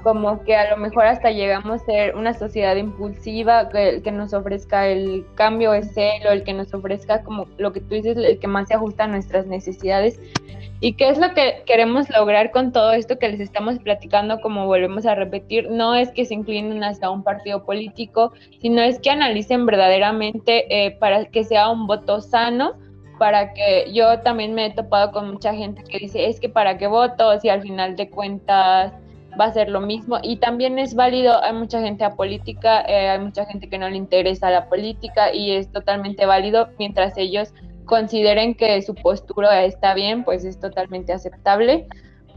como 0.03 0.43
que 0.45 0.57
a 0.57 0.71
lo 0.71 0.77
mejor 0.77 1.07
hasta 1.07 1.31
llegamos 1.31 1.83
a 1.83 1.85
ser 1.85 2.17
una 2.17 2.35
sociedad 2.35 2.77
impulsiva, 2.77 3.69
que, 3.69 4.01
que 4.03 4.13
nos 4.13 4.33
ofrezca 4.33 4.89
el 4.89 5.27
cambio 5.35 5.75
es 5.75 5.91
o 5.97 6.33
el 6.33 6.45
que 6.45 6.53
nos 6.53 6.73
ofrezca 6.73 7.23
como 7.23 7.47
lo 7.59 7.73
que 7.73 7.81
tú 7.81 7.95
dices, 7.95 8.17
el 8.17 8.39
que 8.39 8.47
más 8.47 8.69
se 8.69 8.75
ajusta 8.75 9.05
a 9.05 9.09
nuestras 9.09 9.47
necesidades. 9.47 10.21
¿Y 10.81 10.95
qué 10.95 11.11
es 11.11 11.19
lo 11.19 11.35
que 11.35 11.63
queremos 11.67 12.09
lograr 12.09 12.53
con 12.53 12.73
todo 12.73 12.93
esto 12.93 13.19
que 13.19 13.29
les 13.29 13.41
estamos 13.41 13.79
platicando, 13.79 14.41
como 14.41 14.67
volvemos 14.67 15.05
a 15.05 15.15
repetir? 15.15 15.71
No 15.71 15.95
es 15.95 16.11
que 16.11 16.25
se 16.25 16.35
inclinen 16.35 16.83
hacia 16.83 17.11
un 17.11 17.23
partido 17.23 17.65
político, 17.65 18.33
sino 18.63 18.81
es 18.81 18.99
que 18.99 19.11
analicen 19.11 19.67
verdaderamente 19.67 20.65
eh, 20.75 20.93
para 20.93 21.27
que 21.27 21.45
sea 21.45 21.69
un 21.69 21.87
voto 21.87 22.23
sano, 22.23 22.79
para 23.19 23.53
que 23.53 23.93
yo 23.93 24.21
también 24.21 24.55
me 24.55 24.67
he 24.67 24.71
topado 24.71 25.13
con 25.13 25.31
mucha 25.31 25.53
gente 25.55 25.83
que 25.85 25.99
dice, 25.99 26.27
es 26.27 26.41
que 26.41 26.49
para 26.49 26.79
qué 26.79 26.87
voto 26.87 27.39
si 27.41 27.51
al 27.51 27.61
final 27.61 27.95
de 27.95 28.09
cuentas 28.09 28.95
va 29.39 29.47
a 29.47 29.53
ser 29.53 29.69
lo 29.69 29.81
mismo 29.81 30.19
y 30.23 30.37
también 30.37 30.79
es 30.79 30.95
válido, 30.95 31.43
hay 31.43 31.53
mucha 31.53 31.81
gente 31.81 32.05
a 32.05 32.15
política, 32.15 32.83
eh, 32.83 33.09
hay 33.11 33.19
mucha 33.19 33.45
gente 33.47 33.69
que 33.69 33.79
no 33.79 33.89
le 33.89 33.97
interesa 33.97 34.51
la 34.51 34.69
política 34.69 35.33
y 35.35 35.53
es 35.53 35.71
totalmente 35.71 36.27
válido 36.27 36.69
mientras 36.79 37.17
ellos 37.17 37.53
consideren 37.85 38.55
que 38.55 38.81
su 38.83 38.95
postura 38.95 39.65
está 39.65 39.95
bien, 39.95 40.25
pues 40.25 40.45
es 40.45 40.59
totalmente 40.59 41.13
aceptable. 41.13 41.87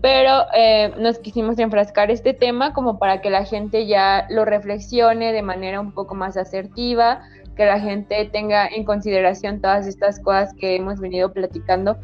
Pero 0.02 0.48
eh, 0.54 0.92
nos 0.98 1.20
quisimos 1.20 1.58
enfrascar 1.60 2.12
este 2.12 2.34
tema 2.34 2.74
como 2.74 3.00
para 3.00 3.22
que 3.22 3.30
la 3.30 3.46
gente 3.46 3.86
ya 3.86 4.28
lo 4.30 4.44
reflexione 4.44 5.32
de 5.32 5.42
manera 5.42 5.80
un 5.80 5.94
poco 5.94 6.14
más 6.14 6.36
asertiva, 6.36 7.22
que 7.56 7.66
la 7.66 7.80
gente 7.80 8.26
tenga 8.26 8.68
en 8.68 8.84
consideración 8.84 9.62
todas 9.62 9.88
estas 9.88 10.20
cosas 10.20 10.54
que 10.56 10.76
hemos 10.76 11.00
venido 11.00 11.32
platicando 11.32 11.98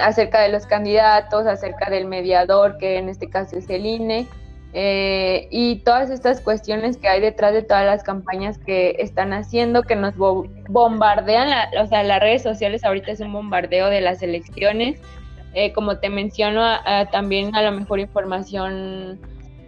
acerca 0.00 0.40
de 0.40 0.48
los 0.50 0.66
candidatos, 0.66 1.46
acerca 1.46 1.90
del 1.90 2.06
mediador, 2.06 2.78
que 2.78 2.98
en 2.98 3.08
este 3.08 3.28
caso 3.28 3.56
es 3.56 3.68
el 3.70 3.86
INE, 3.86 4.26
eh, 4.72 5.46
y 5.50 5.76
todas 5.84 6.10
estas 6.10 6.40
cuestiones 6.40 6.96
que 6.96 7.08
hay 7.08 7.20
detrás 7.20 7.52
de 7.52 7.62
todas 7.62 7.86
las 7.86 8.02
campañas 8.02 8.58
que 8.58 8.96
están 8.98 9.32
haciendo, 9.32 9.82
que 9.82 9.94
nos 9.94 10.14
bombardean, 10.16 11.48
o 11.80 11.86
sea, 11.86 12.02
las 12.02 12.20
redes 12.20 12.42
sociales 12.42 12.84
ahorita 12.84 13.12
es 13.12 13.20
un 13.20 13.32
bombardeo 13.32 13.88
de 13.88 14.00
las 14.00 14.22
elecciones, 14.22 15.00
eh, 15.54 15.72
como 15.72 15.98
te 15.98 16.08
menciono, 16.08 16.64
también 17.12 17.54
a 17.54 17.62
lo 17.62 17.70
mejor 17.70 18.00
información 18.00 19.20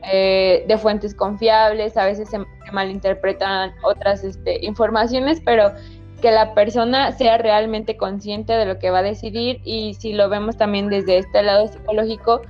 eh, 0.09 0.64
de 0.68 0.78
fuentes 0.78 1.14
confiables, 1.16 1.96
a 1.96 2.04
veces 2.04 2.28
se, 2.28 2.38
malinterpretan 2.72 3.72
otras 3.82 4.22
este, 4.22 4.64
informaciones, 4.64 5.40
pero 5.44 5.72
que 6.20 6.30
la 6.30 6.54
persona 6.54 7.12
sea 7.12 7.38
realmente 7.38 7.96
consciente 7.96 8.54
de 8.54 8.64
lo 8.64 8.78
que 8.78 8.90
va 8.90 9.00
a 9.00 9.02
decidir 9.02 9.60
y 9.64 9.94
si 9.94 10.12
lo 10.12 10.28
vemos 10.28 10.56
también 10.56 10.88
desde 10.88 11.18
este 11.18 11.42
lado 11.42 11.68
psicológico, 11.68 12.42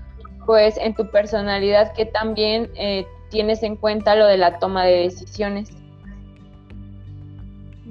pues 0.46 0.76
en 0.78 0.94
tu 0.94 1.10
personalidad 1.10 1.92
que 1.92 2.06
también 2.06 2.70
eh, 2.76 3.06
tienes 3.30 3.62
en 3.62 3.76
cuenta 3.76 4.14
lo 4.14 4.26
de 4.26 4.36
la 4.36 4.58
toma 4.58 4.84
de 4.84 5.02
decisiones. 5.02 5.70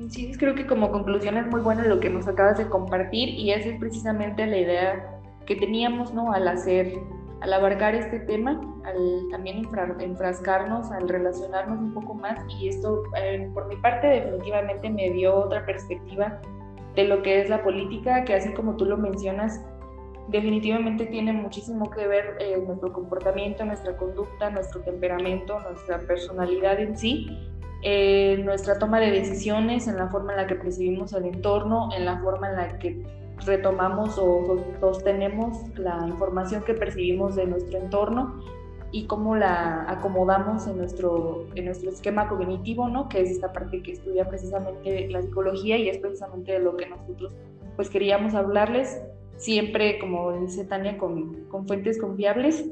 Sí, 0.10 0.32
creo 0.38 0.56
que 0.56 0.66
como 0.66 0.92
conclusión 0.92 1.38
es 1.38 1.48
muy 1.48 1.62
bueno 1.62 1.84
lo 1.84 2.00
que 2.00 2.10
nos 2.10 2.28
acabas 2.28 2.58
de 2.58 2.68
compartir 2.70 3.30
y 3.30 3.52
esa 3.52 3.70
es 3.70 3.80
precisamente 3.80 4.46
la 4.46 4.58
idea 4.58 5.22
que 5.46 5.56
teníamos 5.56 6.14
¿no? 6.14 6.32
al 6.32 6.48
hacer 6.48 6.94
al 7.42 7.54
abarcar 7.54 7.96
este 7.96 8.20
tema, 8.20 8.62
al 8.86 9.30
también 9.30 9.68
enfrascarnos, 10.00 10.92
al 10.92 11.08
relacionarnos 11.08 11.80
un 11.80 11.94
poco 11.94 12.14
más. 12.14 12.40
Y 12.60 12.70
esto 12.70 13.04
eh, 13.18 13.50
por 13.54 13.68
mi 13.68 13.76
parte 13.78 14.08
definitivamente 14.08 14.90
me 14.90 15.10
dio 15.12 15.36
otra 15.36 15.66
perspectiva 15.66 16.40
de 16.96 17.06
lo 17.06 17.22
que 17.22 17.42
es 17.42 17.50
la 17.50 17.64
política, 17.64 18.24
que 18.24 18.34
así 18.34 18.54
como 18.54 18.78
tú 18.78 18.86
lo 18.86 18.98
mencionas, 18.98 19.62
definitivamente 20.30 21.06
tiene 21.06 21.34
muchísimo 21.34 21.90
que 21.90 22.08
ver 22.08 22.38
eh, 22.40 22.58
nuestro 22.66 22.92
comportamiento, 22.92 23.66
nuestra 23.66 23.96
conducta, 23.98 24.50
nuestro 24.50 24.82
temperamento, 24.82 25.60
nuestra 25.60 26.00
personalidad 26.00 26.80
en 26.80 26.98
sí, 26.98 27.28
eh, 27.84 28.42
nuestra 28.44 28.80
toma 28.80 29.00
de 29.00 29.12
decisiones, 29.12 29.88
en 29.88 29.98
la 29.98 30.08
forma 30.08 30.32
en 30.32 30.38
la 30.38 30.48
que 30.48 30.56
percibimos 30.56 31.14
el 31.14 31.26
entorno, 31.26 31.90
en 31.96 32.06
la 32.06 32.18
forma 32.20 32.50
en 32.50 32.56
la 32.56 32.80
que 32.80 33.04
retomamos 33.46 34.18
o 34.18 34.58
sostenemos 34.80 35.58
la 35.78 36.06
información 36.08 36.64
que 36.64 36.74
percibimos 36.74 37.36
de 37.36 37.46
nuestro 37.46 37.78
entorno 37.80 38.42
y 38.92 39.08
cómo 39.08 39.36
la 39.36 39.86
acomodamos 39.90 40.68
en 40.68 40.78
nuestro, 40.78 41.48
en 41.56 41.66
nuestro 41.66 41.90
esquema 41.90 42.30
cognitivo, 42.30 42.88
¿no? 42.88 43.10
que 43.10 43.22
es 43.22 43.30
esta 43.30 43.52
parte 43.52 43.84
que 43.84 43.92
estudia 43.92 44.28
precisamente 44.28 45.10
la 45.10 45.22
psicología 45.22 45.78
y 45.78 45.90
es 45.90 45.98
precisamente 45.98 46.54
de 46.54 46.60
lo 46.60 46.78
que 46.78 46.88
nosotros 46.88 47.34
pues 47.76 47.90
queríamos 47.90 48.36
hablarles, 48.36 49.02
siempre, 49.38 50.00
como 50.00 50.32
dice 50.40 50.64
Tania, 50.66 50.98
con, 50.98 51.46
con 51.50 51.68
fuentes 51.68 52.00
confiables. 52.00 52.66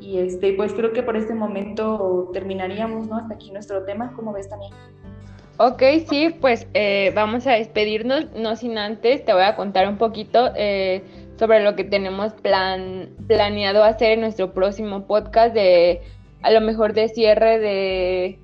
Y 0.00 0.18
este, 0.18 0.54
pues 0.54 0.72
creo 0.72 0.92
que 0.92 1.02
por 1.02 1.16
este 1.16 1.34
momento 1.34 2.30
terminaríamos, 2.32 3.08
¿no? 3.08 3.16
Hasta 3.16 3.34
aquí 3.34 3.52
nuestro 3.52 3.84
tema. 3.84 4.12
¿Cómo 4.16 4.32
ves, 4.32 4.48
Tania? 4.48 4.70
Ok, 5.64 5.80
sí, 6.08 6.34
pues 6.40 6.66
eh, 6.74 7.12
vamos 7.14 7.46
a 7.46 7.52
despedirnos, 7.52 8.32
no 8.34 8.56
sin 8.56 8.78
antes, 8.78 9.24
te 9.24 9.32
voy 9.32 9.44
a 9.44 9.54
contar 9.54 9.86
un 9.86 9.96
poquito 9.96 10.50
eh, 10.56 11.04
sobre 11.38 11.62
lo 11.62 11.76
que 11.76 11.84
tenemos 11.84 12.32
plan, 12.32 13.10
planeado 13.28 13.84
hacer 13.84 14.10
en 14.10 14.22
nuestro 14.22 14.52
próximo 14.54 15.06
podcast 15.06 15.54
de 15.54 16.00
a 16.42 16.50
lo 16.50 16.60
mejor 16.62 16.94
de 16.94 17.08
cierre 17.10 17.60
de, 17.60 18.40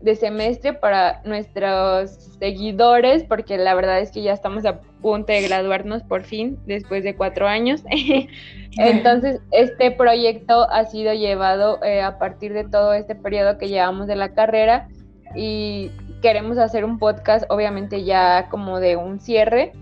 de 0.00 0.14
semestre 0.14 0.74
para 0.74 1.22
nuestros 1.24 2.12
seguidores, 2.38 3.24
porque 3.24 3.58
la 3.58 3.74
verdad 3.74 3.98
es 3.98 4.12
que 4.12 4.22
ya 4.22 4.32
estamos 4.32 4.64
a 4.64 4.80
punto 5.02 5.32
de 5.32 5.42
graduarnos 5.42 6.04
por 6.04 6.22
fin, 6.22 6.56
después 6.66 7.02
de 7.02 7.16
cuatro 7.16 7.48
años. 7.48 7.82
Entonces, 8.78 9.40
este 9.50 9.90
proyecto 9.90 10.70
ha 10.70 10.84
sido 10.84 11.14
llevado 11.14 11.82
eh, 11.82 12.00
a 12.00 12.16
partir 12.20 12.52
de 12.52 12.62
todo 12.62 12.92
este 12.92 13.16
periodo 13.16 13.58
que 13.58 13.66
llevamos 13.66 14.06
de 14.06 14.14
la 14.14 14.32
carrera 14.32 14.86
y 15.36 15.90
queremos 16.22 16.58
hacer 16.58 16.84
un 16.84 16.98
podcast, 16.98 17.44
obviamente 17.50 18.04
ya 18.04 18.48
como 18.50 18.80
de 18.80 18.96
un 18.96 19.20
cierre. 19.20 19.72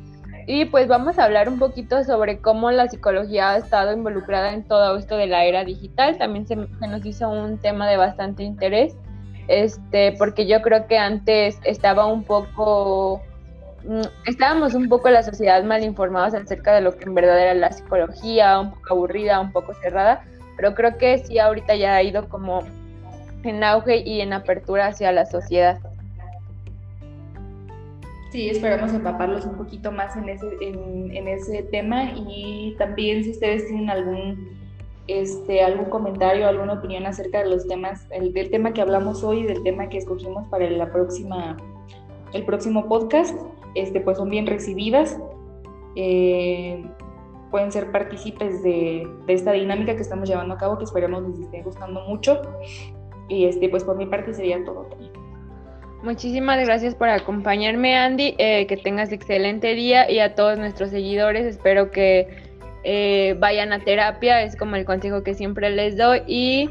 Y 0.47 0.67
pues 0.67 0.89
vamos 0.89 1.19
a 1.19 1.25
hablar 1.25 1.49
un 1.49 1.59
poquito 1.59 2.05
sobre 2.05 2.39
cómo 2.39 2.71
la 2.71 2.89
psicología 2.89 3.53
ha 3.53 3.57
estado 3.57 3.95
involucrada 3.95 4.53
en 4.53 4.65
todo 4.65 4.99
esto 4.99 5.17
de 5.17 5.27
la 5.27 5.45
era 5.47 5.65
digital. 5.65 6.19
También 6.19 6.47
se, 6.47 6.57
se 6.79 6.87
nos 6.87 7.07
hizo 7.07 7.31
un 7.31 7.57
tema 7.59 7.89
de 7.89 7.97
bastante 7.97 8.43
interés, 8.43 8.95
este, 9.49 10.13
porque 10.19 10.47
yo 10.47 10.61
creo 10.61 10.87
que 10.87 10.99
antes 10.99 11.59
estaba 11.65 12.05
un 12.07 12.25
poco 12.25 13.23
Mm, 13.87 14.01
estábamos 14.25 14.73
un 14.75 14.89
poco 14.89 15.11
la 15.11 15.23
sociedad 15.23 15.63
mal 15.63 15.85
informados 15.85 16.33
acerca 16.33 16.75
de 16.75 16.81
lo 16.81 16.97
que 16.97 17.05
en 17.05 17.15
verdad 17.15 17.39
era 17.39 17.55
la 17.55 17.71
psicología, 17.71 18.59
un 18.59 18.71
poco 18.71 18.95
aburrida, 18.95 19.41
un 19.41 19.53
poco 19.53 19.75
cerrada, 19.75 20.25
pero 20.57 20.75
creo 20.75 20.97
que 20.97 21.19
sí 21.19 21.39
ahorita 21.39 21.77
ya 21.77 21.97
ha 21.97 22.03
ido 22.03 22.29
como 22.31 22.63
en 23.45 23.63
auge 23.65 23.99
y 23.99 24.21
en 24.21 24.33
apertura 24.33 24.89
hacia 24.89 25.13
la 25.13 25.27
sociedad. 25.27 25.79
Sí, 28.31 28.51
esperamos 28.51 28.93
empaparlos 28.93 29.47
un 29.47 29.57
poquito 29.57 29.93
más 29.93 30.17
en 30.17 30.29
ese, 30.29 30.49
en, 30.61 31.29
ese 31.29 31.63
tema 31.63 32.11
y 32.17 32.75
también 32.79 33.23
si 33.23 33.31
ustedes 33.31 33.69
tienen 33.69 33.89
algún, 33.89 34.59
este, 35.07 35.63
algún 35.63 35.85
comentario, 35.85 36.49
alguna 36.49 36.73
opinión 36.73 37.07
acerca 37.07 37.45
de 37.45 37.51
los 37.51 37.69
temas, 37.69 38.09
el, 38.11 38.33
del 38.33 38.51
tema 38.51 38.73
que 38.73 38.81
hablamos 38.81 39.23
hoy, 39.23 39.45
del 39.45 39.63
tema 39.63 39.89
que 39.89 39.99
escogimos 39.99 40.49
para 40.49 40.69
la 40.69 40.91
próxima, 40.91 41.57
el 42.33 42.45
próximo 42.45 42.89
podcast, 42.89 43.39
este, 43.77 44.01
pues 44.01 44.19
son 44.19 44.31
bien 44.31 44.49
recibidas. 44.49 45.17
Eh, 45.95 46.85
pueden 47.53 47.71
ser 47.71 47.93
partícipes 47.93 48.65
de, 48.65 49.09
esta 49.29 49.53
dinámica 49.53 49.95
que 49.95 50.03
estamos 50.03 50.29
llevando 50.29 50.55
a 50.55 50.59
cabo, 50.59 50.77
que 50.77 50.83
esperemos 50.83 51.23
les 51.23 51.39
esté 51.39 51.63
gustando 51.63 52.01
mucho. 52.01 52.43
Y 53.29 53.47
este, 53.47 53.69
pues 53.69 53.85
por 53.85 53.97
mi 53.97 54.07
parte 54.07 54.35
sería 54.35 54.63
todo 54.65 54.83
también. 54.85 55.13
Muchísimas 56.03 56.63
gracias 56.65 56.95
por 56.95 57.09
acompañarme, 57.09 57.97
Andy. 57.97 58.35
Eh, 58.39 58.67
que 58.67 58.77
tengas 58.77 59.11
excelente 59.11 59.75
día 59.75 60.11
y 60.11 60.19
a 60.19 60.35
todos 60.35 60.59
nuestros 60.59 60.91
seguidores. 60.91 61.47
Espero 61.47 61.91
que 61.91 62.29
eh, 62.85 63.35
vayan 63.39 63.73
a 63.73 63.79
terapia, 63.79 64.43
es 64.43 64.55
como 64.55 64.77
el 64.77 64.85
consejo 64.85 65.23
que 65.23 65.33
siempre 65.33 65.71
les 65.71 65.97
doy. 65.97 66.21
Y 66.27 66.71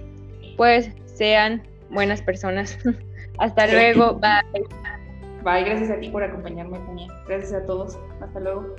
pues 0.55 0.91
sean 1.05 1.63
buenas 1.89 2.21
personas. 2.21 2.77
Hasta 3.39 3.65
luego. 3.67 4.19
Bye. 4.19 4.63
Bye, 5.43 5.63
gracias 5.63 5.89
a 5.89 5.99
ti 5.99 6.09
por 6.09 6.23
acompañarme 6.23 6.77
también. 6.79 7.09
Gracias 7.27 7.53
a 7.53 7.65
todos. 7.65 7.97
Hasta 8.21 8.39
luego. 8.39 8.75